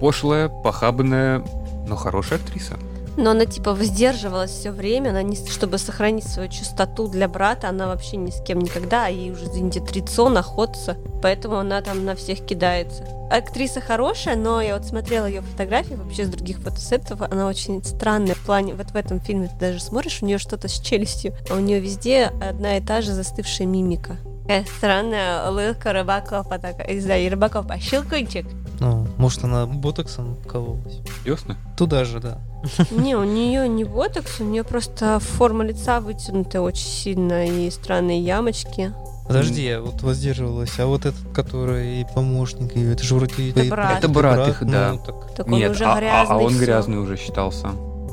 пошлая, 0.00 0.48
похабная, 0.48 1.42
но 1.88 1.96
хорошая 1.96 2.38
актриса. 2.38 2.76
Но 3.18 3.32
она 3.32 3.46
типа 3.46 3.74
воздерживалась 3.74 4.52
все 4.52 4.70
время, 4.70 5.10
она 5.10 5.24
не, 5.24 5.34
чтобы 5.34 5.78
сохранить 5.78 6.24
свою 6.24 6.48
чистоту 6.48 7.08
для 7.08 7.26
брата, 7.26 7.68
она 7.68 7.88
вообще 7.88 8.16
ни 8.16 8.30
с 8.30 8.40
кем 8.40 8.60
никогда, 8.60 9.06
а 9.06 9.08
ей 9.08 9.32
уже, 9.32 9.46
извините, 9.46 9.80
трицо, 9.80 10.28
находится, 10.28 10.96
поэтому 11.20 11.56
она 11.56 11.82
там 11.82 12.04
на 12.04 12.14
всех 12.14 12.46
кидается. 12.46 13.04
Актриса 13.28 13.80
хорошая, 13.80 14.36
но 14.36 14.60
я 14.60 14.76
вот 14.76 14.86
смотрела 14.86 15.26
ее 15.26 15.42
фотографии 15.42 15.94
вообще 15.94 16.26
с 16.26 16.28
других 16.28 16.58
фотосетов, 16.58 17.20
она 17.20 17.48
очень 17.48 17.82
странная 17.82 18.36
в 18.36 18.46
плане, 18.46 18.74
вот 18.74 18.92
в 18.92 18.96
этом 18.96 19.20
фильме 19.20 19.48
ты 19.48 19.56
даже 19.58 19.80
смотришь, 19.80 20.22
у 20.22 20.26
нее 20.26 20.38
что-то 20.38 20.68
с 20.68 20.78
челюстью, 20.78 21.34
а 21.50 21.54
у 21.54 21.58
нее 21.58 21.80
везде 21.80 22.30
одна 22.40 22.76
и 22.76 22.80
та 22.80 23.02
же 23.02 23.12
застывшая 23.12 23.66
мимика. 23.66 24.16
Э, 24.48 24.62
странная 24.64 25.50
улыбка 25.50 25.92
рыбаков, 25.92 26.46
а 26.50 26.58
так, 26.60 26.88
не 26.88 27.00
знаю, 27.00 27.28
рыбаков, 27.32 27.66
а 27.68 27.80
щелкунчик. 27.80 28.46
Ну, 28.80 29.06
может, 29.16 29.44
она 29.44 29.66
ботоксом 29.66 30.36
кололась. 30.48 31.00
Ясно? 31.24 31.56
Туда 31.76 32.04
же, 32.04 32.20
да. 32.20 32.38
Не, 32.90 33.16
у 33.16 33.24
нее 33.24 33.68
не 33.68 33.84
ботокс, 33.84 34.40
у 34.40 34.44
нее 34.44 34.64
просто 34.64 35.18
форма 35.20 35.64
лица 35.64 36.00
вытянутая 36.00 36.62
очень 36.62 36.86
сильно 36.88 37.46
и 37.46 37.70
странные 37.70 38.20
ямочки. 38.20 38.92
Подожди, 39.26 39.62
я 39.62 39.80
вот 39.82 40.00
воздерживалась, 40.02 40.78
а 40.78 40.86
вот 40.86 41.04
этот, 41.04 41.20
который 41.34 42.06
помощник 42.14 42.74
ее, 42.74 42.94
это 42.94 43.02
же 43.04 43.14
вроде... 43.14 43.50
Это 43.50 43.62
и- 43.62 43.68
брат. 43.68 43.98
Это 43.98 44.08
брат 44.08 44.48
их, 44.48 44.64
да. 44.64 44.92
Ну, 44.92 44.98
так 45.04 45.34
Так 45.36 45.46
он 45.46 45.52
Нет, 45.52 45.70
уже 45.72 45.84
а, 45.84 45.94
а- 45.94 45.98
грязный. 45.98 46.34
а 46.34 46.38
он 46.38 46.50
всё. 46.50 46.60
грязный 46.60 46.96
уже 46.98 47.16
считался. 47.16 47.68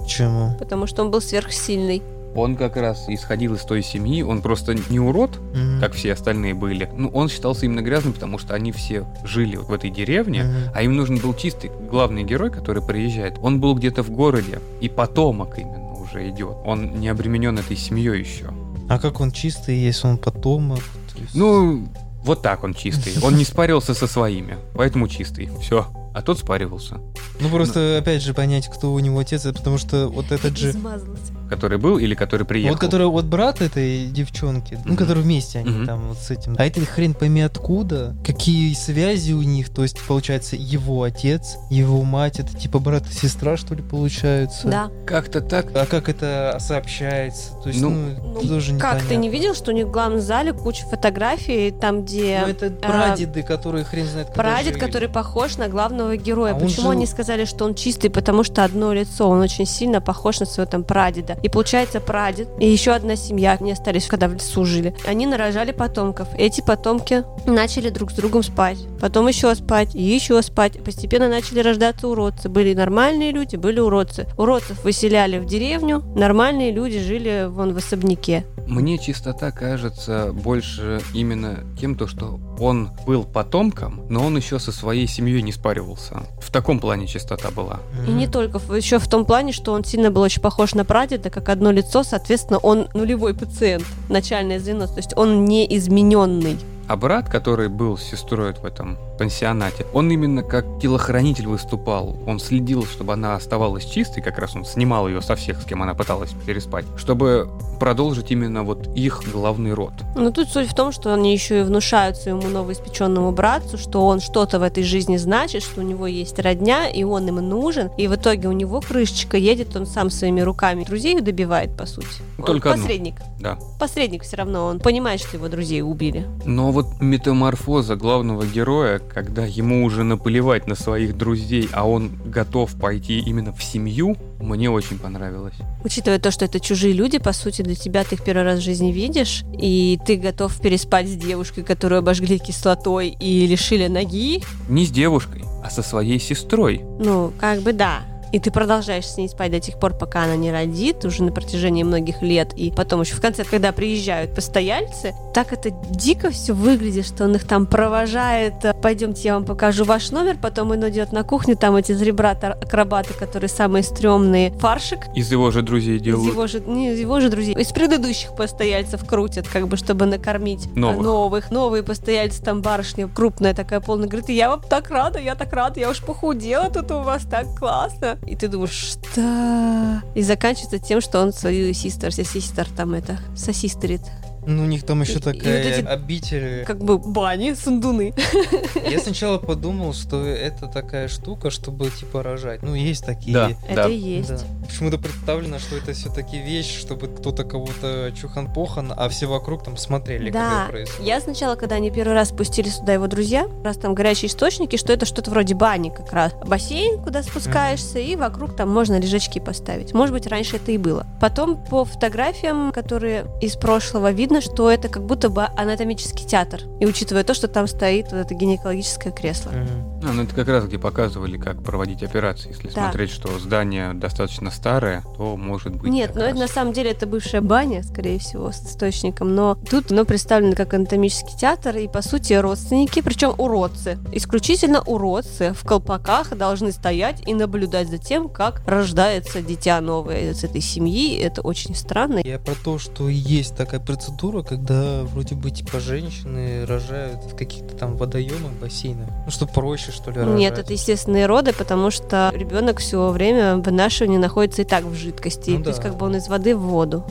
чему? 0.07 0.55
Потому 0.59 0.87
что 0.87 1.03
он 1.03 1.11
был 1.11 1.21
сверхсильный. 1.21 2.03
Он 2.35 2.55
как 2.57 2.75
раз 2.75 3.05
исходил 3.07 3.55
из 3.55 3.61
той 3.61 3.81
семьи, 3.81 4.21
он 4.21 4.41
просто 4.41 4.75
не 4.89 4.99
урод, 4.99 5.39
Мгм. 5.53 5.79
как 5.79 5.93
все 5.93 6.13
остальные 6.13 6.53
были. 6.53 6.89
Ну, 6.95 7.07
он 7.09 7.29
считался 7.29 7.65
именно 7.65 7.81
грязным, 7.81 8.13
потому 8.13 8.37
что 8.37 8.53
они 8.53 8.71
все 8.73 9.05
жили 9.23 9.55
вот 9.55 9.67
в 9.69 9.73
этой 9.73 9.89
деревне, 9.89 10.43
Мгм. 10.43 10.53
а 10.75 10.81
им 10.83 10.95
нужен 10.97 11.17
был 11.17 11.33
чистый 11.33 11.71
главный 11.89 12.23
герой, 12.23 12.51
который 12.51 12.83
приезжает. 12.83 13.37
Он 13.41 13.59
был 13.61 13.73
где-то 13.75 14.03
в 14.03 14.11
городе, 14.11 14.59
и 14.81 14.89
потомок 14.89 15.57
именно 15.57 15.93
уже 15.93 16.29
идет. 16.29 16.55
Он 16.65 16.99
не 16.99 17.07
обременен 17.07 17.57
этой 17.57 17.77
семьей 17.77 18.19
еще. 18.19 18.53
А 18.89 18.99
как 18.99 19.19
он 19.21 19.31
чистый, 19.31 19.77
если 19.77 20.07
он 20.07 20.17
потомок? 20.17 20.79
То 21.15 21.21
есть- 21.21 21.33
Ну, 21.35 21.87
вот 22.23 22.41
так 22.41 22.63
он 22.65 22.73
чистый. 22.73 23.13
Он 23.23 23.35
не 23.37 23.45
спарился 23.45 23.93
со 23.93 24.07
своими, 24.07 24.57
поэтому 24.75 25.07
чистый. 25.07 25.49
Все. 25.61 25.87
А 26.13 26.21
тот 26.21 26.39
спаривался. 26.39 26.97
Ну 27.41 27.49
просто, 27.49 27.97
опять 27.97 28.21
же, 28.21 28.33
понять, 28.33 28.69
кто 28.69 28.93
у 28.93 28.99
него 28.99 29.19
отец, 29.19 29.43
потому 29.43 29.77
что 29.77 30.07
вот 30.07 30.31
этот 30.31 30.57
же... 30.57 30.69
Измазалась. 30.69 31.19
Который 31.49 31.77
был 31.77 31.97
или 31.97 32.15
который 32.15 32.45
приехал? 32.45 32.73
Вот 32.75 32.81
который 32.81 33.07
вот 33.07 33.25
брат 33.25 33.61
этой 33.61 34.07
девчонки, 34.07 34.75
ну, 34.83 34.91
Мгм. 34.93 34.97
который 34.97 35.23
вместе 35.23 35.59
они 35.59 35.69
Мгм. 35.69 35.85
там 35.85 36.07
вот 36.09 36.17
с 36.17 36.31
этим. 36.31 36.55
А 36.57 36.65
это 36.65 36.81
хрен 36.81 37.13
пойми 37.13 37.41
откуда, 37.41 38.15
какие 38.25 38.73
связи 38.73 39.33
у 39.33 39.41
них, 39.41 39.69
то 39.69 39.83
есть, 39.83 39.99
получается, 40.07 40.55
его 40.55 41.03
отец, 41.03 41.57
его 41.69 42.03
мать, 42.03 42.39
это 42.39 42.55
типа 42.55 42.79
брат 42.79 43.03
и 43.09 43.13
сестра, 43.13 43.57
что 43.57 43.75
ли, 43.75 43.81
получаются? 43.81 44.67
Да. 44.67 44.91
Как-то 45.05 45.41
так. 45.41 45.67
А 45.75 45.85
как 45.85 46.09
это 46.09 46.57
сообщается? 46.59 47.51
То 47.63 47.69
есть, 47.69 47.81
Ну, 47.81 47.89
ну, 47.89 48.41
Ну, 48.41 48.47
тоже 48.47 48.77
Как, 48.77 48.99
ты 49.01 49.15
не 49.15 49.27
непонятно. 49.27 49.29
видел, 49.35 49.53
что 49.55 49.71
у 49.71 49.73
них 49.73 49.85
в 49.87 49.91
главном 49.91 50.21
зале 50.21 50.53
куча 50.53 50.85
фотографий, 50.85 51.71
там, 51.71 52.03
где 52.03 52.41
Ну, 52.45 52.51
это 52.51 52.69
прадеды, 52.69 53.43
которые 53.43 53.83
хрен 53.85 54.05
знает 54.07 54.33
прадед, 54.33 54.73
жили. 54.73 54.79
который 54.79 55.09
похож 55.09 55.57
на 55.57 55.67
главного 55.67 56.15
героя. 56.17 56.51
А 56.53 56.55
он 56.55 56.61
Почему 56.61 56.83
жил- 56.83 56.91
они 56.91 57.05
сказали, 57.05 57.45
что 57.45 57.65
он 57.65 57.75
чистый? 57.75 58.09
Потому 58.09 58.43
что 58.43 58.63
одно 58.63 58.93
лицо, 58.93 59.27
он 59.29 59.39
очень 59.41 59.65
сильно 59.65 60.01
похож 60.01 60.39
на 60.39 60.45
своего 60.45 60.69
там 60.69 60.83
прадеда. 60.83 61.34
И 61.43 61.49
получается 61.49 61.99
прадед, 61.99 62.47
и 62.59 62.67
еще 62.67 62.91
одна 62.91 63.15
семья, 63.15 63.57
они 63.59 63.71
остались, 63.71 64.07
когда 64.07 64.27
в 64.27 64.33
лесу 64.33 64.65
жили. 64.65 64.95
Они 65.05 65.25
нарожали 65.25 65.71
потомков. 65.71 66.27
Эти 66.37 66.61
потомки 66.61 67.23
начали 67.45 67.89
друг 67.89 68.11
с 68.11 68.15
другом 68.15 68.43
спать. 68.43 68.79
Потом 68.99 69.27
еще 69.27 69.53
спать, 69.55 69.95
и 69.95 70.01
еще 70.01 70.41
спать. 70.41 70.83
Постепенно 70.83 71.29
начали 71.29 71.59
рождаться 71.59 72.07
уродцы. 72.07 72.49
Были 72.49 72.73
нормальные 72.73 73.31
люди, 73.31 73.55
были 73.55 73.79
уродцы. 73.79 74.27
Уродцев 74.37 74.83
выселяли 74.83 75.39
в 75.39 75.45
деревню, 75.45 76.03
нормальные 76.15 76.71
люди 76.71 76.99
жили 76.99 77.47
вон 77.47 77.73
в 77.73 77.77
особняке. 77.77 78.45
Мне 78.67 78.97
чистота 78.97 79.51
кажется 79.51 80.31
больше 80.33 80.99
именно 81.13 81.59
тем, 81.79 81.95
то, 81.95 82.07
что 82.07 82.39
он 82.59 82.89
был 83.05 83.23
потомком, 83.23 84.01
но 84.09 84.25
он 84.25 84.35
еще 84.37 84.59
со 84.59 84.71
своей 84.71 85.07
семьей 85.07 85.43
не 85.43 85.51
спаривался. 85.51 86.23
В 86.41 86.51
таком 86.51 86.79
плане 86.79 87.05
чистота 87.05 87.51
была. 87.51 87.79
И 88.07 88.11
не 88.11 88.27
только, 88.27 88.59
еще 88.75 88.97
в 88.97 89.07
том 89.07 89.25
плане, 89.25 89.51
что 89.51 89.73
он 89.73 89.83
сильно 89.83 90.09
был 90.09 90.21
очень 90.21 90.41
похож 90.41 90.73
на 90.73 90.83
прадеда, 90.83 91.24
как 91.29 91.49
одно 91.49 91.71
лицо, 91.71 92.03
соответственно, 92.03 92.59
он 92.59 92.87
нулевой 92.93 93.33
пациент, 93.33 93.85
начальное 94.09 94.59
звено, 94.59 94.87
то 94.87 94.97
есть 94.97 95.15
он 95.15 95.45
не 95.45 95.65
измененный. 95.77 96.57
А 96.87 96.95
брат, 96.97 97.29
который 97.29 97.67
был 97.67 97.97
с 97.97 98.03
сестрой 98.03 98.53
в 98.53 98.63
этом 98.63 98.97
пансионате, 99.17 99.85
он 99.93 100.11
именно 100.11 100.43
как 100.43 100.65
телохранитель 100.79 101.47
выступал. 101.47 102.17
Он 102.27 102.39
следил, 102.39 102.85
чтобы 102.85 103.13
она 103.13 103.35
оставалась 103.35 103.85
чистой, 103.85 104.21
как 104.21 104.37
раз 104.37 104.55
он 104.55 104.65
снимал 104.65 105.07
ее 105.07 105.21
со 105.21 105.35
всех, 105.35 105.61
с 105.61 105.65
кем 105.65 105.81
она 105.81 105.93
пыталась 105.93 106.31
переспать, 106.45 106.85
чтобы 106.97 107.49
продолжить 107.79 108.31
именно 108.31 108.63
вот 108.63 108.87
их 108.95 109.23
главный 109.31 109.73
род. 109.73 109.93
Но 110.15 110.31
тут 110.31 110.49
суть 110.49 110.69
в 110.69 110.75
том, 110.75 110.91
что 110.91 111.13
они 111.13 111.33
еще 111.33 111.61
и 111.61 111.63
внушают 111.63 112.17
своему 112.17 112.47
новоиспеченному 112.47 113.31
братцу, 113.31 113.77
что 113.77 114.05
он 114.05 114.19
что-то 114.19 114.59
в 114.59 114.63
этой 114.63 114.83
жизни 114.83 115.17
значит, 115.17 115.63
что 115.63 115.81
у 115.81 115.83
него 115.83 116.07
есть 116.07 116.37
родня, 116.39 116.87
и 116.87 117.03
он 117.03 117.27
им 117.27 117.35
нужен, 117.35 117.89
и 117.97 118.07
в 118.07 118.15
итоге 118.15 118.47
у 118.47 118.51
него 118.51 118.81
крышечка 118.81 119.37
едет, 119.37 119.75
он 119.75 119.85
сам 119.85 120.09
своими 120.09 120.41
руками 120.41 120.83
друзей 120.83 121.19
добивает, 121.19 121.75
по 121.75 121.85
сути. 121.85 122.07
Он 122.37 122.45
Только 122.45 122.71
одну. 122.71 122.83
посредник. 122.83 123.15
Да. 123.39 123.57
Посредник 123.79 124.23
все 124.23 124.37
равно, 124.37 124.65
он 124.65 124.79
понимает, 124.79 125.19
что 125.19 125.37
его 125.37 125.47
друзей 125.47 125.81
убили. 125.81 126.25
Но 126.45 126.71
вот 126.75 126.99
метаморфоза 126.99 127.95
главного 127.95 128.45
героя, 128.45 128.99
когда 128.99 129.45
ему 129.45 129.85
уже 129.85 130.03
наплевать 130.03 130.67
на 130.67 130.75
своих 130.75 131.17
друзей, 131.17 131.69
а 131.71 131.87
он 131.87 132.11
готов 132.25 132.73
пойти 132.75 133.19
именно 133.19 133.53
в 133.53 133.63
семью, 133.63 134.17
мне 134.41 134.69
очень 134.69 134.99
понравилось. 134.99 135.53
Учитывая 135.85 136.19
то, 136.19 136.31
что 136.31 136.43
это 136.43 136.59
чужие 136.59 136.93
люди, 136.93 137.17
по 137.17 137.31
сути, 137.31 137.61
для 137.61 137.75
тебя 137.75 138.03
ты 138.03 138.15
их 138.15 138.23
первый 138.25 138.43
раз 138.43 138.59
в 138.59 138.63
жизни 138.63 138.91
видишь, 138.91 139.45
и 139.57 139.97
ты 140.05 140.17
готов 140.17 140.59
переспать 140.59 141.07
с 141.07 141.13
девушкой, 141.15 141.63
которую 141.63 141.99
обожгли 141.99 142.37
кислотой 142.39 143.07
и 143.07 143.47
лишили 143.47 143.87
ноги, 143.87 144.43
Не 144.67 144.85
с 144.85 144.91
девушкой, 144.91 145.45
а 145.63 145.69
со 145.69 145.81
своей 145.81 146.19
сестрой. 146.19 146.81
ну, 146.99 147.31
как 147.39 147.61
бы 147.61 147.71
да. 147.71 148.01
И 148.31 148.39
ты 148.39 148.51
продолжаешь 148.51 149.07
с 149.07 149.17
ней 149.17 149.29
спать 149.29 149.51
до 149.51 149.59
тех 149.59 149.79
пор, 149.79 149.93
пока 149.93 150.23
она 150.23 150.35
не 150.35 150.51
родит, 150.51 151.05
уже 151.05 151.23
на 151.23 151.31
протяжении 151.31 151.83
многих 151.83 152.21
лет. 152.21 152.53
И 152.55 152.71
потом 152.71 153.01
еще 153.01 153.15
в 153.15 153.21
конце, 153.21 153.43
когда 153.43 153.71
приезжают 153.71 154.35
постояльцы, 154.35 155.13
так 155.33 155.53
это 155.53 155.69
дико 155.89 156.31
все 156.31 156.53
выглядит, 156.53 157.05
что 157.05 157.25
он 157.25 157.35
их 157.35 157.47
там 157.47 157.65
провожает. 157.65 158.53
Пойдемте, 158.81 159.21
я 159.23 159.33
вам 159.35 159.45
покажу 159.45 159.85
ваш 159.85 160.11
номер. 160.11 160.37
Потом 160.41 160.71
он 160.71 160.87
идет 160.89 161.11
на 161.11 161.23
кухню, 161.23 161.55
там 161.55 161.75
эти 161.75 161.93
зребраты-акробаты, 161.93 163.13
которые 163.13 163.49
самые 163.49 163.83
стрёмные. 163.83 164.51
Фаршик 164.59 164.99
Из 165.15 165.31
его 165.31 165.51
же 165.51 165.61
друзей 165.61 165.97
из 165.97 166.01
делают. 166.01 166.31
его 166.31 166.47
же, 166.47 166.59
не 166.61 166.91
из 166.91 166.99
его 166.99 167.19
же 167.19 167.29
друзей, 167.29 167.55
из 167.55 167.71
предыдущих 167.71 168.35
постояльцев 168.35 169.05
крутят, 169.05 169.47
как 169.47 169.67
бы, 169.67 169.77
чтобы 169.77 170.05
накормить 170.05 170.67
а, 170.75 170.79
Новых. 170.79 171.03
новых. 171.03 171.51
Новые 171.51 171.83
постояльцы, 171.83 172.43
там 172.43 172.61
барышня 172.61 173.07
крупная 173.07 173.53
такая, 173.53 173.79
полная, 173.79 174.07
говорит, 174.07 174.29
я 174.29 174.49
вам 174.49 174.61
так 174.61 174.89
рада, 174.89 175.19
я 175.19 175.35
так 175.35 175.53
рада, 175.53 175.79
я 175.79 175.89
уж 175.89 176.01
похудела, 176.01 176.69
тут 176.69 176.91
у 176.91 177.01
вас 177.01 177.23
так 177.23 177.55
классно. 177.57 178.14
И 178.25 178.35
ты 178.35 178.47
думаешь, 178.47 178.71
что? 178.71 180.01
И 180.15 180.21
заканчивается 180.21 180.79
тем, 180.79 181.01
что 181.01 181.21
он 181.21 181.33
свою 181.33 181.73
систер, 181.73 182.11
систер 182.11 182.67
там 182.69 182.93
это, 182.93 183.19
сосистерит. 183.35 184.01
Ну, 184.45 184.63
у 184.63 184.65
них 184.65 184.83
там 184.85 185.01
еще 185.01 185.13
и 185.13 185.21
такая 185.21 185.63
вот 185.63 185.71
эти- 185.71 185.85
обитель. 185.85 186.65
Как 186.65 186.77
бы 186.83 186.97
бани, 186.97 187.53
сундуны. 187.53 188.13
Я 188.89 188.99
сначала 188.99 189.37
подумал, 189.37 189.93
что 189.93 190.23
это 190.25 190.67
такая 190.67 191.07
штука, 191.07 191.49
чтобы 191.49 191.89
типа 191.89 192.23
рожать. 192.23 192.61
Ну, 192.63 192.73
есть 192.75 193.05
такие. 193.05 193.33
Да. 193.33 193.51
Это 193.67 193.87
и 193.89 193.95
есть. 193.95 194.29
Да. 194.29 194.39
Почему-то 194.67 194.97
представлено, 194.97 195.59
что 195.59 195.77
это 195.77 195.93
все-таки 195.93 196.37
вещь, 196.39 196.79
чтобы 196.79 197.07
кто-то 197.07 197.43
кого-то 197.43 198.11
чухан-похан, 198.19 198.93
а 198.95 199.09
все 199.09 199.25
вокруг 199.27 199.63
там 199.63 199.77
смотрели, 199.77 200.25
как 200.31 200.33
Да, 200.33 200.61
это 200.63 200.71
происходит. 200.71 201.07
я 201.07 201.21
сначала, 201.21 201.55
когда 201.55 201.75
они 201.75 201.91
первый 201.91 202.13
раз 202.13 202.29
спустили 202.29 202.69
сюда 202.69 202.93
его 202.93 203.07
друзья, 203.07 203.47
раз 203.63 203.77
там 203.77 203.93
горячие 203.95 204.29
источники, 204.29 204.75
что 204.75 204.91
это 204.93 205.05
что-то 205.05 205.31
вроде 205.31 205.55
бани 205.55 205.89
как 205.89 206.11
раз. 206.13 206.33
Бассейн, 206.45 207.01
куда 207.01 207.23
спускаешься, 207.23 207.99
и 207.99 208.15
вокруг 208.15 208.55
там 208.55 208.69
можно 208.69 208.99
лежачки 208.99 209.39
поставить. 209.39 209.93
Может 209.93 210.13
быть, 210.13 210.27
раньше 210.27 210.57
это 210.57 210.71
и 210.71 210.77
было. 210.77 211.05
Потом 211.21 211.63
по 211.63 211.85
фотографиям, 211.85 212.71
которые 212.71 213.25
из 213.41 213.55
прошлого, 213.55 214.11
видно, 214.11 214.34
что 214.41 214.69
это 214.71 214.87
как 214.89 215.03
будто 215.05 215.29
бы 215.29 215.45
анатомический 215.57 216.25
театр. 216.27 216.61
И 216.79 216.85
учитывая 216.85 217.23
то, 217.23 217.33
что 217.33 217.47
там 217.47 217.67
стоит 217.67 218.11
вот 218.11 218.17
это 218.19 218.33
гинекологическое 218.33 219.11
кресло. 219.13 219.51
Мгм. 219.51 220.01
А, 220.07 220.13
ну 220.13 220.23
это 220.23 220.35
как 220.35 220.47
раз 220.47 220.65
где 220.65 220.77
показывали, 220.77 221.37
как 221.37 221.63
проводить 221.63 222.03
операции. 222.03 222.49
Если 222.49 222.67
Да. 222.69 222.83
смотреть, 222.83 223.11
что 223.11 223.37
здание 223.39 223.93
достаточно 223.93 224.51
старое, 224.51 225.03
то 225.17 225.35
может 225.37 225.75
быть. 225.75 225.91
Нет, 225.91 226.11
но 226.15 226.21
это 226.21 226.31
раз. 226.31 226.39
на 226.39 226.47
самом 226.47 226.73
деле 226.73 226.91
это 226.91 227.07
бывшая 227.07 227.41
баня, 227.41 227.83
скорее 227.83 228.19
всего, 228.19 228.51
с 228.51 228.59
источником. 228.61 229.33
Но 229.35 229.55
тут 229.69 229.91
оно 229.91 230.05
представлено 230.05 230.55
как 230.55 230.73
анатомический 230.73 231.37
театр, 231.37 231.77
и 231.77 231.87
по 231.87 232.01
сути 232.01 232.33
родственники, 232.33 233.01
причем 233.01 233.33
уродцы. 233.37 233.97
Исключительно 234.11 234.81
уродцы 234.81 235.53
в 235.53 235.63
колпаках 235.65 236.35
должны 236.37 236.71
стоять 236.71 237.21
и 237.27 237.33
наблюдать 237.33 237.89
за 237.89 237.97
тем, 237.97 238.29
как 238.29 238.61
рождается 238.67 239.41
дитя 239.41 239.81
новое 239.81 240.31
из 240.31 240.43
этой 240.43 240.61
семьи. 240.61 241.17
Это 241.17 241.41
очень 241.41 241.75
странно. 241.75 242.19
Я 242.23 242.39
про 242.39 242.55
то, 242.55 242.77
что 242.77 243.09
есть 243.09 243.55
такая 243.55 243.79
процедура, 243.79 244.05
когда 244.43 245.03
вроде 245.03 245.35
бы 245.35 245.51
типа 245.51 245.79
женщины 245.79 246.65
рожают 246.65 247.23
в 247.23 247.35
каких-то 247.35 247.75
там 247.75 247.95
водоемах, 247.97 248.51
бассейнах. 248.61 249.07
Ну, 249.25 249.31
что 249.31 249.45
проще, 249.47 249.91
что 249.91 250.11
ли, 250.11 250.17
рожать. 250.19 250.35
Нет, 250.37 250.57
это 250.57 250.73
естественные 250.73 251.25
роды, 251.25 251.53
потому 251.53 251.91
что 251.91 252.31
ребенок 252.35 252.79
все 252.79 253.09
время 253.09 253.57
вынашивания 253.57 254.19
находится 254.19 254.61
и 254.63 254.65
так 254.65 254.83
в 254.85 254.93
жидкости. 254.95 255.51
Ну 255.51 255.63
То 255.63 255.69
есть 255.69 255.81
да. 255.81 255.89
как 255.89 255.97
бы 255.97 256.05
он 256.05 256.15
из 256.15 256.27
воды 256.27 256.55
в 256.55 256.61
воду. 256.61 257.03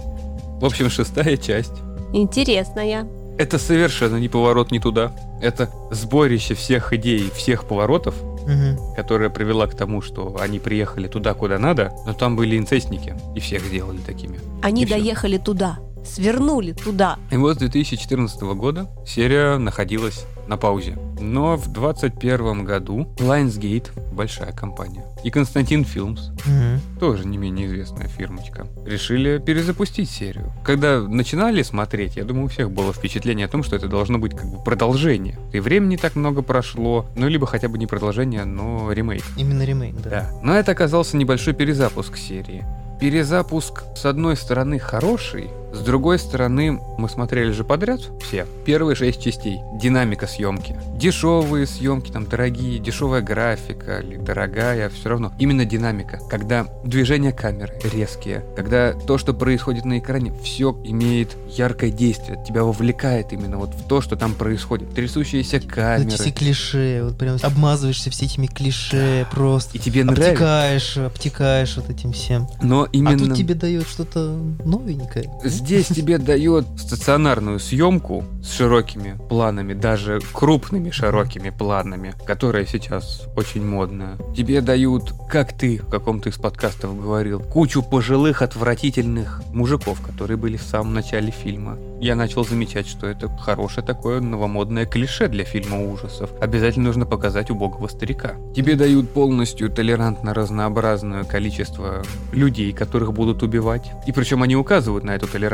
В 0.61 0.65
общем, 0.65 0.91
шестая 0.91 1.37
часть. 1.37 1.73
Интересная. 2.13 3.07
Это 3.37 3.59
совершенно 3.59 4.17
не 4.17 4.29
поворот 4.29 4.71
не 4.71 4.79
туда. 4.79 5.13
Это 5.43 5.69
сборище 5.91 6.55
всех 6.55 6.93
идей, 6.93 7.31
всех 7.35 7.65
поворотов, 7.65 8.15
Мгм. 8.47 8.79
которая 8.95 9.31
привела 9.31 9.67
к 9.67 9.75
тому, 9.75 10.03
что 10.03 10.37
они 10.39 10.59
приехали 10.59 11.09
туда, 11.09 11.35
куда 11.35 11.59
надо, 11.59 11.93
но 12.07 12.13
там 12.13 12.37
были 12.37 12.57
инцестники, 12.59 13.17
и 13.35 13.41
всех 13.41 13.63
сделали 13.65 13.99
такими. 13.99 14.39
Они 14.63 14.83
И 14.83 14.87
доехали 14.87 15.39
туда, 15.39 15.79
свернули 16.05 16.73
туда. 16.73 17.19
И 17.31 17.37
вот 17.37 17.57
с 17.57 17.59
2014 17.59 18.41
года 18.55 18.89
серия 19.07 19.59
находилась 19.59 20.27
на 20.47 20.57
паузе. 20.59 20.99
Но 21.19 21.57
в 21.57 21.69
2021 21.73 22.65
году 22.65 23.09
Lionsgate, 23.19 23.87
большая 24.13 24.53
компания, 24.53 25.03
и 25.25 25.31
Константин 25.31 25.85
Филмс, 25.85 26.29
Мгм. 26.45 26.81
тоже 27.01 27.27
не 27.27 27.39
менее 27.39 27.67
известная 27.67 28.09
фирмочка, 28.09 28.67
решили 28.85 29.39
перезапустить 29.39 30.11
серию. 30.11 30.53
Когда 30.63 31.01
начинали 31.01 31.63
смотреть, 31.63 32.17
я 32.17 32.25
думаю, 32.25 32.45
у 32.45 32.49
всех 32.49 32.71
было 32.71 32.93
впечатление 32.93 33.47
о 33.47 33.49
том, 33.49 33.63
что 33.63 33.75
это 33.77 33.89
должно 33.89 34.19
быть 34.19 34.37
как 34.37 34.45
бы 34.47 34.63
продолжение. 34.63 35.39
И 35.55 35.61
времени 35.61 35.97
так 35.97 36.15
много 36.15 36.43
прошло, 36.43 37.07
ну 37.17 37.27
либо 37.27 37.47
хотя 37.47 37.69
бы 37.71 37.79
не 37.79 37.87
продолжение, 37.87 38.45
но 38.45 38.93
ремейк. 38.93 39.25
Именно 39.39 39.63
ремейк, 39.65 39.95
да. 40.03 40.11
Да. 40.11 40.31
Но 40.43 40.55
это 40.55 40.73
оказался 40.73 41.17
небольшой 41.17 41.55
перезапуск 41.55 42.19
серии. 42.19 42.67
Перезапуск, 43.01 43.85
с 43.97 44.05
одной 44.05 44.37
стороны, 44.37 44.79
хороший, 44.79 45.49
С 45.75 45.81
другой 45.81 46.19
стороны, 46.19 46.81
мы 46.99 47.09
смотрели 47.09 47.51
же 47.51 47.65
подряд 47.65 48.01
все. 48.23 48.47
Первые 48.65 48.97
шесть 48.97 49.23
частей. 49.23 49.59
Динамика 49.75 50.27
съемки. 50.27 50.77
Дешевые 50.97 51.67
съемки, 51.67 52.11
там 52.11 52.27
дорогие, 52.27 52.79
дешевая 52.79 53.21
графика 53.21 53.99
или 53.99 54.17
дорогая, 54.17 54.89
все 54.89 55.09
равно. 55.09 55.33
Именно 55.39 55.65
динамика. 55.65 56.21
Когда 56.31 56.67
движения 56.85 57.33
камеры 57.33 57.75
резкие, 57.93 58.45
когда 58.57 58.93
то, 58.93 59.19
что 59.19 59.35
происходит 59.35 59.85
на 59.85 59.99
экране, 59.99 60.33
все 60.43 60.77
имеет 60.85 61.37
яркое 61.49 61.91
действие, 61.91 62.43
тебя 62.47 62.63
вовлекает 62.63 63.33
именно 63.33 63.59
вот 63.59 63.75
в 63.75 63.87
то, 63.87 64.01
что 64.01 64.17
там 64.17 64.35
происходит. 64.35 64.95
Трясущиеся 64.95 65.61
камеры. 65.61 66.09
Эти 66.09 66.21
все 66.21 66.31
клише, 66.31 67.01
вот 67.03 67.19
прям 67.19 67.37
обмазываешься 67.43 68.11
все 68.11 68.27
этими 68.27 68.47
клише 68.47 69.27
просто. 69.31 69.77
И 69.77 69.81
тебе 69.81 70.05
нравится. 70.05 70.31
Обтекаешь, 70.31 70.97
обтекаешь 70.99 71.77
вот 71.77 71.91
этим 71.91 72.13
всем. 72.13 72.49
Но 72.63 72.87
именно... 72.93 73.25
А 73.25 73.29
тут 73.29 73.37
тебе 73.37 73.55
дает 73.55 73.87
что-то 73.89 74.39
новенькое. 74.65 75.31
Здесь 75.65 75.87
тебе 75.87 76.19
дает 76.19 76.67
стационарную 76.77 77.59
съемку 77.59 78.23
с 78.43 78.53
широкими 78.53 79.17
планами, 79.31 79.73
даже 79.73 80.21
крупными 80.35 80.91
широкими 80.91 81.49
планами, 81.49 82.13
которая 82.27 82.67
сейчас 82.67 83.23
очень 83.35 83.65
модная. 83.65 84.19
Тебе 84.37 84.61
дают, 84.61 85.15
как 85.31 85.57
ты 85.57 85.79
в 85.79 85.89
каком-то 85.89 86.29
из 86.29 86.37
подкастов 86.37 87.01
говорил, 87.01 87.41
кучу 87.41 87.83
пожилых 87.83 88.43
отвратительных 88.43 89.43
мужиков, 89.55 90.03
которые 90.03 90.37
были 90.37 90.59
в 90.59 90.63
самом 90.63 90.93
начале 90.93 91.31
фильма. 91.31 91.79
Я 91.99 92.15
начал 92.15 92.45
замечать, 92.45 92.87
что 92.87 93.07
это 93.07 93.35
хорошее 93.35 93.87
такое 93.87 94.21
новомодное 94.21 94.85
клише 94.85 95.29
для 95.29 95.45
фильма 95.45 95.81
ужасов. 95.81 96.29
Обязательно 96.43 96.85
нужно 96.85 97.07
показать 97.07 97.51
убогого 97.51 97.89
старика. 97.89 98.35
Тебе 98.55 98.75
дают 98.75 99.09
полностью 99.09 99.71
толерантно 99.71 100.35
разнообразное 100.35 101.25
количество 101.25 102.03
людей, 102.33 102.75
которых 102.75 103.15
будут 103.15 103.43
убивать. 103.43 103.91
И 104.07 104.13
причем 104.13 104.43
они 104.43 104.57
указывают 104.57 105.05
на 105.05 105.13
эту 105.13 105.27
толерантность 105.27 105.54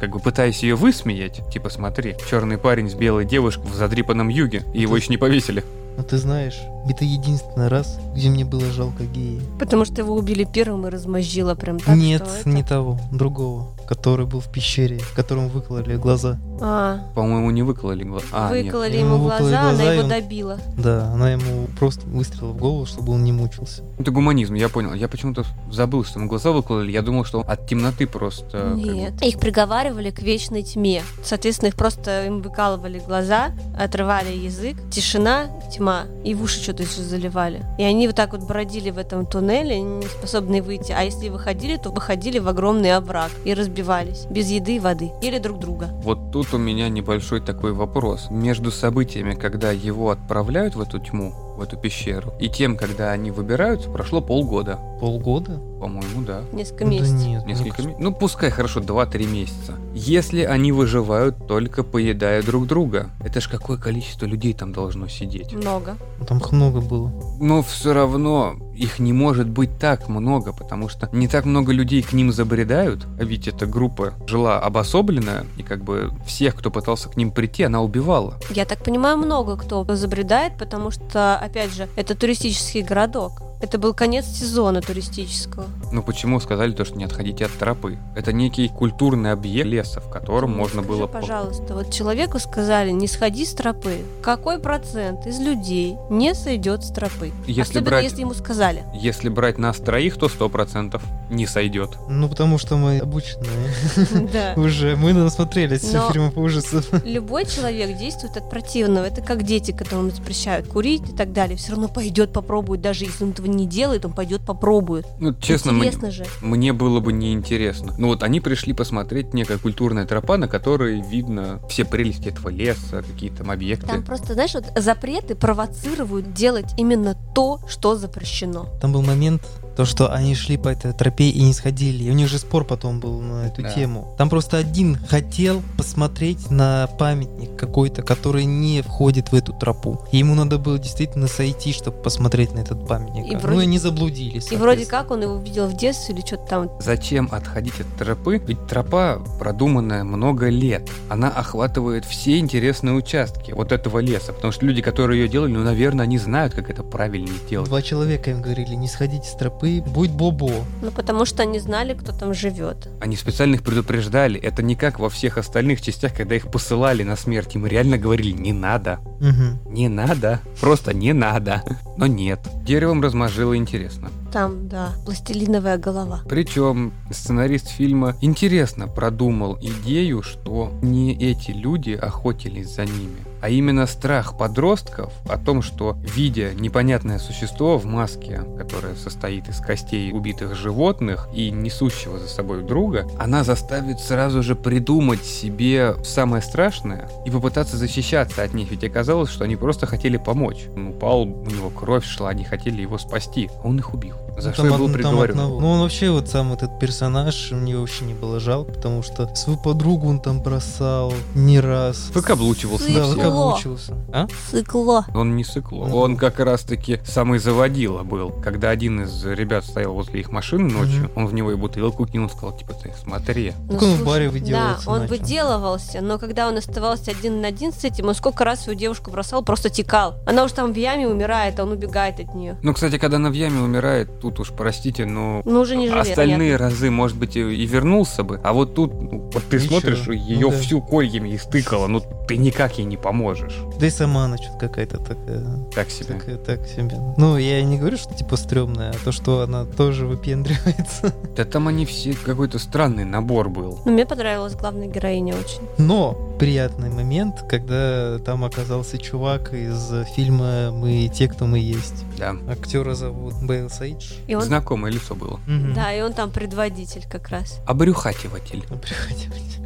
как 0.00 0.10
бы 0.10 0.18
пытаясь 0.18 0.62
ее 0.62 0.74
высмеять. 0.74 1.42
Типа, 1.52 1.68
смотри, 1.68 2.16
черный 2.28 2.58
парень 2.58 2.88
с 2.88 2.94
белой 2.94 3.26
девушкой 3.26 3.66
в 3.66 3.74
задрипанном 3.74 4.28
юге, 4.28 4.62
и 4.72 4.80
его 4.80 4.96
еще 4.96 5.10
не 5.10 5.18
повесили. 5.18 5.62
Ну 5.96 6.02
ты 6.02 6.18
знаешь, 6.18 6.58
это 6.88 7.04
единственный 7.04 7.68
раз, 7.68 7.98
где 8.14 8.28
мне 8.30 8.44
было 8.44 8.64
жалко 8.72 9.04
гея. 9.04 9.40
Потому 9.58 9.84
что 9.84 10.00
его 10.00 10.14
убили 10.14 10.44
первым 10.44 10.86
и 10.86 10.90
размозжило 10.90 11.54
прям 11.54 11.78
так, 11.78 11.96
Нет, 11.96 12.22
что 12.26 12.38
это... 12.40 12.48
не 12.48 12.62
того, 12.62 12.98
другого, 13.12 13.68
который 13.86 14.26
был 14.26 14.40
в 14.40 14.50
пещере, 14.50 15.00
которому 15.14 15.48
выкололи 15.48 15.96
глаза. 15.96 16.38
А, 16.62 17.00
По-моему, 17.14 17.50
не 17.50 17.62
выкололи 17.62 18.04
глаза. 18.04 18.26
А, 18.32 18.54
нет. 18.54 18.66
выкололи 18.66 18.96
Ему 18.96 19.14
ему 19.14 19.24
выкололи 19.24 19.50
глаза, 19.50 19.62
глаза, 19.62 19.82
она 19.82 19.92
его 19.92 20.02
он- 20.02 20.08
добила. 20.08 20.58
Да, 20.76 21.12
она 21.12 21.32
ему 21.32 21.66
просто 21.78 22.06
выстрелила 22.06 22.52
в 22.52 22.56
голову, 22.58 22.86
чтобы 22.86 23.12
он 23.12 23.24
не 23.24 23.32
мучился. 23.32 23.82
Это 23.98 24.10
гуманизм, 24.10 24.54
я 24.54 24.68
понял. 24.68 24.94
Я 24.94 25.08
почему-то 25.08 25.44
забыл, 25.70 26.04
что 26.04 26.18
ему 26.18 26.28
глаза 26.28 26.52
выкололи. 26.52 26.90
Я 26.90 27.02
думал, 27.02 27.24
что 27.24 27.40
от 27.40 27.66
темноты 27.66 28.06
просто... 28.06 28.58
как 28.58 28.76
Нет. 28.76 29.22
Их 29.22 29.38
приговаривали 29.38 30.10
к 30.10 30.20
вечной 30.20 30.62
тьме. 30.62 31.02
Соответственно, 31.22 31.68
их 31.68 31.76
просто 31.76 32.26
им 32.26 32.42
выкалывали 32.42 32.98
глаза, 33.06 33.52
отрывали 33.78 34.32
язык, 34.32 34.76
тишина, 34.90 35.46
тьма, 35.80 36.04
и 36.24 36.34
в 36.34 36.42
уши 36.42 36.62
что-то 36.62 36.82
еще 36.82 37.00
заливали. 37.00 37.62
И 37.78 37.82
они 37.82 38.06
вот 38.06 38.16
так 38.16 38.32
вот 38.32 38.42
бродили 38.42 38.90
в 38.90 38.98
этом 38.98 39.26
туннеле, 39.26 39.80
не 39.80 40.06
способные 40.06 40.60
выйти. 40.60 40.92
А 40.92 41.02
если 41.02 41.30
выходили, 41.30 41.76
то 41.76 41.90
выходили 41.90 42.38
в 42.38 42.48
огромный 42.48 42.94
овраг 42.94 43.30
и 43.44 43.54
разбивались. 43.54 44.26
Без 44.30 44.50
еды 44.50 44.76
и 44.76 44.78
воды. 44.78 45.10
Или 45.22 45.38
друг 45.38 45.58
друга. 45.58 45.88
Вот 46.02 46.32
тут 46.32 46.52
у 46.52 46.58
меня 46.58 46.88
небольшой 46.90 47.40
такой 47.40 47.72
вопрос. 47.72 48.28
Между 48.30 48.70
событиями, 48.70 49.34
когда 49.34 49.70
его 49.70 50.10
отправляют 50.10 50.74
в 50.74 50.82
эту 50.82 50.98
тьму, 50.98 51.32
в 51.60 51.62
эту 51.62 51.76
пещеру, 51.76 52.32
и 52.40 52.48
тем, 52.48 52.74
когда 52.76 53.12
они 53.12 53.30
выбираются, 53.30 53.90
прошло 53.90 54.22
полгода. 54.22 54.78
Полгода? 54.98 55.60
По-моему, 55.78 56.22
да. 56.26 56.40
Несколько 56.52 56.84
Да 56.84 56.90
месяцев. 56.90 57.26
нет, 57.26 57.44
мне 57.44 57.52
Несколько 57.52 57.70
кажется, 57.76 57.88
месяцев. 57.88 58.02
Ну, 58.04 58.14
пускай 58.14 58.50
хорошо, 58.50 58.80
2-3 58.80 59.26
месяца. 59.26 59.74
Если 59.94 60.42
они 60.42 60.72
выживают, 60.72 61.46
только 61.46 61.82
поедая 61.84 62.42
друг 62.42 62.66
друга. 62.66 63.10
Это 63.22 63.40
ж 63.40 63.48
какое 63.48 63.76
количество 63.76 64.24
людей 64.26 64.54
там 64.54 64.72
должно 64.72 65.06
сидеть. 65.08 65.52
Много. 65.52 65.96
Там 66.26 66.38
их 66.38 66.50
много 66.52 66.80
было. 66.80 67.12
Но 67.40 67.62
все 67.62 67.92
равно 67.92 68.54
их 68.80 68.98
не 68.98 69.12
может 69.12 69.48
быть 69.48 69.78
так 69.78 70.08
много, 70.08 70.52
потому 70.52 70.88
что 70.88 71.08
не 71.12 71.28
так 71.28 71.44
много 71.44 71.72
людей 71.72 72.02
к 72.02 72.14
ним 72.14 72.32
забредают, 72.32 73.06
а 73.18 73.24
ведь 73.24 73.46
эта 73.46 73.66
группа 73.66 74.14
жила 74.26 74.58
обособленная, 74.58 75.44
и 75.58 75.62
как 75.62 75.84
бы 75.84 76.10
всех, 76.26 76.56
кто 76.56 76.70
пытался 76.70 77.10
к 77.10 77.16
ним 77.16 77.30
прийти, 77.30 77.62
она 77.62 77.82
убивала. 77.82 78.38
Я 78.50 78.64
так 78.64 78.82
понимаю, 78.82 79.18
много 79.18 79.56
кто 79.56 79.84
забредает, 79.94 80.56
потому 80.58 80.90
что, 80.90 81.36
опять 81.36 81.74
же, 81.74 81.88
это 81.94 82.14
туристический 82.14 82.82
городок. 82.82 83.49
Это 83.60 83.76
был 83.78 83.92
конец 83.92 84.24
сезона 84.26 84.80
туристического. 84.80 85.66
Ну 85.92 86.02
почему 86.02 86.40
сказали 86.40 86.72
то, 86.72 86.84
что 86.86 86.96
не 86.96 87.04
отходите 87.04 87.44
от 87.44 87.52
тропы? 87.52 87.98
Это 88.16 88.32
некий 88.32 88.68
культурный 88.68 89.32
объект 89.32 89.66
леса, 89.68 90.00
в 90.00 90.08
котором 90.08 90.50
можно 90.56 90.82
Скажи, 90.82 90.98
было... 90.98 91.06
по- 91.06 91.20
пожалуйста, 91.20 91.74
вот 91.74 91.92
человеку 91.92 92.38
сказали, 92.38 92.90
не 92.90 93.06
сходи 93.06 93.44
с 93.44 93.52
тропы. 93.52 93.98
Какой 94.22 94.58
процент 94.58 95.26
из 95.26 95.38
людей 95.40 95.96
не 96.08 96.34
сойдет 96.34 96.84
с 96.84 96.90
тропы? 96.90 97.32
Если 97.46 97.60
Особенно, 97.60 97.90
брать- 97.90 98.04
если 98.04 98.20
ему 98.20 98.32
сказали. 98.34 98.82
Если 98.94 99.28
брать 99.28 99.58
нас 99.58 99.76
троих, 99.76 100.16
то 100.16 100.28
сто 100.30 100.48
процентов 100.48 101.02
не 101.28 101.46
сойдет. 101.46 101.90
Ну, 102.08 102.28
потому 102.30 102.56
что 102.58 102.76
мы 102.76 102.98
обученные 102.98 104.28
Да. 104.32 104.54
уже. 104.60 104.96
Мы 104.96 105.12
насмотрелись 105.12 105.82
все 105.82 106.10
фильмы 106.10 106.30
по 106.30 106.38
ужасам. 106.40 106.82
Любой 107.04 107.44
человек 107.44 107.98
действует 107.98 108.36
от 108.38 108.48
противного. 108.48 109.04
Это 109.04 109.20
как 109.20 109.42
дети, 109.42 109.72
которым 109.72 110.10
запрещают 110.10 110.66
курить 110.66 111.08
и 111.10 111.12
так 111.14 111.32
далее. 111.32 111.56
Все 111.58 111.72
равно 111.72 111.88
пойдет 111.88 112.32
попробует, 112.32 112.80
даже 112.80 113.04
если 113.04 113.24
он 113.24 113.30
этого 113.30 113.49
не 113.50 113.66
делает, 113.66 114.04
он 114.04 114.12
пойдет 114.12 114.42
попробует. 114.42 115.06
Ну, 115.18 115.34
честно, 115.34 115.72
мне, 115.72 115.88
Интересно 115.88 116.10
же. 116.10 116.26
мне 116.40 116.72
было 116.72 117.00
бы 117.00 117.12
неинтересно. 117.12 117.94
Ну 117.98 118.08
вот 118.08 118.22
они 118.22 118.40
пришли 118.40 118.72
посмотреть 118.72 119.34
некая 119.34 119.58
культурная 119.58 120.06
тропа, 120.06 120.36
на 120.36 120.48
которой 120.48 121.00
видно 121.00 121.60
все 121.68 121.84
прелести 121.84 122.28
этого 122.28 122.48
леса, 122.48 123.02
какие 123.02 123.30
там 123.30 123.50
объекты. 123.50 123.86
Там 123.86 124.02
просто, 124.02 124.34
знаешь, 124.34 124.54
вот 124.54 124.64
запреты 124.76 125.34
провоцируют 125.34 126.32
делать 126.32 126.72
именно 126.76 127.16
то, 127.34 127.60
что 127.68 127.96
запрещено. 127.96 128.68
Там 128.80 128.92
был 128.92 129.02
момент, 129.02 129.42
то, 129.76 129.84
что 129.84 130.12
они 130.12 130.34
шли 130.34 130.56
по 130.56 130.68
этой 130.68 130.92
тропе 130.92 131.28
и 131.30 131.42
не 131.42 131.52
сходили. 131.52 132.04
И 132.04 132.10
у 132.10 132.14
них 132.14 132.28
же 132.28 132.38
спор 132.38 132.64
потом 132.64 133.00
был 133.00 133.20
на 133.20 133.46
эту 133.46 133.62
Да. 133.62 133.72
тему. 133.72 134.14
Там 134.18 134.28
просто 134.28 134.58
один 134.58 134.96
хотел 134.96 135.62
посмотреть 135.76 136.50
на 136.50 136.88
памятник 136.98 137.56
какой-то, 137.56 138.02
который 138.02 138.44
не 138.44 138.82
входит 138.82 139.32
в 139.32 139.34
эту 139.34 139.52
тропу. 139.52 140.00
И 140.12 140.18
ему 140.18 140.34
надо 140.34 140.58
было 140.58 140.78
действительно 140.78 141.26
сойти, 141.28 141.72
чтобы 141.72 141.96
посмотреть 141.98 142.52
на 142.52 142.60
этот 142.60 142.86
памятник. 142.86 143.26
И 143.26 143.34
ну 143.34 143.38
вроде- 143.40 143.60
и 143.60 143.62
они 143.62 143.78
заблудились. 143.78 144.50
И 144.52 144.56
вроде 144.56 144.86
как 144.86 145.10
он 145.10 145.22
его 145.22 145.36
видел 145.38 145.66
в 145.66 145.76
детстве 145.76 146.14
или 146.14 146.24
что-то 146.24 146.46
там. 146.48 146.70
Зачем 146.80 147.28
отходить 147.32 147.80
от 147.80 147.86
тропы? 147.98 148.40
Ведь 148.46 148.66
тропа 148.66 149.22
продуманная 149.38 150.04
много 150.04 150.48
лет. 150.48 150.88
Она 151.08 151.28
охватывает 151.28 152.04
все 152.04 152.38
интересные 152.38 152.94
участки 152.94 153.52
вот 153.52 153.72
этого 153.72 153.98
леса. 153.98 154.32
Потому 154.32 154.52
что 154.52 154.66
люди, 154.66 154.82
которые 154.82 155.22
ее 155.22 155.28
делали, 155.28 155.52
ну, 155.52 155.62
наверное, 155.62 156.04
они 156.04 156.18
знают, 156.18 156.54
как 156.54 156.70
это 156.70 156.82
правильно 156.82 157.28
сделать. 157.46 157.68
Два 157.68 157.82
человека 157.82 158.30
им 158.30 158.42
говорили, 158.42 158.74
не 158.74 158.88
сходите 158.88 159.28
с 159.28 159.32
тропы, 159.34 159.59
будь 159.62 160.10
бобо. 160.10 160.52
Ну, 160.82 160.90
потому 160.90 161.24
что 161.24 161.42
они 161.42 161.58
знали, 161.58 161.94
кто 161.94 162.12
там 162.12 162.34
живет. 162.34 162.88
Они 163.00 163.16
специально 163.16 163.54
их 163.54 163.62
предупреждали. 163.62 164.40
Это 164.40 164.62
не 164.62 164.74
как 164.74 164.98
во 164.98 165.08
всех 165.08 165.38
остальных 165.38 165.82
частях, 165.82 166.14
когда 166.14 166.34
их 166.34 166.50
посылали 166.50 167.02
на 167.02 167.16
смерть. 167.16 167.54
Им 167.54 167.66
реально 167.66 167.98
говорили, 167.98 168.32
не 168.32 168.52
надо. 168.52 169.00
Мгм. 169.20 169.58
Не 169.66 169.88
надо. 169.88 170.40
Просто 170.60 170.94
не 170.94 171.12
надо. 171.12 171.62
Но 171.96 172.06
нет. 172.06 172.40
Деревом 172.64 173.02
размажило 173.02 173.56
интересно. 173.56 174.10
Там, 174.32 174.68
да, 174.68 174.92
пластилиновая 175.04 175.76
голова. 175.76 176.20
Причем 176.28 176.92
сценарист 177.10 177.68
фильма 177.68 178.16
интересно 178.20 178.86
продумал 178.86 179.58
идею, 179.60 180.22
что 180.22 180.72
не 180.82 181.14
эти 181.14 181.50
люди 181.50 181.92
охотились 181.92 182.74
за 182.74 182.84
ними, 182.84 183.16
а 183.40 183.48
именно 183.48 183.86
страх 183.86 184.38
подростков 184.38 185.12
о 185.28 185.36
том, 185.36 185.62
что, 185.62 185.96
видя 186.02 186.54
непонятное 186.54 187.18
существо 187.18 187.76
в 187.76 187.86
маске, 187.86 188.42
которое 188.56 188.94
состоит 188.94 189.48
из 189.48 189.58
костей 189.58 190.12
убитых 190.12 190.54
животных 190.54 191.28
и 191.34 191.50
несущего 191.50 192.18
за 192.18 192.28
собой 192.28 192.62
друга, 192.62 193.08
она 193.18 193.42
заставит 193.42 193.98
сразу 193.98 194.42
же 194.42 194.54
придумать 194.54 195.24
себе 195.24 195.96
самое 196.04 196.42
страшное 196.42 197.10
и 197.26 197.30
попытаться 197.30 197.76
защищаться 197.76 198.42
от 198.42 198.54
них, 198.54 198.70
ведь 198.70 198.84
оказалось, 198.84 199.30
что 199.30 199.44
они 199.44 199.56
просто 199.56 199.86
хотели 199.86 200.18
помочь. 200.18 200.66
Он 200.76 200.88
упал, 200.88 201.22
у 201.22 201.46
него 201.46 201.70
кровь 201.70 202.04
шла, 202.04 202.28
они 202.28 202.44
хотели 202.44 202.82
его 202.82 202.98
спасти, 202.98 203.50
а 203.62 203.66
он 203.66 203.78
их 203.78 203.92
убил. 203.92 204.16
За 204.38 204.48
Ну, 204.48 204.54
что 204.54 204.62
там 204.64 204.74
и 204.74 204.78
был 204.78 204.88
приговорен. 204.92 205.30
одного. 205.30 205.60
Ну, 205.60 205.70
он 205.70 205.80
вообще 205.80 206.10
вот 206.10 206.28
сам 206.28 206.52
этот 206.52 206.78
персонаж, 206.78 207.50
мне 207.52 207.76
вообще 207.76 208.04
не 208.04 208.14
было 208.14 208.40
жалко, 208.40 208.72
потому 208.72 209.02
что 209.02 209.32
свою 209.34 209.58
подругу 209.58 210.08
он 210.08 210.20
там 210.20 210.40
бросал 210.42 211.12
не 211.34 211.60
раз. 211.60 212.10
Выкаблучивался 212.14 212.84
Сын 212.84 212.94
Да. 212.94 213.04
Сыкло. 213.06 213.30
выучился. 213.50 213.94
А? 214.12 214.26
Сыкло. 214.50 215.06
Он 215.14 215.36
не 215.36 215.44
сыкло. 215.44 215.86
Ну. 215.86 215.96
Он 215.96 216.16
как 216.16 216.40
раз-таки 216.40 217.00
самый 217.04 217.38
заводила 217.38 218.02
был. 218.02 218.30
Когда 218.30 218.70
один 218.70 219.02
из 219.02 219.24
ребят 219.24 219.64
стоял 219.64 219.92
возле 219.94 220.20
их 220.20 220.30
машины 220.30 220.70
ночью, 220.72 221.04
Мгм. 221.04 221.10
он 221.16 221.26
в 221.26 221.34
него 221.34 221.52
и 221.52 221.54
бутылку 221.56 222.06
кинул, 222.06 222.28
сказал, 222.30 222.56
типа, 222.56 222.72
ты 222.74 222.92
смотри. 223.02 223.52
Ну, 223.68 223.74
Так 223.74 223.82
он 223.82 223.88
в 223.88 223.96
слушай, 223.96 224.06
баре 224.06 224.26
Да, 224.26 224.32
выделываться 224.32 224.90
он 224.90 224.98
начал. 225.00 225.14
выделывался, 225.16 226.00
но 226.00 226.18
когда 226.18 226.48
он 226.48 226.56
оставался 226.56 227.10
один 227.10 227.40
на 227.40 227.48
один 227.48 227.72
с 227.72 227.84
этим, 227.84 228.08
он 228.08 228.14
сколько 228.14 228.44
раз 228.44 228.64
свою 228.64 228.78
девушку 228.78 229.10
бросал, 229.10 229.42
просто 229.42 229.70
текал. 229.70 230.14
Она 230.26 230.44
уж 230.44 230.52
там 230.52 230.72
в 230.72 230.76
яме 230.76 231.08
умирает, 231.08 231.58
а 231.60 231.64
он 231.64 231.72
убегает 231.72 232.20
от 232.20 232.34
нее. 232.34 232.56
Ну, 232.62 232.72
кстати, 232.74 232.98
когда 232.98 233.16
она 233.16 233.30
в 233.30 233.34
яме 233.34 233.60
умирает, 233.60 234.19
тут 234.20 234.40
уж, 234.40 234.50
простите, 234.50 235.06
но 235.06 235.42
Ну, 235.44 235.60
уже 235.60 235.76
не 235.76 235.88
живет. 235.88 236.02
остальные 236.08 236.56
разы, 236.56 236.90
может 236.90 237.16
быть, 237.16 237.36
и, 237.36 237.40
и 237.40 237.66
вернулся 237.66 238.22
бы. 238.22 238.40
А 238.44 238.52
вот 238.52 238.74
тут, 238.74 238.92
ну, 239.00 239.30
вот 239.32 239.42
ты 239.48 239.56
Ничего. 239.56 239.80
смотришь, 239.80 240.04
Ну 240.06 240.12
ее 240.12 240.50
да. 240.50 240.58
всю 240.58 240.80
кольями 240.82 241.34
истыкала, 241.36 241.86
ну 241.86 242.02
ты 242.28 242.36
никак 242.36 242.78
ей 242.78 242.84
не 242.84 242.96
поможешь. 242.96 243.56
Да 243.78 243.86
и 243.86 243.90
сама 243.90 244.26
она 244.26 244.36
что-то 244.36 244.58
какая-то 244.68 244.98
такая... 244.98 245.44
Так 245.74 245.90
себе. 245.90 246.14
Такая, 246.14 246.36
так 246.36 246.66
себе. 246.66 246.96
Ну, 247.16 247.36
я 247.36 247.62
не 247.62 247.78
говорю, 247.78 247.96
что 247.96 248.14
типа 248.14 248.36
стрёмная, 248.36 248.90
а 248.90 249.04
то, 249.04 249.12
что 249.12 249.40
она 249.42 249.64
тоже 249.64 250.06
выпендривается. 250.06 251.12
Да 251.36 251.44
там 251.44 251.68
они 251.68 251.86
все, 251.86 252.12
какой-то 252.14 252.58
странный 252.58 253.04
набор 253.04 253.48
был. 253.48 253.78
Ну, 253.84 253.92
мне 253.92 254.04
понравилась 254.04 254.54
главная 254.54 254.88
героиня 254.88 255.34
очень. 255.34 255.62
Но 255.78 256.16
приятный 256.38 256.90
момент, 256.90 257.36
когда 257.48 258.18
там 258.18 258.44
оказался 258.44 258.98
чувак 258.98 259.54
из 259.54 259.90
фильма 260.14 260.70
«Мы 260.72 261.08
те, 261.12 261.28
кто 261.28 261.46
мы 261.46 261.58
есть». 261.58 262.04
Да. 262.18 262.34
Актера 262.48 262.94
зовут 262.94 263.34
Бейл 263.42 263.70
Сейдж. 263.70 264.09
И 264.26 264.34
он, 264.34 264.42
Знакомое 264.42 264.92
лицо 264.92 265.14
было. 265.14 265.40
Мгм. 265.46 265.74
да, 265.74 265.92
и 265.94 266.00
он 266.00 266.12
там 266.12 266.30
предводитель 266.30 267.04
как 267.10 267.28
раз. 267.28 267.60
Обрюхативатель. 267.66 268.64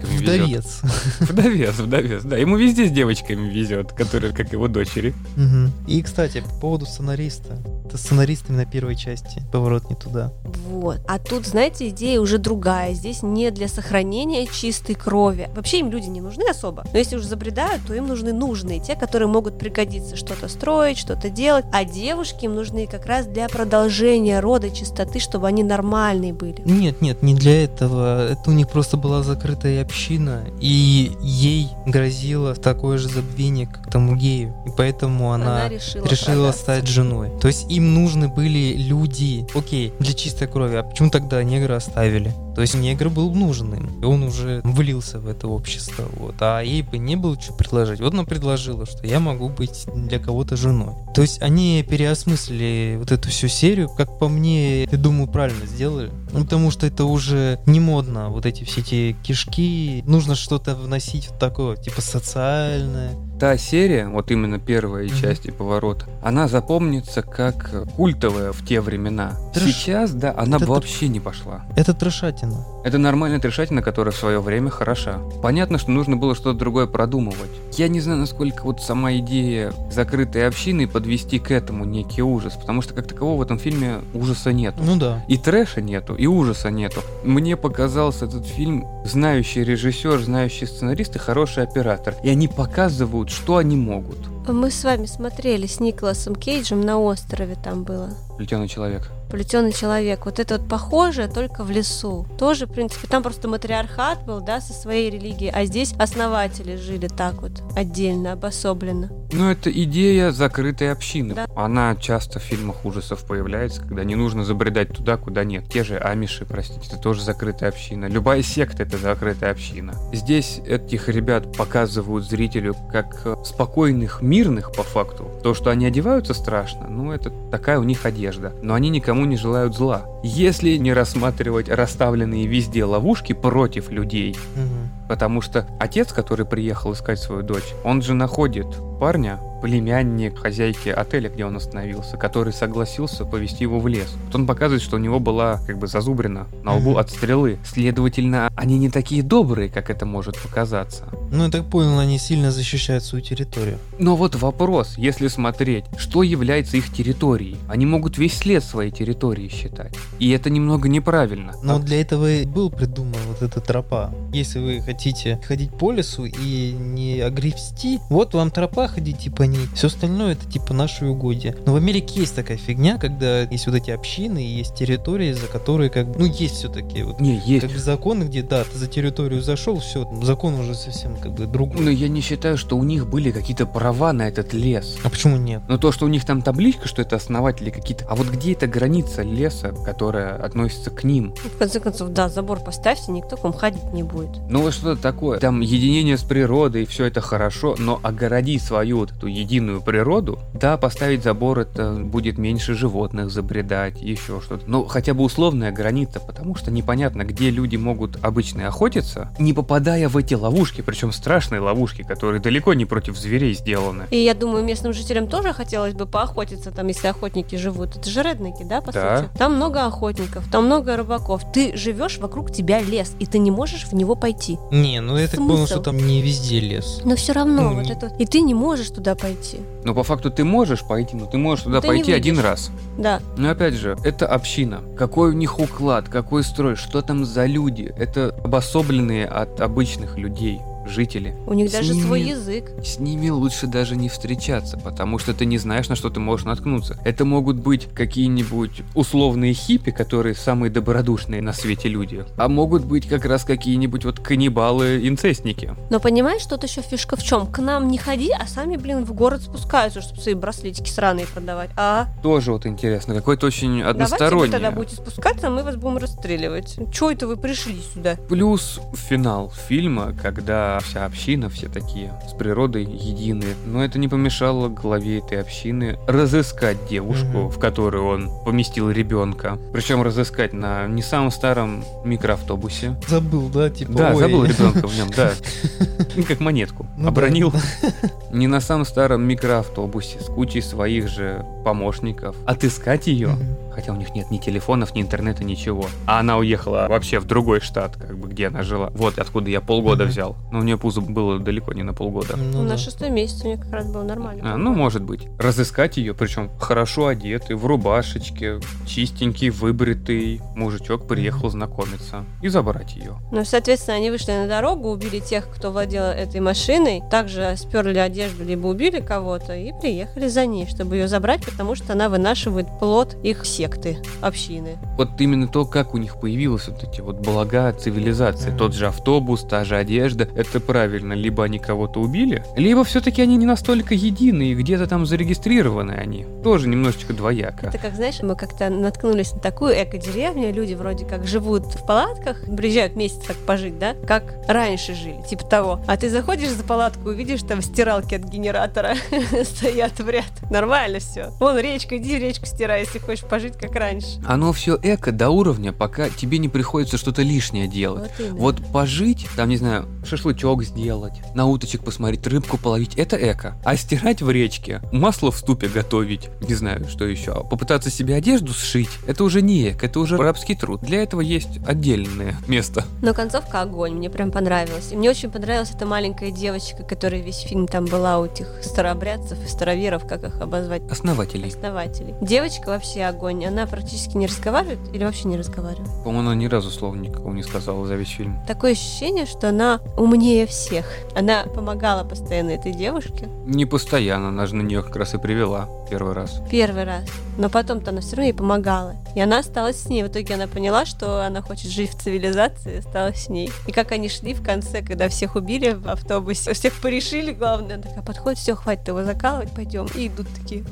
Везет. 0.04 0.22
Вдовец. 0.22 0.80
Вдовец, 1.20 1.74
вдовец, 1.78 2.22
да. 2.24 2.36
Ему 2.36 2.56
везде 2.56 2.86
с 2.88 2.90
девочками 2.90 3.48
везет, 3.48 3.92
которые, 3.92 4.32
как 4.34 4.52
его 4.52 4.68
дочери. 4.68 5.14
Мгм. 5.36 5.72
И, 5.86 6.02
кстати, 6.02 6.40
по 6.40 6.60
поводу 6.60 6.86
сценариста. 6.86 7.58
Это 7.86 7.98
сценарист 7.98 8.46
именно 8.48 8.66
первой 8.66 8.96
части. 8.96 9.42
Поворот 9.52 9.88
не 9.88 9.96
туда. 9.96 10.32
Вот. 10.68 11.00
А 11.06 11.18
тут, 11.18 11.46
знаете, 11.46 11.88
идея 11.88 12.20
уже 12.20 12.38
другая. 12.38 12.92
Здесь 12.94 13.22
не 13.22 13.50
для 13.50 13.68
сохранения 13.68 14.46
чистой 14.46 14.94
крови. 14.94 15.48
Вообще 15.54 15.80
им 15.80 15.90
люди 15.90 16.08
не 16.08 16.20
нужны 16.20 16.44
особо. 16.50 16.84
Но 16.92 16.98
если 16.98 17.16
уже 17.16 17.28
забредают, 17.28 17.82
то 17.86 17.94
им 17.94 18.08
нужны 18.08 18.32
нужные. 18.32 18.80
Те, 18.80 18.96
которые 18.96 19.28
могут 19.28 19.58
пригодиться 19.58 20.16
что-то 20.16 20.48
строить, 20.48 20.98
что-то 20.98 21.30
делать. 21.30 21.64
А 21.72 21.84
девушки 21.84 22.46
им 22.46 22.54
нужны 22.54 22.86
как 22.86 23.06
раз 23.06 23.26
для 23.26 23.48
продолжения 23.48 24.33
рода 24.40 24.70
чистоты, 24.70 25.20
чтобы 25.20 25.48
они 25.48 25.62
нормальные 25.62 26.32
были. 26.32 26.62
Нет, 26.64 27.00
нет, 27.00 27.22
не 27.22 27.34
для 27.34 27.64
этого. 27.64 28.28
Это 28.30 28.50
у 28.50 28.52
них 28.52 28.68
просто 28.68 28.96
была 28.96 29.22
закрытая 29.22 29.82
община, 29.82 30.42
и 30.60 31.12
ей 31.20 31.68
грозило 31.86 32.54
такое 32.54 32.98
же 32.98 33.08
забвение, 33.08 33.66
как 33.66 33.90
тому 33.90 34.16
гею. 34.16 34.54
И 34.66 34.70
поэтому 34.76 35.32
она, 35.32 35.68
решила, 35.68 36.06
решила 36.06 36.34
продаться. 36.34 36.62
стать 36.62 36.86
женой. 36.86 37.30
То 37.40 37.48
есть 37.48 37.70
им 37.70 37.94
нужны 37.94 38.28
были 38.28 38.74
люди, 38.76 39.46
окей, 39.54 39.92
для 39.98 40.12
чистой 40.12 40.48
крови. 40.48 40.76
А 40.76 40.82
почему 40.82 41.10
тогда 41.10 41.42
негра 41.42 41.76
оставили? 41.76 42.32
То 42.54 42.60
есть 42.60 42.74
негр 42.74 43.10
был 43.10 43.32
нужен 43.34 43.74
им, 43.74 44.00
и 44.00 44.04
он 44.04 44.22
уже 44.22 44.60
влился 44.64 45.18
в 45.18 45.28
это 45.28 45.48
общество. 45.48 46.04
Вот. 46.16 46.36
А 46.40 46.60
ей 46.60 46.82
бы 46.82 46.98
не 46.98 47.16
было 47.16 47.40
что 47.40 47.52
предложить. 47.54 48.00
Вот 48.00 48.14
она 48.14 48.24
предложила, 48.24 48.86
что 48.86 49.06
я 49.06 49.20
могу 49.20 49.48
быть 49.48 49.86
для 49.94 50.18
кого-то 50.18 50.56
женой. 50.56 50.94
То 51.14 51.22
есть 51.22 51.42
они 51.42 51.84
переосмыслили 51.88 52.96
вот 52.98 53.12
эту 53.12 53.28
всю 53.28 53.48
серию. 53.48 53.88
Как 53.88 54.18
по 54.18 54.28
мне, 54.28 54.84
я 54.84 54.98
думаю, 54.98 55.28
правильно 55.28 55.66
сделали. 55.66 56.10
Ну, 56.34 56.44
потому 56.44 56.70
что 56.70 56.86
это 56.86 57.04
уже 57.04 57.58
не 57.66 57.80
модно, 57.80 58.28
вот 58.30 58.46
эти 58.46 58.64
все 58.64 58.80
эти 58.80 59.16
кишки. 59.22 60.02
Нужно 60.06 60.34
что-то 60.34 60.74
вносить 60.74 61.28
вот 61.30 61.38
такое, 61.38 61.76
типа 61.76 62.00
социальное. 62.38 63.12
Та 63.40 63.58
серия, 63.58 64.06
вот 64.08 64.30
именно 64.30 64.60
первая 64.60 65.06
Мгм. 65.06 65.16
часть 65.16 65.44
и 65.46 65.50
поворот, 65.50 66.04
она 66.22 66.46
запомнится 66.46 67.20
как 67.22 67.88
культовая 67.96 68.52
в 68.52 68.64
те 68.64 68.80
времена. 68.80 69.32
Трэш. 69.52 69.64
Сейчас, 69.74 70.12
да, 70.12 70.32
она 70.36 70.56
Это 70.56 70.66
бы 70.66 70.72
тр- 70.72 70.74
вообще 70.76 71.08
не 71.08 71.18
пошла. 71.18 71.64
Это 71.76 71.94
трешатина. 71.94 72.64
Это 72.84 72.96
нормальная 72.98 73.40
трешатина, 73.40 73.82
которая 73.82 74.12
в 74.12 74.16
свое 74.16 74.40
время 74.40 74.70
хороша. 74.70 75.18
Понятно, 75.42 75.78
что 75.78 75.90
нужно 75.90 76.16
было 76.16 76.34
что-то 76.36 76.56
другое 76.58 76.86
продумывать. 76.86 77.50
Я 77.76 77.88
не 77.88 78.00
знаю, 78.00 78.20
насколько 78.20 78.62
вот 78.62 78.80
сама 78.80 79.14
идея 79.16 79.72
закрытой 79.90 80.46
общины 80.46 80.86
подвести 80.86 81.38
к 81.40 81.50
этому 81.50 81.84
некий 81.84 82.22
ужас, 82.22 82.54
потому 82.54 82.82
что 82.82 82.94
как 82.94 83.08
такового 83.08 83.38
в 83.38 83.42
этом 83.42 83.58
фильме 83.58 83.96
ужаса 84.14 84.52
нет. 84.52 84.74
Ну 84.80 84.96
да. 84.96 85.24
И 85.26 85.36
трэша 85.38 85.80
нету, 85.80 86.14
и 86.24 86.26
ужаса 86.26 86.70
нету. 86.70 87.02
Мне 87.22 87.54
показался 87.54 88.24
этот 88.24 88.46
фильм 88.46 88.86
знающий 89.04 89.62
режиссер, 89.62 90.20
знающий 90.20 90.64
сценарист 90.64 91.16
и 91.16 91.18
хороший 91.18 91.64
оператор. 91.64 92.14
И 92.22 92.30
они 92.30 92.48
показывают, 92.48 93.28
что 93.28 93.58
они 93.58 93.76
могут. 93.76 94.18
Мы 94.48 94.70
с 94.70 94.84
вами 94.84 95.04
смотрели 95.04 95.66
с 95.66 95.80
Николасом 95.80 96.34
Кейджем 96.34 96.80
на 96.80 96.98
острове 96.98 97.56
там 97.62 97.84
было. 97.84 98.08
Плетеный 98.38 98.68
человек. 98.68 99.10
Плетеный 99.34 99.72
человек. 99.72 100.26
Вот 100.26 100.38
это 100.38 100.58
вот 100.58 100.68
похоже, 100.68 101.26
только 101.26 101.64
в 101.64 101.70
лесу. 101.72 102.24
Тоже, 102.38 102.66
в 102.66 102.72
принципе, 102.72 103.08
там 103.08 103.20
просто 103.20 103.48
матриархат 103.48 104.24
был, 104.24 104.40
да, 104.40 104.60
со 104.60 104.72
своей 104.72 105.10
религией, 105.10 105.50
а 105.52 105.64
здесь 105.64 105.92
основатели 105.98 106.76
жили 106.76 107.08
так 107.08 107.42
вот, 107.42 107.60
отдельно, 107.74 108.34
обособленно. 108.34 109.10
Но 109.32 109.50
это 109.50 109.72
идея 109.72 110.30
закрытой 110.30 110.92
общины. 110.92 111.34
Да. 111.34 111.46
Она 111.56 111.96
часто 111.96 112.38
в 112.38 112.44
фильмах 112.44 112.84
ужасов 112.84 113.24
появляется, 113.24 113.80
когда 113.80 114.04
не 114.04 114.14
нужно 114.14 114.44
забредать 114.44 114.92
туда, 114.92 115.16
куда 115.16 115.42
нет. 115.42 115.68
Те 115.68 115.82
же 115.82 115.98
амиши, 115.98 116.46
простите, 116.46 116.86
это 116.86 116.98
тоже 116.98 117.20
закрытая 117.20 117.70
община. 117.70 118.06
Любая 118.06 118.42
секта 118.42 118.84
это 118.84 118.98
закрытая 118.98 119.50
община. 119.50 119.94
Здесь 120.12 120.60
этих 120.64 121.08
ребят 121.08 121.56
показывают 121.56 122.24
зрителю 122.24 122.76
как 122.92 123.22
э, 123.24 123.34
спокойных, 123.44 124.22
мирных 124.22 124.70
по 124.70 124.84
факту. 124.84 125.28
То, 125.42 125.54
что 125.54 125.70
они 125.70 125.86
одеваются 125.86 126.34
страшно, 126.34 126.86
ну 126.88 127.10
это 127.10 127.32
такая 127.50 127.80
у 127.80 127.82
них 127.82 128.06
одежда. 128.06 128.54
Но 128.62 128.74
они 128.74 128.88
никому 128.88 129.23
не 129.24 129.36
желают 129.36 129.74
зла. 129.74 130.06
Если 130.22 130.76
не 130.76 130.92
рассматривать 130.92 131.68
расставленные 131.68 132.46
везде 132.46 132.84
ловушки 132.84 133.32
против 133.32 133.90
людей, 133.90 134.36
Мгм. 134.56 134.90
Потому 135.14 135.40
что 135.42 135.64
отец, 135.78 136.12
который 136.12 136.44
приехал 136.44 136.92
искать 136.92 137.20
свою 137.20 137.42
дочь, 137.44 137.72
он 137.84 138.02
же 138.02 138.14
находит 138.14 138.66
парня, 138.98 139.38
племянник 139.62 140.38
хозяйки 140.38 140.88
отеля, 140.88 141.30
где 141.30 141.44
он 141.46 141.56
остановился, 141.56 142.16
который 142.16 142.52
согласился 142.52 143.24
повести 143.24 143.62
его 143.62 143.78
в 143.80 143.86
лес. 143.86 144.08
Вот 144.26 144.34
он 144.34 144.46
показывает, 144.46 144.82
что 144.82 144.96
у 144.96 144.98
него 144.98 145.20
была 145.20 145.58
как 145.66 145.78
бы 145.78 145.86
зазубрина 145.86 146.48
на 146.64 146.74
лбу 146.74 146.90
Мгм. 146.90 146.98
от 146.98 147.10
стрелы. 147.10 147.58
Следовательно, 147.64 148.50
они 148.56 148.78
не 148.78 148.90
такие 148.90 149.22
добрые, 149.22 149.68
как 149.68 149.88
это 149.88 150.04
может 150.04 150.36
показаться. 150.38 151.04
Ну, 151.30 151.44
я 151.44 151.50
так 151.50 151.64
понял, 151.66 151.98
они 151.98 152.18
сильно 152.18 152.50
защищают 152.50 153.04
свою 153.04 153.24
территорию. 153.24 153.78
Но 153.98 154.16
вот 154.16 154.34
вопрос, 154.34 154.94
если 154.98 155.28
смотреть, 155.28 155.84
что 155.96 156.22
является 156.22 156.76
их 156.76 156.92
территорией? 156.92 157.56
Они 157.68 157.86
могут 157.86 158.18
весь 158.18 158.34
след 158.36 158.62
своей 158.64 158.90
территории 158.90 159.48
считать. 159.48 159.94
И 160.18 160.30
это 160.30 160.50
немного 160.50 160.88
неправильно. 160.88 161.52
Но 161.62 161.76
А- 161.76 161.78
для 161.78 162.00
этого 162.00 162.30
и 162.30 162.44
был 162.44 162.68
придуман 162.70 163.14
вот 163.28 163.42
эта 163.42 163.60
тропа. 163.60 164.12
Если 164.32 164.58
вы 164.58 164.80
хотите 164.82 165.03
ходить 165.46 165.70
по 165.70 165.92
лесу 165.92 166.24
и 166.24 166.72
не 166.72 167.20
огребсти, 167.20 168.00
вот 168.08 168.34
вам 168.34 168.50
тропа, 168.50 168.88
ходите 168.88 169.30
по 169.30 169.42
ней. 169.42 169.66
Все 169.74 169.88
остальное 169.88 170.32
это 170.32 170.46
типа 170.50 170.72
наши 170.74 171.06
угодья. 171.06 171.54
Но 171.66 171.72
в 171.72 171.76
Америке 171.76 172.20
есть 172.20 172.34
такая 172.34 172.56
фигня, 172.56 172.98
когда 172.98 173.42
есть 173.42 173.66
вот 173.66 173.74
эти 173.74 173.90
общины, 173.90 174.44
и 174.44 174.48
есть 174.48 174.74
территории, 174.74 175.32
за 175.32 175.46
которые 175.46 175.90
как 175.90 176.08
бы, 176.10 176.18
ну 176.20 176.26
есть 176.26 176.54
все-таки 176.56 177.02
вот 177.02 177.20
Не, 177.20 177.40
есть. 177.44 177.62
как 177.62 177.70
бы 177.70 177.78
законы, 177.78 178.24
где 178.24 178.42
да, 178.42 178.64
ты 178.64 178.78
за 178.78 178.86
территорию 178.86 179.42
зашел, 179.42 179.78
все, 179.80 180.08
закон 180.22 180.54
уже 180.54 180.74
совсем 180.74 181.16
как 181.16 181.32
бы 181.32 181.46
другой. 181.46 181.82
Но 181.82 181.90
я 181.90 182.08
не 182.08 182.20
считаю, 182.20 182.56
что 182.56 182.76
у 182.76 182.84
них 182.84 183.08
были 183.08 183.30
какие-то 183.30 183.66
права 183.66 184.12
на 184.12 184.28
этот 184.28 184.52
лес. 184.52 184.96
А 185.04 185.10
почему 185.10 185.36
нет? 185.36 185.62
Но 185.68 185.78
то, 185.78 185.92
что 185.92 186.06
у 186.06 186.08
них 186.08 186.24
там 186.24 186.42
табличка, 186.42 186.88
что 186.88 187.02
это 187.02 187.16
основатели 187.16 187.70
какие-то... 187.70 188.06
А 188.08 188.14
вот 188.14 188.28
где 188.28 188.52
эта 188.52 188.66
граница 188.66 189.22
леса, 189.22 189.72
которая 189.84 190.36
относится 190.36 190.90
к 190.90 191.04
ним? 191.04 191.34
Ну, 191.42 191.50
В 191.50 191.56
конце 191.58 191.80
концов, 191.80 192.10
да, 192.10 192.28
забор 192.28 192.60
поставьте, 192.60 193.12
никто 193.12 193.36
к 193.36 193.44
вам 193.44 193.52
ходить 193.52 193.84
не 193.92 194.02
будет. 194.02 194.30
Ну 194.48 194.62
вот 194.62 194.74
что-то 194.84 195.02
такое. 195.02 195.38
Там 195.38 195.60
единение 195.60 196.18
с 196.18 196.22
природой, 196.22 196.84
все 196.84 197.06
это 197.06 197.20
хорошо, 197.20 197.74
но 197.78 197.98
огородить 198.02 198.62
свою 198.62 198.98
вот 198.98 199.12
эту 199.12 199.26
единую 199.26 199.80
природу, 199.80 200.38
да, 200.52 200.76
поставить 200.76 201.22
забор, 201.22 201.60
это 201.60 201.94
будет 201.94 202.36
меньше 202.38 202.74
животных 202.74 203.30
забредать, 203.30 204.00
еще 204.02 204.40
что-то. 204.42 204.64
Ну, 204.66 204.84
хотя 204.84 205.14
бы 205.14 205.24
условная 205.24 205.72
граница, 205.72 206.20
потому 206.20 206.54
что 206.54 206.70
непонятно, 206.70 207.24
где 207.24 207.50
люди 207.50 207.76
могут 207.76 208.22
обычно 208.22 208.68
охотиться, 208.68 209.30
не 209.38 209.52
попадая 209.52 210.08
в 210.08 210.16
эти 210.16 210.34
ловушки, 210.34 210.82
причем 210.82 211.12
страшные 211.12 211.60
ловушки, 211.60 212.02
которые 212.02 212.40
далеко 212.40 212.74
не 212.74 212.84
против 212.84 213.16
зверей 213.16 213.54
сделаны. 213.54 214.04
И 214.10 214.18
я 214.18 214.34
думаю, 214.34 214.64
местным 214.64 214.92
жителям 214.92 215.28
тоже 215.28 215.52
хотелось 215.52 215.94
бы 215.94 216.06
поохотиться, 216.06 216.70
там, 216.70 216.88
если 216.88 217.08
охотники 217.08 217.56
живут. 217.56 217.96
Это 217.96 218.10
же 218.10 218.22
реднеки, 218.22 218.64
да, 218.64 218.80
по 218.80 218.92
Да. 218.92 219.18
сути? 219.18 219.30
Там 219.38 219.56
много 219.56 219.86
охотников, 219.86 220.44
там 220.50 220.66
много 220.66 220.96
рыбаков. 220.96 221.42
Ты 221.52 221.76
живешь, 221.76 222.18
вокруг 222.18 222.52
тебя 222.52 222.80
лес, 222.80 223.14
и 223.18 223.26
ты 223.26 223.38
не 223.38 223.50
можешь 223.50 223.84
в 223.86 223.94
него 223.94 224.14
пойти. 224.14 224.58
Не, 224.74 225.00
ну 225.00 225.16
я 225.16 225.28
так 225.28 225.38
понял, 225.38 225.66
что 225.66 225.78
там 225.78 225.96
не 225.96 226.20
везде 226.20 226.58
лес. 226.58 227.00
Но 227.04 227.14
все 227.14 227.32
равно, 227.32 227.70
Ну, 227.70 227.74
вот 227.76 227.86
и- 227.86 227.92
это... 227.92 228.12
И 228.18 228.26
ты 228.26 228.40
не 228.40 228.54
можешь 228.54 228.90
туда 228.90 229.14
пойти. 229.14 229.60
Но 229.84 229.94
по 229.94 230.02
факту 230.02 230.32
ты 230.32 230.42
можешь 230.42 230.80
пойти, 230.82 231.14
но 231.16 231.26
ты 231.26 231.38
можешь 231.38 231.64
туда 231.64 231.80
Ты 231.80 231.86
не 231.86 231.94
пойти 231.94 232.12
один 232.12 232.40
раз. 232.40 232.70
Да. 232.98 233.20
Но 233.36 233.50
опять 233.50 233.74
же, 233.74 233.96
это 234.02 234.26
община. 234.26 234.80
Какой 234.98 235.30
у 235.30 235.32
них 235.32 235.60
уклад, 235.60 236.08
какой 236.08 236.42
строй, 236.42 236.74
что 236.74 237.02
там 237.02 237.24
за 237.24 237.46
люди? 237.46 237.94
Это 237.96 238.34
обособленные 238.42 239.26
от 239.26 239.60
обычных 239.60 240.18
людей. 240.18 240.60
Жители. 240.86 241.34
У 241.46 241.54
них 241.54 241.68
С 241.70 241.72
даже 241.72 241.92
ними- 241.94 242.04
свой 242.06 242.22
язык. 242.22 242.70
С 242.84 242.98
ними 242.98 243.28
лучше 243.30 243.66
даже 243.66 243.96
не 243.96 244.08
встречаться, 244.08 244.76
потому 244.78 245.18
что 245.18 245.34
ты 245.34 245.44
не 245.46 245.58
знаешь, 245.58 245.88
на 245.88 245.96
что 245.96 246.10
ты 246.10 246.20
можешь 246.20 246.46
наткнуться. 246.46 246.98
Это 247.04 247.24
могут 247.24 247.56
быть 247.56 247.88
какие-нибудь 247.94 248.82
условные 248.94 249.52
хиппи, 249.54 249.90
которые 249.90 250.34
самые 250.34 250.70
добродушные 250.70 251.42
на 251.42 251.52
свете 251.52 251.88
люди, 251.88 252.24
а 252.36 252.48
могут 252.48 252.84
быть 252.84 253.08
как 253.08 253.24
раз 253.24 253.44
какие-нибудь 253.44 254.04
вот 254.04 254.20
каннибалы-инцестники. 254.20 255.74
Но 255.90 256.00
понимаешь, 256.00 256.44
тут 256.46 256.62
еще 256.64 256.82
фишка 256.82 257.16
в 257.16 257.22
чем? 257.22 257.46
К 257.46 257.58
нам 257.60 257.88
не 257.88 257.98
ходи, 257.98 258.30
а 258.30 258.46
сами, 258.46 258.76
блин, 258.76 259.04
в 259.04 259.12
город 259.12 259.42
спускаются, 259.42 260.00
чтобы 260.00 260.20
свои 260.20 260.34
браслетики 260.34 260.88
сраные 260.88 261.26
продавать. 261.26 261.70
А 261.76 262.06
Тоже 262.22 262.52
вот 262.52 262.66
интересно, 262.66 263.14
какой-то 263.14 263.46
очень 263.46 263.78
давайте 263.80 263.84
вы 263.84 263.90
односторонний. 264.04 264.50
тогда 264.52 264.70
будете 264.70 264.96
спускаться, 264.96 265.46
а 265.48 265.50
мы 265.50 265.62
вас 265.62 265.76
будем 265.76 265.98
расстреливать. 265.98 266.76
Чего 266.92 267.10
это 267.10 267.26
вы 267.26 267.36
пришли 267.36 267.80
сюда? 267.92 268.16
Плюс 268.28 268.80
финал 268.94 269.52
фильма, 269.68 270.14
когда 270.20 270.73
вся 270.80 271.04
община, 271.04 271.48
все 271.48 271.68
такие 271.68 272.12
с 272.28 272.32
природой 272.32 272.84
едины. 272.84 273.46
Но 273.66 273.84
это 273.84 273.98
не 273.98 274.08
помешало 274.08 274.68
главе 274.68 275.18
этой 275.18 275.40
общины 275.40 275.98
разыскать 276.06 276.76
девушку, 276.88 277.24
Мгм. 277.38 277.48
в 277.50 277.58
которую 277.58 278.04
он 278.06 278.30
поместил 278.44 278.90
ребенка. 278.90 279.58
Причем 279.72 280.02
разыскать 280.02 280.52
на 280.52 280.86
не 280.86 281.02
самом 281.02 281.30
старом 281.30 281.84
микроавтобусе. 282.04 282.96
Забыл, 283.08 283.48
да, 283.48 283.70
типа. 283.70 283.92
Да, 283.92 284.10
ой. 284.14 284.16
забыл 284.20 284.44
ребенка 284.44 284.86
в 284.86 284.96
нем, 284.96 285.08
да. 285.16 285.32
Как 286.28 286.40
монетку. 286.40 286.86
Ну 286.96 287.08
Обронил. 287.08 287.50
да. 287.52 287.60
Не 288.32 288.46
на 288.46 288.60
самом 288.60 288.84
старом 288.84 289.22
микроавтобусе 289.22 290.20
с 290.20 290.26
кучей 290.26 290.60
своих 290.60 291.08
же 291.08 291.44
помощников. 291.64 292.36
Отыскать 292.46 293.06
ее. 293.06 293.36
Хотя 293.74 293.92
у 293.92 293.96
них 293.96 294.14
нет 294.14 294.30
ни 294.30 294.38
телефонов, 294.38 294.94
ни 294.94 295.02
интернета, 295.02 295.44
ничего. 295.44 295.86
А 296.06 296.20
она 296.20 296.38
уехала 296.38 296.86
вообще 296.88 297.18
в 297.18 297.24
другой 297.24 297.60
штат, 297.60 297.96
как 297.96 298.16
бы, 298.18 298.28
где 298.28 298.46
она 298.48 298.62
жила. 298.62 298.90
Вот 298.94 299.18
откуда 299.18 299.50
я 299.50 299.60
полгода 299.60 300.04
взял. 300.04 300.36
Но 300.52 300.60
у 300.60 300.62
нее 300.62 300.78
пузо 300.78 301.00
было 301.00 301.38
далеко 301.38 301.72
не 301.72 301.82
на 301.82 301.92
полгода. 301.92 302.36
Ну 302.36 302.62
на 302.62 302.78
шестой 302.78 303.10
месяц 303.10 303.42
у 303.44 303.48
меня 303.48 303.58
как 303.58 303.72
раз 303.72 303.86
было 303.86 304.02
нормально. 304.02 304.54
А, 304.54 304.56
ну, 304.56 304.72
может 304.74 305.02
быть. 305.02 305.28
Разыскать 305.38 305.96
ее, 305.96 306.14
причем 306.14 306.50
хорошо 306.58 307.08
одетый, 307.08 307.56
в 307.56 307.66
рубашечке, 307.66 308.60
чистенький, 308.86 309.50
выбритый 309.50 310.40
мужичок 310.54 311.06
приехал 311.08 311.48
знакомиться 311.48 312.24
и 312.42 312.48
забрать 312.48 312.94
ее. 312.96 313.16
Ну, 313.32 313.44
соответственно, 313.44 313.96
они 313.96 314.10
вышли 314.10 314.32
на 314.32 314.46
дорогу, 314.46 314.90
убили 314.90 315.18
тех, 315.18 315.48
кто 315.48 315.70
владел 315.70 316.04
этой 316.04 316.40
машиной, 316.40 317.02
также 317.10 317.54
сперли 317.56 317.98
одежду, 317.98 318.44
либо 318.44 318.66
убили 318.66 319.00
кого-то 319.00 319.54
и 319.54 319.72
приехали 319.80 320.28
за 320.28 320.46
ней, 320.46 320.66
чтобы 320.66 320.96
ее 320.96 321.08
забрать, 321.08 321.44
потому 321.44 321.74
что 321.74 321.92
она 321.92 322.08
вынашивает 322.08 322.66
плод 322.78 323.16
их 323.22 323.44
секты, 323.64 323.96
общины. 324.20 324.76
Вот 324.96 325.20
именно 325.20 325.48
то, 325.48 325.64
как 325.64 325.94
у 325.94 325.98
них 325.98 326.20
появились 326.20 326.68
вот 326.68 326.82
эти 326.84 327.00
вот 327.00 327.16
блага 327.20 327.72
цивилизации. 327.72 328.50
Мгм. 328.50 328.58
Тот 328.58 328.74
же 328.74 328.86
автобус, 328.86 329.42
та 329.42 329.64
же 329.64 329.76
одежда. 329.76 330.28
Это 330.36 330.60
правильно. 330.60 331.14
Либо 331.14 331.44
они 331.44 331.58
кого-то 331.58 332.00
убили, 332.00 332.44
либо 332.56 332.84
все-таки 332.84 333.22
они 333.22 333.36
не 333.36 333.46
настолько 333.46 333.94
едины 333.94 334.48
и 334.48 334.54
где-то 334.54 334.86
там 334.86 335.06
зарегистрированы 335.06 335.92
они. 335.92 336.26
Тоже 336.42 336.68
немножечко 336.68 337.14
двояко. 337.14 337.68
Это 337.68 337.78
как, 337.78 337.94
знаешь, 337.94 338.20
мы 338.22 338.36
как-то 338.36 338.68
наткнулись 338.68 339.32
на 339.32 339.40
такую 339.40 339.74
эко-деревню, 339.74 340.52
люди 340.52 340.74
вроде 340.74 341.06
как 341.06 341.26
живут 341.26 341.64
в 341.74 341.86
палатках, 341.86 342.44
приезжают 342.44 342.96
месяц 342.96 343.20
так 343.26 343.36
пожить, 343.38 343.78
да, 343.78 343.94
как 344.06 344.34
раньше 344.46 344.94
жили, 344.94 345.22
типа 345.28 345.44
того. 345.44 345.80
А 345.86 345.96
ты 345.96 346.10
заходишь 346.10 346.50
за 346.50 346.64
палатку, 346.64 347.08
увидишь 347.08 347.42
там 347.42 347.62
стиралки 347.62 348.14
от 348.14 348.24
генератора 348.24 348.96
стоят 349.44 349.98
в 349.98 350.08
ряд. 350.08 350.24
Нормально 350.50 350.98
все. 350.98 351.30
Вон 351.40 351.58
речка, 351.58 351.96
иди 351.96 352.18
речку 352.18 352.46
стирай, 352.46 352.80
если 352.80 352.98
хочешь 352.98 353.24
пожить 353.24 353.53
как 353.58 353.74
раньше. 353.76 354.20
Оно 354.26 354.52
все 354.52 354.78
эко 354.82 355.12
до 355.12 355.30
уровня, 355.30 355.72
пока 355.72 356.08
тебе 356.08 356.38
не 356.38 356.48
приходится 356.48 356.96
что-то 356.96 357.22
лишнее 357.22 357.66
делать. 357.68 358.10
Вот 358.18 358.20
именно. 358.20 358.40
Вот 358.40 358.56
пожить, 358.72 359.26
там, 359.36 359.48
не 359.48 359.56
знаю, 359.56 359.86
шашлычок 360.04 360.62
сделать, 360.64 361.14
на 361.34 361.46
уточек 361.48 361.84
посмотреть, 361.84 362.26
рыбку 362.26 362.58
половить, 362.58 362.96
это 362.96 363.16
эко. 363.16 363.56
А 363.64 363.76
стирать 363.76 364.22
в 364.22 364.30
речке, 364.30 364.80
масло 364.92 365.30
в 365.30 365.36
ступе 365.36 365.68
готовить, 365.68 366.28
не 366.46 366.54
знаю, 366.54 366.86
что 366.88 367.04
еще, 367.04 367.44
попытаться 367.48 367.90
себе 367.90 368.14
одежду 368.14 368.52
сшить, 368.52 368.90
это 369.06 369.24
уже 369.24 369.42
не 369.42 369.70
эко, 369.70 369.86
это 369.86 370.00
уже 370.00 370.16
рабский 370.16 370.56
труд. 370.56 370.80
Для 370.82 371.02
этого 371.02 371.20
есть 371.20 371.58
отдельное 371.66 372.36
место. 372.46 372.84
Но 373.02 373.14
концовка 373.14 373.60
огонь, 373.62 373.94
мне 373.94 374.10
прям 374.10 374.30
понравилась. 374.30 374.92
И 374.92 374.96
мне 374.96 375.10
очень 375.10 375.30
понравилась 375.30 375.70
эта 375.70 375.86
маленькая 375.86 376.30
девочка, 376.30 376.82
которая 376.82 377.20
весь 377.20 377.38
фильм 377.40 377.66
там 377.66 377.84
была 377.86 378.18
у 378.18 378.26
этих 378.26 378.48
старообрядцев 378.62 379.38
и 379.44 379.48
староверов, 379.48 380.06
как 380.06 380.24
их 380.24 380.40
обозвать, 380.40 380.82
Основателей. 380.90 381.48
основателей. 381.48 382.14
Девочка 382.20 382.68
вообще 382.68 383.04
огонь, 383.04 383.43
она 383.44 383.66
практически 383.66 384.16
не 384.16 384.26
разговаривает 384.26 384.78
или 384.92 385.04
вообще 385.04 385.28
не 385.28 385.36
разговаривает. 385.36 385.88
По-моему, 386.04 386.20
она 386.20 386.34
ни 386.34 386.46
разу 386.46 386.70
слова 386.70 386.94
никакого 386.94 387.32
не 387.32 387.42
сказала 387.42 387.86
за 387.86 387.94
весь 387.94 388.08
фильм. 388.10 388.38
Такое 388.46 388.72
ощущение, 388.72 389.26
что 389.26 389.48
она 389.48 389.80
умнее 389.96 390.46
всех. 390.46 390.86
Она 391.14 391.44
помогала 391.44 392.04
постоянно 392.04 392.50
этой 392.50 392.72
девушке 392.72 393.28
Не 393.46 393.66
постоянно, 393.66 394.28
она 394.28 394.46
же 394.46 394.54
на 394.54 394.62
нее 394.62 394.82
как 394.82 394.96
раз 394.96 395.14
и 395.14 395.18
привела 395.18 395.68
первый 395.90 396.14
раз. 396.14 396.40
первый 396.50 396.84
раз. 396.84 397.04
Но 397.36 397.48
потом-то 397.48 397.90
она 397.90 398.00
все 398.00 398.16
равно 398.16 398.24
ей 398.24 398.32
помогала. 398.32 398.94
И 399.14 399.20
она 399.20 399.40
осталась 399.40 399.80
с 399.80 399.88
ней. 399.88 400.02
В 400.02 400.08
итоге 400.08 400.34
она 400.34 400.46
поняла, 400.46 400.86
что 400.86 401.24
она 401.24 401.42
хочет 401.42 401.70
жить 401.70 401.90
в 401.90 402.00
цивилизации, 402.00 402.74
и 402.74 402.78
осталась 402.78 403.24
с 403.24 403.28
ней. 403.28 403.50
И 403.66 403.72
как 403.72 403.92
они 403.92 404.08
шли 404.08 404.34
в 404.34 404.42
конце, 404.42 404.82
когда 404.82 405.08
всех 405.08 405.36
убили 405.36 405.72
в 405.72 405.88
автобусе, 405.88 406.52
всех 406.52 406.80
порешили, 406.80 407.32
главное, 407.32 407.74
она 407.74 407.82
такая 407.82 408.02
подходит, 408.02 408.38
все, 408.38 408.54
хватит 408.54 408.88
его 408.88 409.04
закалывать, 409.04 409.50
пойдем. 409.50 409.86
И 409.94 410.08
идут 410.08 410.26
такие 410.40 410.64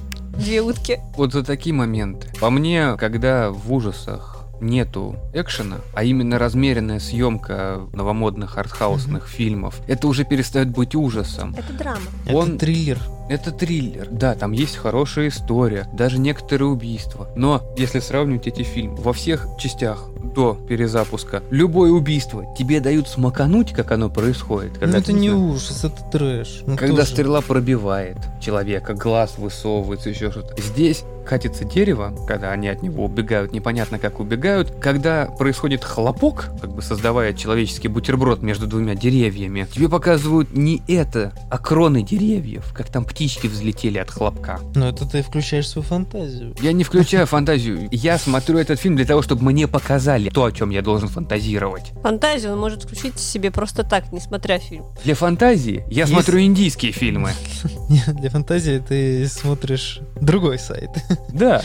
две 0.42 0.60
утки. 0.60 0.98
Вот 1.16 1.32
за 1.32 1.42
такие 1.44 1.74
моменты. 1.74 2.28
По 2.40 2.50
мне, 2.50 2.96
когда 2.98 3.50
в 3.50 3.72
ужасах 3.72 4.38
нету 4.60 5.16
экшена, 5.34 5.78
а 5.92 6.04
именно 6.04 6.38
размеренная 6.38 7.00
съемка 7.00 7.80
новомодных 7.92 8.58
артхаусных 8.58 9.26
фильмов, 9.28 9.80
это 9.88 10.06
уже 10.06 10.24
перестает 10.24 10.68
быть 10.68 10.94
ужасом. 10.94 11.54
Это 11.58 11.72
драма. 11.72 12.00
Это 12.26 12.36
Он- 12.36 12.58
триллер. 12.58 12.98
Это 13.28 13.50
триллер. 13.52 14.08
Да, 14.10 14.34
там 14.34 14.52
есть 14.52 14.76
хорошая 14.76 15.28
история, 15.28 15.86
даже 15.92 16.18
некоторые 16.18 16.68
убийства. 16.68 17.28
Но 17.36 17.62
если 17.76 18.00
сравнивать 18.00 18.46
эти 18.46 18.62
фильмы, 18.62 18.96
во 18.96 19.12
всех 19.12 19.46
частях 19.58 20.08
до 20.34 20.54
перезапуска, 20.68 21.42
любое 21.50 21.90
убийство 21.90 22.44
тебе 22.56 22.80
дают 22.80 23.08
смакануть, 23.08 23.72
как 23.72 23.90
оно 23.92 24.08
происходит. 24.10 24.72
Ну 24.74 24.80
когда 24.80 24.98
это 24.98 25.06
ты, 25.08 25.12
не 25.12 25.28
знаю, 25.28 25.44
ужас, 25.46 25.84
это 25.84 26.02
трэш. 26.10 26.62
Ну, 26.66 26.76
Когда 26.76 26.96
тоже. 27.02 27.10
стрела 27.10 27.40
пробивает 27.40 28.16
человека, 28.40 28.94
глаз 28.94 29.38
высовывается, 29.38 30.10
еще 30.10 30.30
что-то. 30.30 30.60
Здесь 30.60 31.04
катится 31.24 31.64
дерево, 31.64 32.12
когда 32.26 32.50
они 32.50 32.68
от 32.68 32.82
него 32.82 33.04
убегают, 33.04 33.52
непонятно 33.52 33.98
как 33.98 34.20
убегают. 34.20 34.72
Когда 34.80 35.26
происходит 35.26 35.84
хлопок, 35.84 36.50
как 36.60 36.74
бы 36.74 36.82
создавая 36.82 37.32
человеческий 37.32 37.88
бутерброд 37.88 38.42
между 38.42 38.66
двумя 38.66 38.94
деревьями, 38.94 39.66
тебе 39.72 39.88
показывают 39.88 40.54
не 40.56 40.82
это, 40.88 41.32
а 41.50 41.58
кроны 41.58 42.02
деревьев, 42.02 42.72
как 42.74 42.88
там 42.88 43.04
птички 43.12 43.46
взлетели 43.46 43.98
от 43.98 44.10
хлопка. 44.10 44.58
Но 44.74 44.88
это 44.88 45.04
ты 45.06 45.22
включаешь 45.22 45.68
свою 45.68 45.86
фантазию. 45.86 46.54
Я 46.62 46.72
не 46.72 46.82
включаю 46.82 47.26
фантазию. 47.26 47.88
Я 47.90 48.16
смотрю 48.18 48.58
этот 48.58 48.80
фильм 48.80 48.96
для 48.96 49.04
того, 49.04 49.20
чтобы 49.20 49.44
мне 49.44 49.68
показали 49.68 50.30
то, 50.30 50.44
о 50.44 50.52
чем 50.52 50.70
я 50.70 50.80
должен 50.80 51.08
фантазировать. 51.08 51.92
Фантазию 52.02 52.52
он 52.54 52.58
может 52.60 52.84
включить 52.84 53.18
себе 53.18 53.50
просто 53.50 53.82
так, 53.84 54.10
не 54.12 54.20
смотря 54.20 54.58
фильм. 54.58 54.84
Для 55.04 55.14
фантазии 55.14 55.84
я 55.90 56.02
Есть- 56.02 56.12
смотрю 56.12 56.40
индийские 56.40 56.92
фильмы. 56.92 57.32
Нет, 57.90 58.14
для 58.16 58.30
фантазии 58.30 58.82
ты 58.86 59.28
смотришь 59.28 60.00
другой 60.20 60.58
сайт. 60.58 60.90
Да. 61.32 61.62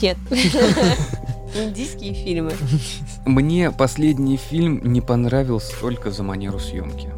Нет. 0.00 0.16
Индийские 1.54 2.14
фильмы. 2.14 2.52
Мне 3.26 3.70
последний 3.70 4.36
фильм 4.36 4.80
не 4.84 5.00
понравился 5.00 5.72
только 5.80 6.10
за 6.10 6.22
манеру 6.22 6.58
съемки. 6.58 7.08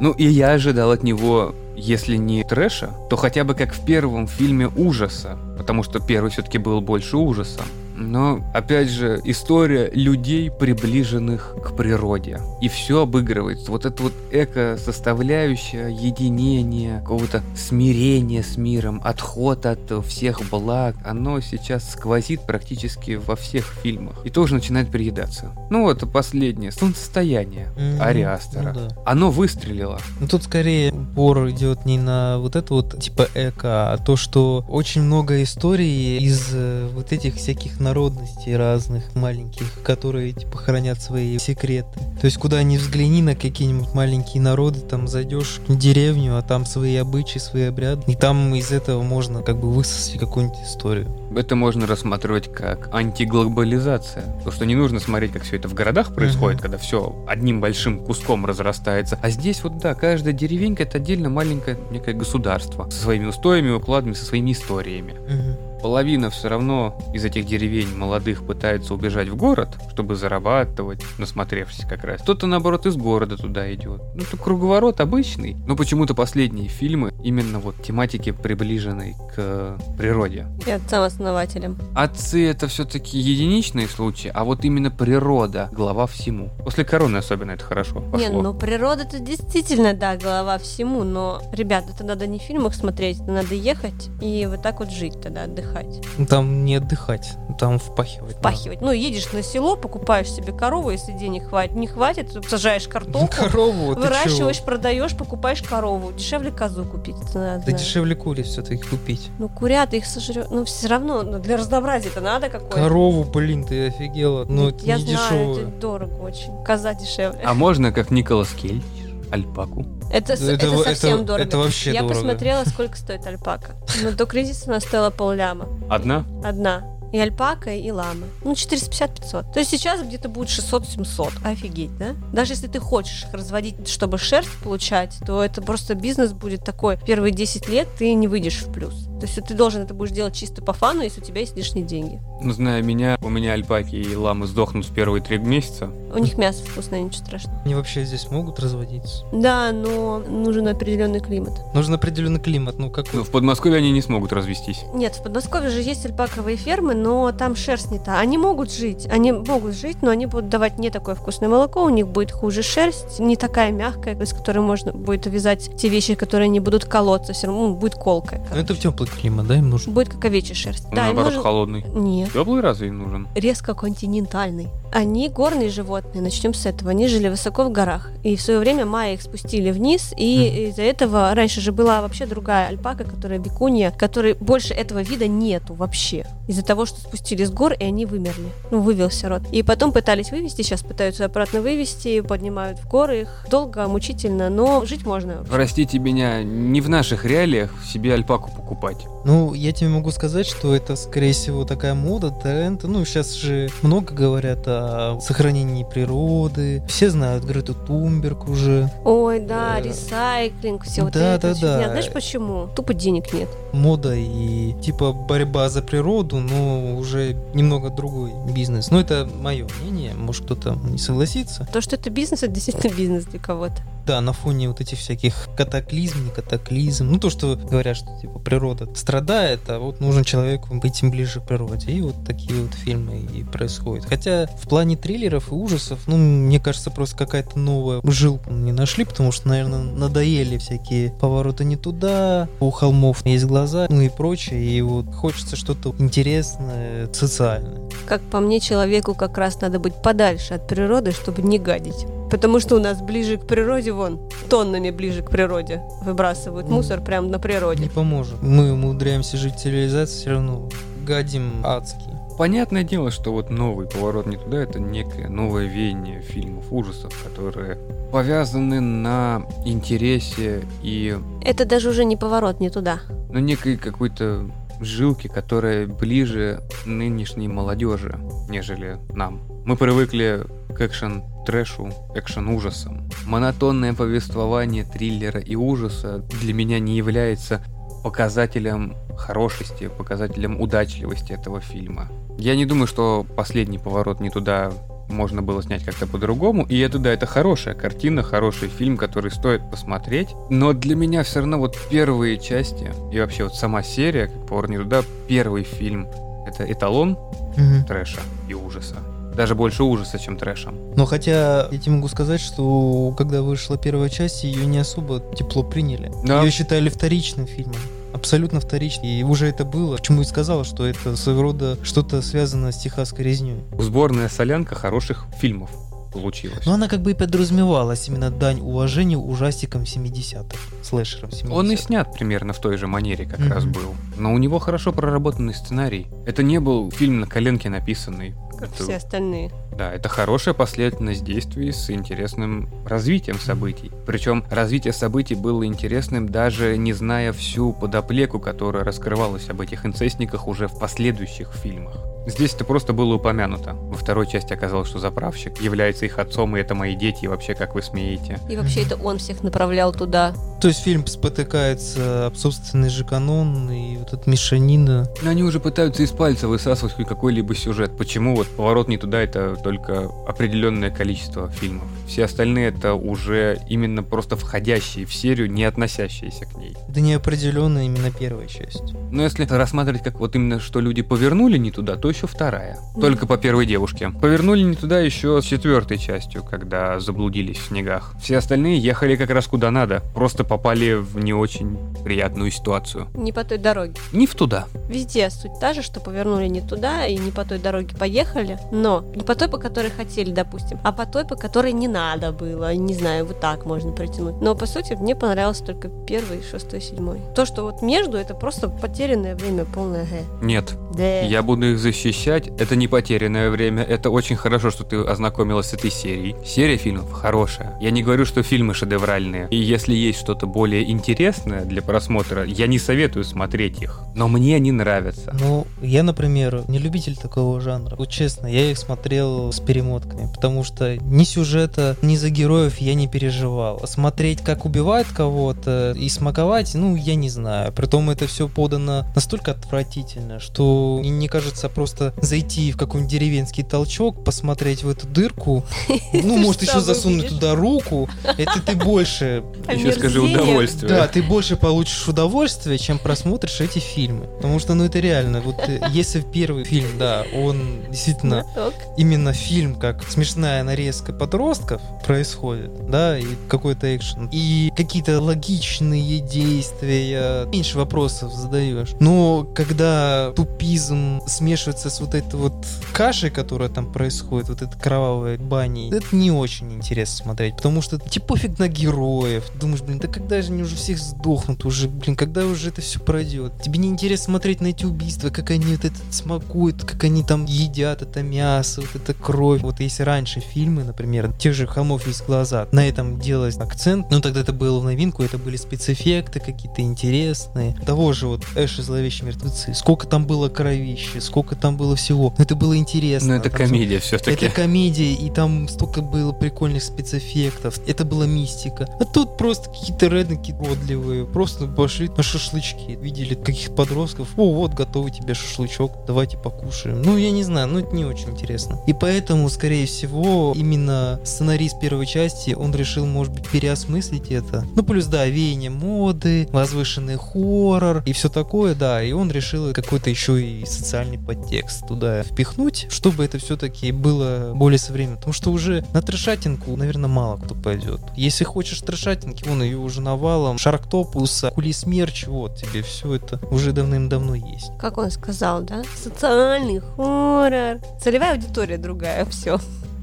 Ну 0.00 0.12
и 0.12 0.26
я 0.26 0.52
ожидал 0.52 0.90
от 0.90 1.02
него, 1.02 1.54
если 1.80 2.16
не 2.16 2.44
трэша, 2.44 2.90
то 3.08 3.16
хотя 3.16 3.42
бы 3.44 3.54
как 3.54 3.72
в 3.72 3.84
первом 3.84 4.26
фильме 4.28 4.68
ужаса, 4.68 5.38
потому 5.56 5.82
что 5.82 5.98
первый 5.98 6.30
все-таки 6.30 6.58
был 6.58 6.80
больше 6.80 7.16
ужасом. 7.16 7.66
Но, 8.00 8.42
опять 8.54 8.88
же, 8.88 9.20
история 9.24 9.90
людей, 9.92 10.50
приближенных 10.50 11.54
к 11.62 11.76
природе. 11.76 12.40
И 12.60 12.68
все 12.68 13.02
обыгрывается. 13.02 13.70
Вот 13.70 13.84
это 13.84 14.02
вот 14.02 14.12
эко-составляющая, 14.30 15.88
единение, 15.88 17.00
какого-то 17.00 17.42
смирения 17.54 18.42
с 18.42 18.56
миром, 18.56 19.00
отход 19.04 19.66
от 19.66 20.04
всех 20.06 20.40
благ, 20.50 20.96
оно 21.04 21.40
сейчас 21.40 21.90
сквозит 21.92 22.42
практически 22.42 23.12
во 23.12 23.36
всех 23.36 23.66
фильмах. 23.82 24.24
И 24.24 24.30
тоже 24.30 24.54
начинает 24.54 24.90
приедаться. 24.90 25.52
Ну 25.70 25.82
вот, 25.82 26.00
последнее. 26.10 26.72
Солнцестояние. 26.72 27.68
Мгм. 27.76 28.02
Ари 28.02 28.22
Астера. 28.22 28.72
Ну 28.72 28.88
да. 28.88 28.96
Оно 29.04 29.30
выстрелило. 29.30 30.00
Ну 30.20 30.26
тут 30.26 30.44
скорее 30.44 30.92
упор 30.92 31.50
идет 31.50 31.84
не 31.84 31.98
на 31.98 32.38
вот 32.38 32.56
это 32.56 32.72
вот 32.72 33.00
типа 33.00 33.28
эко, 33.34 33.92
а 33.92 33.98
то, 33.98 34.16
что 34.16 34.64
очень 34.68 35.02
много 35.02 35.42
историй 35.42 36.18
из 36.18 36.50
э, 36.52 36.88
вот 36.94 37.12
этих 37.12 37.34
всяких 37.36 37.78
народностей 37.90 38.56
разных 38.56 39.16
маленьких, 39.16 39.66
которые 39.82 40.32
типа 40.32 40.58
хранят 40.58 41.02
свои 41.02 41.36
секреты. 41.38 41.98
То 42.20 42.26
есть 42.26 42.38
куда 42.38 42.62
ни 42.62 42.76
взгляни 42.76 43.20
на 43.20 43.34
какие-нибудь 43.34 43.94
маленькие 43.94 44.42
народы, 44.42 44.78
там 44.78 45.08
зайдешь 45.08 45.60
в 45.66 45.76
деревню, 45.76 46.38
а 46.38 46.42
там 46.42 46.64
свои 46.66 46.94
обычаи, 46.96 47.38
свои 47.38 47.64
обряды, 47.64 48.02
и 48.06 48.14
там 48.14 48.54
из 48.54 48.70
этого 48.70 49.02
можно 49.02 49.42
как 49.42 49.58
бы 49.58 49.72
высосать 49.72 50.20
какую-нибудь 50.20 50.60
историю. 50.64 51.08
Это 51.34 51.56
можно 51.56 51.86
рассматривать 51.86 52.52
как 52.52 52.94
антиглобализация. 52.94 54.24
То, 54.44 54.52
что 54.52 54.66
не 54.66 54.76
нужно 54.76 55.00
смотреть, 55.00 55.32
как 55.32 55.42
все 55.42 55.56
это 55.56 55.68
в 55.68 55.74
городах 55.74 56.14
происходит, 56.14 56.60
uh-huh. 56.60 56.62
когда 56.62 56.78
все 56.78 57.24
одним 57.26 57.60
большим 57.60 58.04
куском 58.04 58.46
разрастается. 58.46 59.18
А 59.20 59.30
здесь 59.30 59.64
вот 59.64 59.78
да, 59.78 59.94
каждая 59.94 60.32
деревенька 60.32 60.84
это 60.84 60.98
отдельно 60.98 61.28
маленькое 61.28 61.76
некое 61.90 62.14
государство 62.14 62.88
со 62.88 63.02
своими 63.02 63.26
устоями, 63.26 63.70
укладами, 63.70 64.12
со 64.12 64.24
своими 64.24 64.52
историями. 64.52 65.12
Uh-huh. 65.12 65.69
Половина 65.82 66.28
все 66.28 66.48
равно 66.48 66.98
из 67.14 67.24
этих 67.24 67.46
деревень 67.46 67.96
молодых 67.96 68.46
пытается 68.46 68.92
убежать 68.92 69.28
в 69.28 69.36
город, 69.36 69.78
чтобы 69.90 70.14
зарабатывать, 70.14 71.02
насмотревшись 71.18 71.86
как 71.86 72.04
раз. 72.04 72.20
Кто-то, 72.20 72.46
наоборот, 72.46 72.84
из 72.84 72.96
города 72.96 73.36
туда 73.36 73.72
идет. 73.72 74.02
Ну, 74.14 74.22
это 74.22 74.36
круговорот 74.36 75.00
обычный. 75.00 75.56
Но 75.66 75.76
почему-то 75.76 76.14
последние 76.14 76.68
фильмы 76.68 77.14
именно 77.24 77.60
вот 77.60 77.82
тематики 77.82 78.32
приближенной 78.32 79.16
к 79.34 79.78
природе. 79.96 80.46
И 80.66 80.70
отцам-основателям. 80.70 81.78
Отцы 81.94 82.46
это 82.46 82.68
все-таки 82.68 83.18
единичные 83.18 83.88
случаи, 83.88 84.30
а 84.34 84.44
вот 84.44 84.64
именно 84.64 84.90
природа 84.90 85.70
глава 85.72 86.06
всему. 86.06 86.50
После 86.62 86.84
короны 86.84 87.16
особенно 87.16 87.52
это 87.52 87.64
хорошо 87.64 88.02
пошло. 88.02 88.18
Не, 88.18 88.28
ну 88.28 88.52
природа 88.52 89.04
это 89.04 89.18
действительно, 89.18 89.94
да, 89.94 90.16
глава 90.16 90.58
всему, 90.58 91.04
но, 91.04 91.40
ребят, 91.52 91.84
это 91.88 92.04
надо 92.04 92.26
не 92.26 92.38
в 92.38 92.42
фильмах 92.42 92.74
смотреть, 92.74 93.20
это 93.20 93.32
надо 93.32 93.54
ехать 93.54 94.10
и 94.20 94.46
вот 94.46 94.62
так 94.62 94.80
вот 94.80 94.90
жить 94.90 95.20
тогда, 95.22 95.44
отдыхать 95.44 95.69
отдыхать. 95.70 96.00
Ну, 96.18 96.26
там 96.26 96.64
не 96.64 96.76
отдыхать, 96.76 97.32
там 97.58 97.78
впахивать. 97.78 98.36
Впахивать. 98.36 98.80
Надо. 98.80 98.92
Ну, 98.92 98.92
едешь 98.92 99.32
на 99.32 99.42
село, 99.42 99.76
покупаешь 99.76 100.30
себе 100.30 100.52
корову, 100.52 100.90
если 100.90 101.12
денег 101.12 101.48
хватит. 101.48 101.74
Не 101.74 101.86
хватит, 101.86 102.36
сажаешь 102.48 102.88
картошку, 102.88 103.28
корову, 103.36 103.94
выращиваешь, 103.94 104.62
продаешь, 104.62 105.16
покупаешь 105.16 105.62
корову. 105.62 106.12
Дешевле 106.12 106.50
козу 106.50 106.84
купить. 106.84 107.16
надо. 107.34 107.64
Да 107.64 107.72
дешевле 107.72 108.14
куриц 108.14 108.46
все-таки 108.46 108.82
купить. 108.82 109.30
Ну, 109.38 109.48
курят, 109.48 109.94
их 109.94 110.06
сожрет. 110.06 110.48
Ну, 110.50 110.64
все 110.64 110.88
равно, 110.88 111.22
ну, 111.22 111.38
для 111.38 111.56
разнообразия 111.56 112.08
это 112.08 112.20
надо 112.20 112.48
какое-то. 112.48 112.76
Корову, 112.76 113.24
блин, 113.24 113.64
ты 113.64 113.88
офигела. 113.88 114.44
Ну, 114.44 114.68
это 114.68 114.84
Я 114.84 114.96
не 114.96 115.04
знаю, 115.04 115.54
дешево. 115.54 115.68
это 115.68 115.80
дорого 115.80 116.14
очень. 116.22 116.64
Коза 116.64 116.94
дешевле. 116.94 117.40
А 117.44 117.54
можно, 117.54 117.92
как 117.92 118.10
Николас 118.10 118.50
Кейдж, 118.50 118.82
альпаку? 119.30 119.86
Это, 120.12 120.34
это, 120.34 120.52
это 120.52 120.78
совсем 120.78 121.16
это, 121.16 121.24
дорого. 121.24 121.44
Это 121.44 121.58
вообще 121.58 121.92
Я 121.92 122.02
дорого. 122.02 122.14
посмотрела, 122.14 122.64
сколько 122.64 122.96
стоит 122.96 123.26
альпака. 123.26 123.76
Но 124.02 124.12
до 124.12 124.26
кризиса 124.26 124.64
она 124.68 124.80
стоила 124.80 125.10
полляма. 125.10 125.68
Одна? 125.88 126.24
Одна. 126.44 126.84
И 127.12 127.18
альпака, 127.18 127.70
и 127.74 127.90
лама. 127.90 128.26
Ну, 128.44 128.52
450-500. 128.52 129.52
То 129.52 129.58
есть 129.58 129.70
сейчас 129.70 130.00
где-то 130.02 130.28
будет 130.28 130.48
600-700. 130.48 131.44
Офигеть, 131.44 131.96
да? 131.98 132.14
Даже 132.32 132.52
если 132.52 132.68
ты 132.68 132.78
хочешь 132.78 133.24
их 133.24 133.32
разводить, 133.32 133.88
чтобы 133.88 134.16
шерсть 134.18 134.56
получать, 134.62 135.16
то 135.26 135.42
это 135.42 135.60
просто 135.60 135.94
бизнес 135.94 136.32
будет 136.32 136.64
такой. 136.64 136.98
Первые 136.98 137.32
10 137.32 137.68
лет 137.68 137.88
ты 137.98 138.14
не 138.14 138.28
выйдешь 138.28 138.62
в 138.62 138.72
плюс. 138.72 139.09
То 139.20 139.26
есть 139.26 139.42
ты 139.44 139.54
должен 139.54 139.82
это 139.82 139.92
будешь 139.92 140.12
делать 140.12 140.34
чисто 140.34 140.62
по 140.62 140.72
фану, 140.72 141.02
если 141.02 141.20
у 141.20 141.24
тебя 141.24 141.40
есть 141.40 141.56
лишние 141.56 141.84
деньги. 141.84 142.20
Ну, 142.40 142.52
зная 142.52 142.80
меня, 142.82 143.18
у 143.22 143.28
меня 143.28 143.52
альпаки 143.52 143.96
и 143.96 144.16
ламы 144.16 144.46
сдохнут 144.46 144.86
в 144.86 144.94
первые 144.94 145.22
три 145.22 145.36
месяца. 145.36 145.90
У 146.14 146.18
них 146.18 146.38
мясо 146.38 146.64
вкусное, 146.64 147.02
ничего 147.02 147.26
страшного. 147.26 147.60
Они 147.64 147.74
вообще 147.74 148.04
здесь 148.04 148.30
могут 148.30 148.58
разводиться? 148.58 149.24
Да, 149.32 149.72
но 149.72 150.18
нужен 150.18 150.66
определенный 150.68 151.20
климат. 151.20 151.52
Нужен 151.74 151.92
определенный 151.94 152.40
климат, 152.40 152.78
ну 152.78 152.90
какой? 152.90 153.10
Ну, 153.12 153.24
в 153.24 153.30
Подмосковье 153.30 153.78
они 153.78 153.92
не 153.92 154.00
смогут 154.00 154.32
развестись. 154.32 154.84
Нет, 154.94 155.14
в 155.16 155.22
Подмосковье 155.22 155.68
же 155.68 155.82
есть 155.82 156.06
альпаковые 156.06 156.56
фермы, 156.56 156.94
но 156.94 157.30
там 157.32 157.54
шерсть 157.56 157.90
не 157.90 157.98
та. 157.98 158.18
Они 158.18 158.38
могут 158.38 158.72
жить, 158.72 159.06
они 159.10 159.32
могут 159.32 159.74
жить, 159.74 159.98
но 160.00 160.10
они 160.10 160.24
будут 160.24 160.48
давать 160.48 160.78
не 160.78 160.88
такое 160.88 161.14
вкусное 161.14 161.50
молоко, 161.50 161.84
у 161.84 161.90
них 161.90 162.08
будет 162.08 162.32
хуже 162.32 162.62
шерсть, 162.62 163.20
не 163.20 163.36
такая 163.36 163.70
мягкая, 163.70 164.18
из 164.18 164.32
которой 164.32 164.60
можно 164.60 164.92
будет 164.92 165.26
вязать 165.26 165.76
те 165.76 165.88
вещи, 165.88 166.14
которые 166.14 166.48
не 166.48 166.60
будут 166.60 166.86
колоться, 166.86 167.34
все 167.34 167.48
равно 167.48 167.68
ну, 167.68 167.74
будет 167.74 167.94
колкая. 167.94 168.42
Ну, 168.50 168.56
это 168.56 168.74
в 168.74 168.78
теплый 168.78 169.09
климат, 169.10 169.46
да, 169.46 169.56
им 169.56 169.70
нужно? 169.70 169.92
Будет 169.92 170.08
как 170.10 170.24
овечья 170.24 170.54
шерсть. 170.54 170.84
Да, 170.90 171.08
им 171.08 171.16
наоборот, 171.16 171.26
нужен- 171.32 171.42
холодный. 171.42 171.84
Нет. 171.94 172.32
Теплый 172.32 172.60
разве 172.60 172.88
им 172.88 172.98
нужен? 172.98 173.28
резко 173.34 173.74
континентальный. 173.74 174.68
Они 174.92 175.28
горные 175.28 175.70
животные, 175.70 176.22
начнем 176.22 176.52
с 176.52 176.66
этого. 176.66 176.90
Они 176.90 177.06
жили 177.06 177.28
высоко 177.28 177.64
в 177.64 177.72
горах. 177.72 178.10
И 178.22 178.36
в 178.36 178.42
свое 178.42 178.58
время 178.58 178.84
майя 178.84 179.14
их 179.14 179.22
спустили 179.22 179.70
вниз, 179.70 180.12
и 180.16 180.68
из-за 180.68 180.82
этого 180.82 181.32
раньше 181.34 181.60
же 181.60 181.72
была 181.72 182.02
вообще 182.02 182.26
другая 182.26 182.68
альпака, 182.68 183.04
которая 183.04 183.38
бекунья, 183.38 183.92
которой 183.96 184.34
больше 184.34 184.74
этого 184.74 185.00
вида 185.00 185.26
нету 185.28 185.74
вообще. 185.74 186.26
Из-за 186.48 186.64
того, 186.64 186.86
что 186.86 187.00
спустили 187.00 187.44
с 187.44 187.50
гор, 187.50 187.72
и 187.72 187.84
они 187.84 188.04
вымерли. 188.06 188.48
Ну, 188.70 188.80
вывелся 188.80 189.28
род. 189.28 189.42
И 189.52 189.62
потом 189.62 189.92
пытались 189.92 190.30
вывести, 190.30 190.62
сейчас 190.62 190.82
пытаются 190.82 191.24
обратно 191.24 191.60
вывести, 191.60 192.20
поднимают 192.20 192.78
в 192.78 192.88
горы 192.88 193.22
их. 193.22 193.46
Долго, 193.50 193.86
мучительно, 193.86 194.50
но 194.50 194.84
жить 194.84 195.06
можно. 195.06 195.44
Простите 195.48 195.98
меня, 195.98 196.42
не 196.42 196.80
в 196.80 196.88
наших 196.88 197.24
реалиях 197.24 197.72
себе 197.84 198.14
альпаку 198.14 198.50
покупать. 198.50 199.06
Ну, 199.24 199.54
я 199.54 199.72
тебе 199.72 199.90
могу 199.90 200.10
сказать, 200.10 200.46
что 200.46 200.74
это, 200.74 200.96
скорее 200.96 201.32
всего, 201.32 201.64
такая 201.64 201.94
мода, 201.94 202.30
тренд. 202.30 202.82
Ну, 202.84 203.04
сейчас 203.04 203.34
же 203.34 203.68
много 203.82 204.14
говорят 204.14 204.66
о 204.66 204.79
сохранении 205.20 205.84
природы. 205.84 206.82
Все 206.88 207.10
знают 207.10 207.44
Грету 207.44 207.74
Тумберг 207.74 208.48
уже. 208.48 208.90
Ой, 209.04 209.40
да, 209.40 209.78
Э, 209.78 209.82
ресайклинг, 209.82 210.84
все 210.84 211.02
вот 211.02 211.12
да, 211.12 211.34
это. 211.34 211.48
да, 211.48 211.54
фигня. 211.54 211.78
да. 211.78 211.88
Знаешь 211.90 212.10
почему? 212.12 212.68
Тупо 212.74 212.94
денег 212.94 213.32
нет. 213.32 213.48
Мода 213.72 214.14
и 214.14 214.74
типа 214.82 215.12
борьба 215.12 215.68
за 215.68 215.82
природу, 215.82 216.38
но 216.38 216.96
уже 216.96 217.36
немного 217.54 217.90
другой 217.90 218.32
бизнес. 218.52 218.90
Ну, 218.90 218.98
это 219.00 219.28
мое 219.40 219.66
мнение. 219.80 220.12
Может, 220.14 220.44
кто-то 220.44 220.76
не 220.84 220.98
согласится. 220.98 221.68
То, 221.72 221.80
что 221.80 221.96
это 221.96 222.10
бизнес, 222.10 222.42
это 222.42 222.52
действительно 222.52 222.94
бизнес 222.94 223.24
для 223.24 223.38
кого-то. 223.38 223.76
Да, 224.06 224.20
на 224.20 224.32
фоне 224.32 224.68
вот 224.68 224.80
этих 224.80 224.98
всяких 224.98 225.48
катаклизм, 225.56 226.24
не 226.24 226.30
катаклизм. 226.30 227.06
Ну, 227.10 227.18
то, 227.20 227.30
что 227.30 227.54
говорят, 227.54 227.96
что 227.96 228.08
типа 228.20 228.38
природа 228.40 228.88
страдает, 228.94 229.60
а 229.68 229.78
вот 229.78 230.00
нужен 230.00 230.24
человеку 230.24 230.74
быть 230.74 231.00
им 231.02 231.10
ближе 231.10 231.40
к 231.40 231.44
природе. 231.44 231.92
И 231.92 232.00
вот 232.00 232.14
такие 232.26 232.60
вот 232.62 232.72
фильмы 232.74 233.18
и 233.18 233.44
происходят. 233.44 234.06
Хотя 234.06 234.48
в 234.60 234.66
плане 234.70 234.96
триллеров 234.96 235.50
и 235.50 235.54
ужасов, 235.54 235.98
ну, 236.06 236.16
мне 236.16 236.58
кажется, 236.60 236.90
просто 236.90 237.16
какая-то 237.16 237.58
новая 237.58 238.00
жилку 238.04 238.50
не 238.50 238.72
нашли, 238.72 239.04
потому 239.04 239.32
что, 239.32 239.48
наверное, 239.48 239.80
надоели 239.82 240.56
всякие 240.58 241.10
повороты 241.10 241.64
не 241.64 241.76
туда, 241.76 242.48
у 242.60 242.70
холмов 242.70 243.26
есть 243.26 243.44
глаза, 243.44 243.86
ну 243.90 244.00
и 244.00 244.08
прочее. 244.08 244.62
И 244.62 244.80
вот 244.80 245.06
хочется 245.14 245.56
что-то 245.56 245.94
интересное, 245.98 247.12
социальное. 247.12 247.80
Как 248.06 248.22
по 248.22 248.40
мне, 248.40 248.60
человеку 248.60 249.14
как 249.14 249.36
раз 249.36 249.60
надо 249.60 249.78
быть 249.78 249.94
подальше 250.02 250.54
от 250.54 250.66
природы, 250.66 251.12
чтобы 251.12 251.42
не 251.42 251.58
гадить. 251.58 252.06
Потому 252.30 252.60
что 252.60 252.76
у 252.76 252.78
нас 252.80 253.02
ближе 253.02 253.38
к 253.38 253.46
природе, 253.46 253.90
вон, 253.90 254.20
тоннами 254.48 254.90
ближе 254.90 255.22
к 255.22 255.30
природе 255.30 255.82
выбрасывают 256.02 256.68
мусор 256.68 257.00
прямо 257.00 257.26
на 257.26 257.36
Не 257.36 257.42
природе. 257.42 257.90
поможет. 257.90 258.40
Мы 258.40 258.72
умудряемся 258.72 259.36
жить 259.36 259.54
в 259.56 259.58
цивилизации, 259.60 260.20
все 260.20 260.30
равно 260.30 260.68
гадим 261.04 261.50
адски. 261.64 262.19
Понятное 262.40 262.84
дело, 262.84 263.10
что 263.10 263.32
вот 263.32 263.50
новый 263.50 263.86
поворот 263.86 264.24
не 264.24 264.38
туда 264.38 264.62
это 264.62 264.80
некое 264.80 265.28
новое 265.28 265.66
веяние 265.66 266.22
фильмов 266.22 266.72
ужасов, 266.72 267.12
которые 267.22 267.76
повязаны 268.10 268.80
на 268.80 269.46
интересе 269.66 270.62
и 270.82 271.18
Это 271.44 271.66
даже 271.66 271.90
уже 271.90 272.06
не 272.06 272.16
поворот 272.16 272.58
не 272.58 272.70
туда. 272.70 273.00
на 273.28 273.40
некой 273.40 273.76
какой-то 273.76 274.50
жилке, 274.80 275.28
которая 275.28 275.86
ближе 275.86 276.62
нынешней 276.86 277.46
молодежи, 277.46 278.18
нежели 278.48 278.96
нам. 279.14 279.42
Мы 279.66 279.76
привыкли 279.76 280.46
к 280.74 280.80
экшен 280.80 281.22
трэшу, 281.44 281.92
экшен 282.14 282.48
ужасам. 282.48 283.06
Монотонное 283.26 283.92
повествование 283.92 284.84
триллера 284.84 285.40
и 285.40 285.56
ужаса 285.56 286.24
для 286.40 286.54
меня 286.54 286.78
не 286.78 286.96
является 286.96 287.62
показателем 288.02 288.96
хорошести, 289.16 289.88
показателем 289.88 290.60
удачливости 290.60 291.32
этого 291.32 291.60
фильма. 291.60 292.08
Я 292.38 292.56
не 292.56 292.64
думаю, 292.66 292.86
что 292.86 293.26
последний 293.36 293.78
поворот 293.78 294.20
не 294.20 294.30
туда 294.30 294.72
можно 295.08 295.42
было 295.42 295.62
снять 295.62 295.84
как-то 295.84 296.06
по-другому. 296.06 296.64
И 296.66 296.78
это, 296.78 296.98
да, 296.98 297.12
это 297.12 297.26
хорошая 297.26 297.74
картина, 297.74 298.22
хороший 298.22 298.68
фильм, 298.68 298.96
который 298.96 299.30
стоит 299.30 299.68
посмотреть. 299.70 300.28
Но 300.50 300.72
для 300.72 300.94
меня 300.94 301.22
все 301.24 301.40
равно 301.40 301.58
вот 301.58 301.76
первые 301.90 302.38
части 302.38 302.92
и 303.12 303.18
вообще 303.18 303.44
вот 303.44 303.54
сама 303.54 303.82
серия, 303.82 304.28
как 304.28 304.46
«Поворот 304.46 304.70
не 304.70 304.78
туда», 304.78 305.02
первый 305.28 305.64
фильм— 305.64 306.06
это 306.46 306.70
эталон 306.70 307.18
Мгм. 307.56 307.84
трэша 307.86 308.20
и 308.48 308.54
ужаса. 308.54 308.96
Даже 309.34 309.54
больше 309.54 309.84
ужаса, 309.84 310.18
чем 310.18 310.36
трэша. 310.36 310.70
Но 310.96 311.06
хотя 311.06 311.68
я 311.70 311.78
тебе 311.78 311.92
могу 311.94 312.08
сказать, 312.08 312.40
что 312.40 313.14
когда 313.16 313.42
вышла 313.42 313.76
первая 313.78 314.08
часть, 314.08 314.44
ее 314.44 314.66
не 314.66 314.78
особо 314.78 315.22
тепло 315.36 315.62
приняли. 315.62 316.12
Да. 316.24 316.42
Ее 316.42 316.50
считали 316.50 316.88
вторичным 316.88 317.46
фильмом. 317.46 317.76
Абсолютно 318.12 318.58
вторичным. 318.60 319.06
И 319.06 319.22
уже 319.22 319.46
это 319.46 319.64
было. 319.64 319.96
Почему 319.96 320.22
и 320.22 320.24
сказала, 320.24 320.64
что 320.64 320.84
это 320.84 321.16
своего 321.16 321.42
рода 321.42 321.78
что-то 321.82 322.22
связано 322.22 322.72
с 322.72 322.76
техасской 322.78 323.24
резней. 323.24 323.60
Сборная 323.78 324.28
солянка 324.28 324.74
хороших 324.74 325.26
фильмов. 325.38 325.70
получилось. 326.12 326.66
Но 326.66 326.72
она 326.72 326.88
как 326.88 327.02
бы 327.02 327.12
и 327.12 327.14
подразумевалась 327.14 328.08
именно 328.08 328.32
дань 328.32 328.58
уважению 328.60 329.20
ужастикам 329.20 329.82
70-х, 329.82 330.58
слэшерам 330.82 331.30
70-х. 331.30 331.54
Он 331.54 331.70
и 331.70 331.76
снят 331.76 332.12
примерно 332.12 332.52
в 332.52 332.58
той 332.60 332.76
же 332.78 332.88
манере 332.88 333.26
как 333.26 333.38
Мгм. 333.38 333.52
раз 333.52 333.64
был. 333.64 333.94
Но 334.16 334.34
у 334.34 334.38
него 334.38 334.58
хорошо 334.58 334.90
проработанный 334.92 335.54
сценарий. 335.54 336.08
Это 336.26 336.42
не 336.42 336.58
был 336.58 336.90
фильм 336.90 337.20
на 337.20 337.28
коленке 337.28 337.68
написанный. 337.70 338.34
Как 338.60 338.72
Это- 338.74 338.84
все 338.84 338.96
остальные. 338.96 339.50
Да, 339.76 339.92
это 339.92 340.08
хорошая 340.08 340.52
последовательность 340.54 341.24
действий 341.24 341.72
с 341.72 341.90
интересным 341.90 342.68
развитием 342.84 343.38
событий. 343.38 343.90
Причем 344.06 344.44
развитие 344.50 344.92
событий 344.92 345.34
было 345.34 345.64
интересным 345.64 346.28
даже 346.28 346.76
не 346.76 346.92
зная 346.92 347.32
всю 347.32 347.72
подоплеку, 347.72 348.38
которая 348.38 348.84
раскрывалась 348.84 349.48
об 349.48 349.62
этих 349.62 349.86
инцестниках 349.86 350.46
уже 350.46 350.68
в 350.68 350.78
последующих 350.78 351.52
фильмах. 351.54 351.96
Здесь 352.30 352.54
это 352.54 352.64
просто 352.64 352.92
было 352.92 353.14
упомянуто. 353.14 353.74
Во 353.74 353.96
второй 353.96 354.26
части 354.26 354.52
оказалось, 354.52 354.88
что 354.88 354.98
заправщик 354.98 355.60
является 355.60 356.06
их 356.06 356.18
отцом, 356.18 356.56
и 356.56 356.60
это 356.60 356.74
мои 356.74 356.94
дети, 356.94 357.24
и 357.24 357.28
вообще, 357.28 357.54
как 357.54 357.74
вы 357.74 357.82
смеете. 357.82 358.38
И 358.48 358.56
вообще 358.56 358.82
это 358.82 358.96
он 358.96 359.18
всех 359.18 359.42
направлял 359.42 359.92
туда. 359.92 360.32
То 360.60 360.68
есть 360.68 360.80
фильм 360.80 361.06
спотыкается 361.06 362.26
об 362.26 362.36
собственный 362.36 362.90
же 362.90 363.04
канон 363.04 363.70
и 363.70 363.96
вот 363.96 364.12
эта 364.12 364.28
мешанина. 364.28 365.08
Но 365.22 365.30
Они 365.30 365.42
уже 365.42 365.58
пытаются 365.58 366.02
из 366.02 366.10
пальца 366.10 366.48
высасывать 366.48 366.94
хоть 366.94 367.08
какой-либо 367.08 367.54
сюжет. 367.54 367.96
Почему 367.96 368.36
вот 368.36 368.46
поворот 368.48 368.88
не 368.88 368.98
туда 368.98 369.20
это 369.20 369.56
только 369.56 370.10
определенное 370.26 370.90
количество 370.90 371.48
фильмов. 371.50 371.88
Все 372.06 372.24
остальные 372.24 372.68
это 372.68 372.94
уже 372.94 373.58
именно 373.68 374.02
просто 374.02 374.36
входящие 374.36 375.06
в 375.06 375.14
серию, 375.14 375.50
не 375.50 375.64
относящиеся 375.64 376.44
к 376.44 376.56
ней. 376.56 376.76
Да 376.88 377.00
неопределенная 377.00 377.84
именно 377.84 378.10
первая 378.10 378.46
часть. 378.46 378.92
Но 379.10 379.22
если 379.22 379.44
рассматривать 379.44 380.02
как 380.02 380.20
вот 380.20 380.34
именно, 380.36 380.60
что 380.60 380.80
люди 380.80 381.02
повернули 381.02 381.56
не 381.56 381.70
туда, 381.70 381.96
то 381.96 382.08
еще 382.20 382.26
вторая. 382.26 382.76
Только 383.00 383.26
по 383.26 383.38
первой 383.38 383.64
девушке. 383.64 384.10
Повернули 384.10 384.60
не 384.60 384.74
туда 384.74 385.00
еще 385.00 385.40
с 385.40 385.44
четвертой 385.44 385.96
частью, 385.96 386.42
когда 386.42 387.00
заблудились 387.00 387.56
в 387.56 387.68
снегах. 387.68 388.14
Все 388.20 388.36
остальные 388.36 388.78
ехали 388.78 389.16
как 389.16 389.30
раз 389.30 389.46
куда 389.46 389.70
надо. 389.70 390.02
Просто 390.14 390.44
попали 390.44 390.92
в 390.92 391.18
не 391.18 391.32
очень 391.32 391.78
приятную 392.04 392.50
ситуацию. 392.50 393.08
Не 393.14 393.32
по 393.32 393.42
той 393.42 393.56
дороге. 393.56 393.94
Не 394.12 394.26
в 394.26 394.34
туда. 394.34 394.66
Везде 394.88 395.30
суть 395.30 395.58
та 395.60 395.72
же, 395.72 395.82
что 395.82 396.00
повернули 396.00 396.46
не 396.48 396.60
туда 396.60 397.06
и 397.06 397.16
не 397.16 397.30
по 397.30 397.44
той 397.44 397.58
дороге 397.58 397.96
поехали, 397.96 398.58
но 398.70 399.02
не 399.14 399.22
по 399.22 399.34
той, 399.34 399.48
по 399.48 399.56
которой 399.56 399.90
хотели, 399.90 400.30
допустим, 400.30 400.78
а 400.84 400.92
по 400.92 401.06
той, 401.06 401.24
по 401.24 401.36
которой 401.36 401.72
не 401.72 401.88
надо 401.88 402.32
было. 402.32 402.74
Не 402.74 402.92
знаю, 402.92 403.24
вот 403.24 403.40
так 403.40 403.64
можно 403.64 403.92
протянуть. 403.92 404.42
Но 404.42 404.54
по 404.54 404.66
сути 404.66 404.92
мне 404.92 405.16
понравился 405.16 405.64
только 405.64 405.88
первый, 406.06 406.42
шестой, 406.42 406.82
седьмой. 406.82 407.20
То, 407.34 407.46
что 407.46 407.62
вот 407.62 407.80
между, 407.80 408.18
это 408.18 408.34
просто 408.34 408.68
потерянное 408.68 409.34
время, 409.34 409.64
полное 409.64 410.04
г. 410.04 410.22
Нет. 410.42 410.74
Да. 410.94 411.20
Я 411.20 411.42
буду 411.42 411.72
их 411.72 411.78
защищать. 411.78 411.99
Это 412.04 412.76
не 412.76 412.88
потерянное 412.88 413.50
время. 413.50 413.82
Это 413.82 414.10
очень 414.10 414.36
хорошо, 414.36 414.70
что 414.70 414.84
ты 414.84 414.96
ознакомилась 414.96 415.66
с 415.66 415.74
этой 415.74 415.90
серией. 415.90 416.34
Серия 416.46 416.76
фильмов 416.76 417.12
хорошая. 417.12 417.76
Я 417.80 417.90
не 417.90 418.02
говорю, 418.02 418.24
что 418.24 418.42
фильмы 418.42 418.74
шедевральные. 418.74 419.48
И 419.50 419.56
если 419.56 419.94
есть 419.94 420.18
что-то 420.20 420.46
более 420.46 420.90
интересное 420.90 421.64
для 421.64 421.82
просмотра, 421.82 422.44
я 422.44 422.66
не 422.66 422.78
советую 422.78 423.24
смотреть 423.24 423.82
их. 423.82 424.00
Но 424.14 424.28
мне 424.28 424.56
они 424.56 424.72
нравятся. 424.72 425.36
Ну, 425.38 425.66
я, 425.82 426.02
например, 426.02 426.64
не 426.68 426.78
любитель 426.78 427.16
такого 427.16 427.60
жанра. 427.60 427.96
Вот 427.96 428.08
честно, 428.08 428.46
я 428.46 428.70
их 428.70 428.78
смотрел 428.78 429.52
с 429.52 429.60
перемотками, 429.60 430.30
потому 430.32 430.64
что 430.64 430.96
ни 430.96 431.24
сюжета, 431.24 431.96
ни 432.02 432.16
за 432.16 432.30
героев 432.30 432.78
я 432.78 432.94
не 432.94 433.08
переживал. 433.08 433.86
Смотреть, 433.86 434.40
как 434.42 434.64
убивают 434.64 435.08
кого-то 435.08 435.94
и 435.96 436.08
смаковать, 436.08 436.74
ну, 436.74 436.96
я 436.96 437.14
не 437.14 437.28
знаю. 437.28 437.72
Притом 437.72 438.10
это 438.10 438.26
все 438.26 438.48
подано 438.48 439.04
настолько 439.14 439.52
отвратительно, 439.52 440.40
что 440.40 441.00
не 441.04 441.28
кажется 441.28 441.68
просто 441.68 441.89
зайти 442.20 442.72
в 442.72 442.76
какой-нибудь 442.76 443.10
деревенский 443.10 443.62
толчок, 443.64 444.24
посмотреть 444.24 444.82
в 444.82 444.88
эту 444.88 445.06
дырку, 445.06 445.64
ну, 446.12 446.36
может, 446.36 446.62
еще 446.62 446.80
засунуть 446.80 447.28
туда 447.28 447.54
руку, 447.54 448.08
это 448.24 448.60
ты 448.60 448.76
больше 448.76 449.42
Еще 449.68 449.92
скажи 449.92 450.20
удовольствие. 450.20 450.88
да, 450.88 451.08
ты 451.08 451.22
больше 451.22 451.56
получишь 451.56 452.06
удовольствие, 452.08 452.78
чем 452.78 452.98
просмотришь 452.98 453.60
эти 453.60 453.78
фильмы. 453.78 454.26
Потому 454.36 454.58
что, 454.58 454.74
ну, 454.74 454.84
это 454.84 454.98
реально. 455.00 455.40
Вот 455.40 455.56
э, 455.68 455.80
если 455.90 456.20
первый 456.20 456.64
фильм, 456.64 456.98
да, 456.98 457.24
он 457.34 457.82
действительно 457.90 458.42
Знаток. 458.54 458.74
именно 458.96 459.32
фильм, 459.32 459.74
как 459.74 460.02
смешная 460.08 460.62
нарезка 460.62 461.12
подростков 461.12 461.80
происходит, 462.06 462.88
да, 462.88 463.18
и 463.18 463.24
какой-то 463.48 463.94
экшен, 463.96 464.28
и 464.32 464.70
какие-то 464.76 465.20
логичные 465.20 466.20
действия, 466.20 467.46
меньше 467.46 467.78
вопросов 467.78 468.32
задаешь. 468.32 468.90
Но 469.00 469.44
когда 469.54 470.32
тупизм 470.36 471.20
смешивается 471.26 471.79
с 471.88 472.00
вот 472.00 472.14
этой 472.14 472.34
вот 472.34 472.66
кашей, 472.92 473.30
которая 473.30 473.68
там 473.68 473.90
происходит, 473.90 474.48
вот 474.48 474.60
этой 474.60 474.78
кровавой 474.78 475.38
баней, 475.38 475.90
это 475.90 476.14
не 476.14 476.30
очень 476.30 476.72
интересно 476.72 477.24
смотреть, 477.24 477.56
потому 477.56 477.80
что 477.80 477.98
тебе 477.98 478.24
пофиг 478.24 478.58
на 478.58 478.68
героев. 478.68 479.44
Думаешь, 479.58 479.82
блин, 479.82 479.98
да 480.00 480.08
когда 480.08 480.42
же 480.42 480.52
они 480.52 480.62
уже 480.62 480.76
всех 480.76 480.98
сдохнут 480.98 481.64
уже, 481.64 481.88
блин, 481.88 482.16
когда 482.16 482.44
уже 482.44 482.68
это 482.68 482.80
все 482.80 483.00
пройдет? 483.00 483.52
Тебе 483.62 483.78
не 483.78 483.88
интересно 483.88 484.26
смотреть 484.26 484.60
на 484.60 484.68
эти 484.68 484.84
убийства, 484.84 485.30
как 485.30 485.50
они 485.50 485.76
вот 485.76 485.84
это 485.84 485.96
смакуют, 486.10 486.84
как 486.84 487.04
они 487.04 487.22
там 487.22 487.46
едят 487.46 488.02
это 488.02 488.22
мясо, 488.22 488.80
вот 488.80 488.94
это 488.94 489.14
кровь. 489.14 489.62
Вот 489.62 489.80
если 489.80 490.02
раньше 490.02 490.40
фильмы, 490.40 490.84
например, 490.84 491.32
тех 491.38 491.54
же 491.54 491.66
«Холмов 491.66 492.06
есть 492.06 492.26
глаза», 492.26 492.68
на 492.72 492.86
этом 492.86 493.18
делать 493.18 493.56
акцент, 493.58 494.10
ну 494.10 494.20
тогда 494.20 494.40
это 494.40 494.52
было 494.52 494.80
в 494.80 494.84
новинку, 494.84 495.22
это 495.22 495.38
были 495.38 495.56
спецэффекты 495.56 496.40
какие-то 496.40 496.82
интересные. 496.82 497.74
Того 497.86 498.12
же 498.12 498.26
вот 498.26 498.44
Эш 498.56 498.78
и 498.78 498.82
зловещие 498.82 499.26
мертвецы. 499.28 499.74
Сколько 499.74 500.06
там 500.06 500.26
было 500.26 500.48
кровищи, 500.48 501.18
сколько 501.18 501.56
там 501.56 501.69
было 501.76 501.96
всего. 501.96 502.34
Это 502.38 502.54
было 502.54 502.76
интересно. 502.76 503.28
Но 503.28 503.34
это 503.36 503.50
Там 503.50 503.58
комедия 503.58 503.98
все-таки. 503.98 504.46
это 504.46 504.54
комедия, 504.54 505.12
и 505.12 505.30
там 505.30 505.68
столько 505.68 506.02
было 506.02 506.32
прикольных 506.32 506.82
спецэффектов. 506.82 507.80
Это 507.86 508.04
была 508.04 508.26
мистика. 508.26 508.88
А 508.98 509.04
тут 509.04 509.36
просто 509.36 509.70
какие-то 509.70 510.06
редники 510.06 510.52
годливые. 510.52 511.26
Просто 511.26 511.66
пошли 511.66 512.08
на 512.08 512.22
шашлычки. 512.22 512.98
Видели 513.00 513.34
каких 513.34 513.74
подростков. 513.74 514.28
О, 514.36 514.52
вот, 514.54 514.74
готовый 514.74 515.12
тебе 515.12 515.34
шашлычок. 515.34 515.92
Давайте 516.06 516.36
покушаем. 516.36 517.02
Ну, 517.02 517.16
я 517.16 517.30
не 517.30 517.42
знаю, 517.42 517.68
ну 517.68 517.78
это 517.80 517.94
не 517.94 518.04
очень 518.04 518.30
интересно. 518.30 518.80
И 518.86 518.92
поэтому, 518.92 519.48
скорее 519.48 519.86
всего, 519.86 520.52
именно 520.56 521.20
сценарист 521.24 521.80
первой 521.80 522.06
части, 522.06 522.52
он 522.52 522.74
решил, 522.74 523.06
может 523.06 523.32
быть, 523.32 523.48
переосмыслить 523.48 524.30
это. 524.30 524.64
Ну, 524.74 524.82
плюс, 524.82 525.06
да, 525.06 525.26
веяние 525.26 525.70
моды, 525.70 526.48
возвышенный 526.52 527.16
хоррор 527.16 528.02
и 528.06 528.12
все 528.12 528.28
такое, 528.28 528.74
да. 528.74 529.02
И 529.02 529.12
он 529.12 529.30
решил 529.30 529.72
какой-то 529.72 530.10
еще 530.10 530.42
и 530.42 530.64
социальный 530.66 531.18
подтекст 531.18 531.59
туда 531.86 532.22
впихнуть, 532.22 532.86
чтобы 532.90 533.24
это 533.24 533.38
все-таки 533.38 533.92
было 533.92 534.52
более 534.54 534.78
современно. 534.78 535.16
Потому 535.16 535.32
что 535.32 535.50
уже 535.50 535.84
на 535.92 536.02
трешатинку, 536.02 536.76
наверное, 536.76 537.08
мало 537.08 537.36
кто 537.36 537.54
пойдет. 537.54 538.00
Если 538.16 538.44
хочешь 538.44 538.80
трешатинки, 538.80 539.48
вон 539.48 539.62
ее 539.62 539.78
уже 539.78 540.00
навалом. 540.00 540.58
Шарктопус, 540.58 541.44
Кули 541.54 541.72
Смерч, 541.72 542.26
вот 542.26 542.56
тебе 542.56 542.82
все 542.82 543.14
это 543.14 543.40
уже 543.50 543.72
давным-давно 543.72 544.34
есть. 544.34 544.70
Как 544.78 544.98
он 544.98 545.10
сказал, 545.10 545.62
да? 545.62 545.82
Социальный 545.96 546.80
хоррор. 546.80 547.80
Целевая 548.02 548.32
аудитория 548.32 548.78
другая, 548.78 549.24
все. 549.26 549.58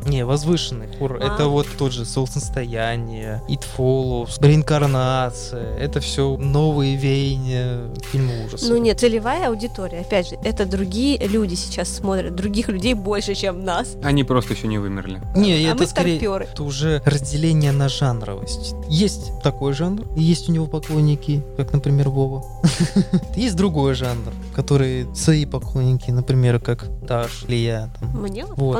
Не, 0.05 0.25
возвышенный 0.25 0.87
хоррор. 0.97 1.19
А. 1.21 1.33
Это 1.33 1.47
вот 1.47 1.67
тот 1.77 1.91
же 1.91 2.05
Солнцестояние, 2.05 3.41
It 3.49 3.63
Follows, 3.77 4.37
Реинкарнация. 4.41 5.75
Это 5.77 5.99
все 5.99 6.37
новые 6.37 6.95
веяния 6.95 7.93
фильма 8.11 8.45
ужасов. 8.45 8.69
Ну 8.69 8.77
нет, 8.77 8.99
целевая 8.99 9.49
аудитория, 9.49 9.99
опять 10.01 10.29
же, 10.29 10.35
это 10.43 10.65
другие 10.65 11.17
люди 11.27 11.55
сейчас 11.55 11.89
смотрят, 11.89 12.35
других 12.35 12.69
людей 12.69 12.93
больше, 12.93 13.35
чем 13.35 13.63
нас. 13.65 13.95
Они 14.03 14.23
просто 14.23 14.53
еще 14.53 14.67
не 14.67 14.77
вымерли. 14.77 15.21
Не, 15.35 15.53
а 15.53 15.71
это 15.71 15.81
мы 15.83 15.87
скорее 15.87 16.17
старперы. 16.17 16.45
это 16.51 16.63
уже 16.63 17.01
разделение 17.05 17.71
на 17.71 17.89
жанровость. 17.89 18.75
Есть 18.89 19.31
такой 19.43 19.73
жанр, 19.73 20.03
и 20.15 20.21
есть 20.21 20.49
у 20.49 20.51
него 20.51 20.67
поклонники, 20.67 21.43
как, 21.57 21.73
например, 21.73 22.09
Вова. 22.09 22.43
Есть 23.35 23.55
другой 23.55 23.93
жанр, 23.93 24.31
который 24.55 25.07
свои 25.15 25.45
поклонники, 25.45 26.11
например, 26.11 26.59
как 26.59 26.85
Даш 27.05 27.45
или 27.47 27.55
я. 27.55 27.89
там. 27.99 28.21
Мне 28.21 28.45
вот, 28.45 28.57
Вот. 28.57 28.77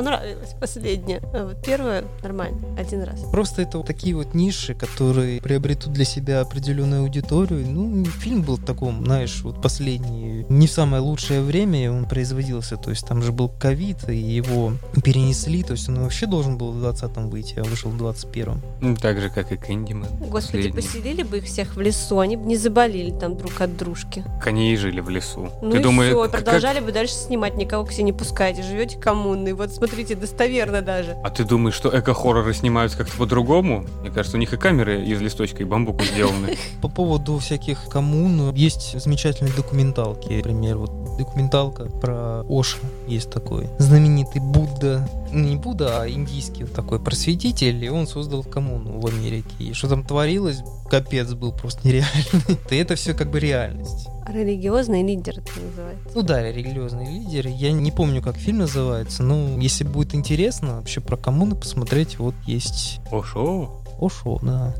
Последнее. 1.16 1.20
А 1.32 1.46
вот 1.46 1.62
первое 1.64 2.04
нормально, 2.22 2.58
один 2.78 3.02
раз. 3.02 3.20
Просто 3.32 3.62
это 3.62 3.78
вот 3.78 3.86
такие 3.86 4.14
вот 4.14 4.34
ниши, 4.34 4.74
которые 4.74 5.40
приобретут 5.40 5.92
для 5.92 6.04
себя 6.04 6.40
определенную 6.40 7.02
аудиторию. 7.02 7.64
Ну, 7.66 8.04
фильм 8.04 8.42
был 8.42 8.56
в 8.56 8.64
таком, 8.64 9.04
знаешь, 9.04 9.40
вот 9.42 9.60
последний, 9.62 10.44
не 10.48 10.66
в 10.66 10.70
самое 10.70 11.02
лучшее 11.02 11.40
время 11.42 11.90
он 11.92 12.04
производился. 12.06 12.76
То 12.76 12.90
есть 12.90 13.06
там 13.06 13.22
же 13.22 13.32
был 13.32 13.48
ковид, 13.48 14.08
и 14.08 14.16
его 14.16 14.72
перенесли. 15.02 15.62
То 15.62 15.72
есть 15.72 15.88
он 15.88 16.00
вообще 16.00 16.26
должен 16.26 16.58
был 16.58 16.72
в 16.72 16.84
20-м 16.84 17.30
выйти, 17.30 17.58
а 17.58 17.64
вышел 17.64 17.90
в 17.90 18.02
21-м. 18.02 18.62
Ну, 18.80 18.96
Так 18.96 19.20
же, 19.20 19.30
как 19.30 19.52
и 19.52 19.56
Кэндиман. 19.56 20.08
Господи, 20.20 20.68
последний. 20.70 20.72
поселили 20.72 21.22
бы 21.22 21.38
их 21.38 21.44
всех 21.44 21.76
в 21.76 21.80
лесу, 21.80 22.18
они 22.18 22.36
бы 22.36 22.46
не 22.46 22.56
заболели 22.56 23.10
там 23.10 23.36
друг 23.36 23.60
от 23.60 23.76
дружки. 23.76 24.24
Они 24.44 24.72
и 24.72 24.76
жили 24.76 25.00
в 25.00 25.08
лесу. 25.08 25.50
Ну 25.62 25.70
Ты 25.72 25.78
и 25.78 25.82
думаешь, 25.82 26.10
все, 26.12 26.22
как- 26.22 26.44
продолжали 26.44 26.80
бы 26.80 26.92
дальше 26.92 27.14
снимать, 27.14 27.56
никого 27.56 27.84
к 27.84 27.92
себе 27.92 28.04
не 28.04 28.12
пускайте, 28.12 28.62
живете 28.62 28.98
коммунной. 28.98 29.52
Вот 29.52 29.72
смотрите, 29.72 30.14
достоверно 30.14 30.82
даже. 30.98 31.16
А 31.22 31.30
ты 31.30 31.44
думаешь, 31.44 31.74
что 31.74 31.88
эко-хорроры 31.96 32.52
снимаются 32.54 32.98
как-то 32.98 33.16
по-другому? 33.16 33.84
Мне 34.00 34.10
кажется, 34.10 34.36
у 34.36 34.40
них 34.40 34.52
и 34.52 34.56
камеры 34.56 35.04
из 35.04 35.20
листочка 35.20 35.62
и 35.62 35.64
бамбука 35.64 36.04
сделаны. 36.04 36.56
По 36.82 36.88
поводу 36.88 37.38
всяких 37.38 37.84
коммун 37.88 38.54
есть 38.54 39.00
замечательные 39.00 39.54
документалки. 39.54 40.32
Например, 40.32 40.78
вот 40.78 41.16
документалка 41.16 41.86
про 41.86 42.44
Оша. 42.48 42.78
есть 43.06 43.30
такой 43.30 43.68
знаменитый 43.78 44.40
Будда, 44.40 45.08
ну, 45.32 45.40
не 45.40 45.56
Будда, 45.56 46.02
а 46.02 46.08
индийский 46.08 46.64
такой 46.64 47.00
просветитель, 47.00 47.84
и 47.84 47.88
он 47.88 48.06
создал 48.06 48.44
коммуну 48.44 49.00
в 49.00 49.06
Америке. 49.06 49.48
И 49.58 49.72
что 49.72 49.88
там 49.88 50.04
творилось, 50.04 50.62
капец 50.88 51.32
был 51.32 51.52
просто 51.52 51.86
нереальный. 51.86 52.58
И 52.70 52.76
это 52.76 52.94
все 52.94 53.14
как 53.14 53.30
бы 53.30 53.40
реальность. 53.40 54.08
Религиозный 54.32 55.02
лидер 55.02 55.38
это 55.38 55.60
называется. 55.60 56.10
Ну 56.14 56.22
да, 56.22 56.42
религиозный 56.42 57.06
лидер. 57.06 57.46
Я 57.46 57.72
не 57.72 57.90
помню, 57.90 58.20
как 58.20 58.36
фильм 58.36 58.58
называется, 58.58 59.22
но 59.22 59.58
если 59.58 59.84
будет 59.84 60.14
интересно 60.14 60.76
вообще 60.76 61.00
про 61.00 61.16
коммуны 61.16 61.54
посмотреть, 61.54 62.18
вот 62.18 62.34
есть... 62.44 63.00
Ошо. 63.10 63.82
Ошо, 64.00 64.38
да. 64.42 64.74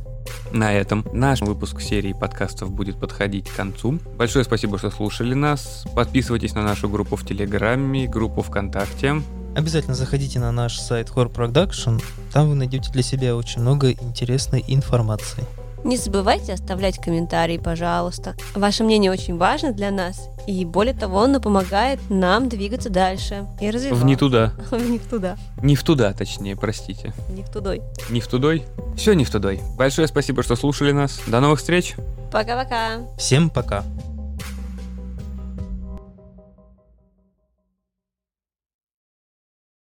На 0.52 0.74
этом 0.74 1.06
наш 1.12 1.40
выпуск 1.40 1.80
серии 1.80 2.12
подкастов 2.12 2.70
будет 2.70 3.00
подходить 3.00 3.48
к 3.48 3.56
концу. 3.56 3.98
Большое 4.16 4.44
спасибо, 4.44 4.78
что 4.78 4.90
слушали 4.90 5.32
нас. 5.32 5.84
Подписывайтесь 5.94 6.54
на 6.54 6.62
нашу 6.62 6.88
группу 6.90 7.16
в 7.16 7.26
Телеграме, 7.26 8.06
группу 8.06 8.42
ВКонтакте. 8.42 9.22
Обязательно 9.56 9.94
заходите 9.94 10.38
на 10.38 10.52
наш 10.52 10.78
сайт 10.78 11.08
Horror 11.08 11.32
Production. 11.32 12.02
Там 12.32 12.50
вы 12.50 12.54
найдете 12.54 12.92
для 12.92 13.02
себя 13.02 13.34
очень 13.34 13.62
много 13.62 13.92
интересной 13.92 14.62
информации. 14.68 15.44
Не 15.88 15.96
забывайте 15.96 16.52
оставлять 16.52 16.98
комментарии, 16.98 17.56
пожалуйста. 17.56 18.36
Ваше 18.54 18.84
мнение 18.84 19.10
очень 19.10 19.38
важно 19.38 19.72
для 19.72 19.90
нас, 19.90 20.28
и 20.46 20.66
более 20.66 20.92
того, 20.92 21.22
оно 21.22 21.40
помогает 21.40 21.98
нам 22.10 22.50
двигаться 22.50 22.90
дальше 22.90 23.46
и 23.58 23.70
развиваться. 23.70 24.04
В 24.04 24.06
не 24.06 24.14
туда. 24.14 24.52
Не 24.70 24.98
в 24.98 25.06
туда. 25.06 25.38
Не 25.62 25.76
в 25.76 25.82
туда, 25.82 26.12
точнее, 26.12 26.56
простите. 26.56 27.14
Не 27.30 27.42
в 27.42 27.48
тудой. 27.48 27.80
Не 28.10 28.20
в 28.20 28.28
тудой? 28.28 28.66
Все 28.98 29.14
не 29.14 29.24
в 29.24 29.30
тудой. 29.30 29.62
Большое 29.78 30.08
спасибо, 30.08 30.42
что 30.42 30.56
слушали 30.56 30.92
нас. 30.92 31.20
До 31.26 31.40
новых 31.40 31.58
встреч. 31.58 31.94
Пока-пока. 32.30 32.98
Всем 33.16 33.48
пока. 33.48 33.82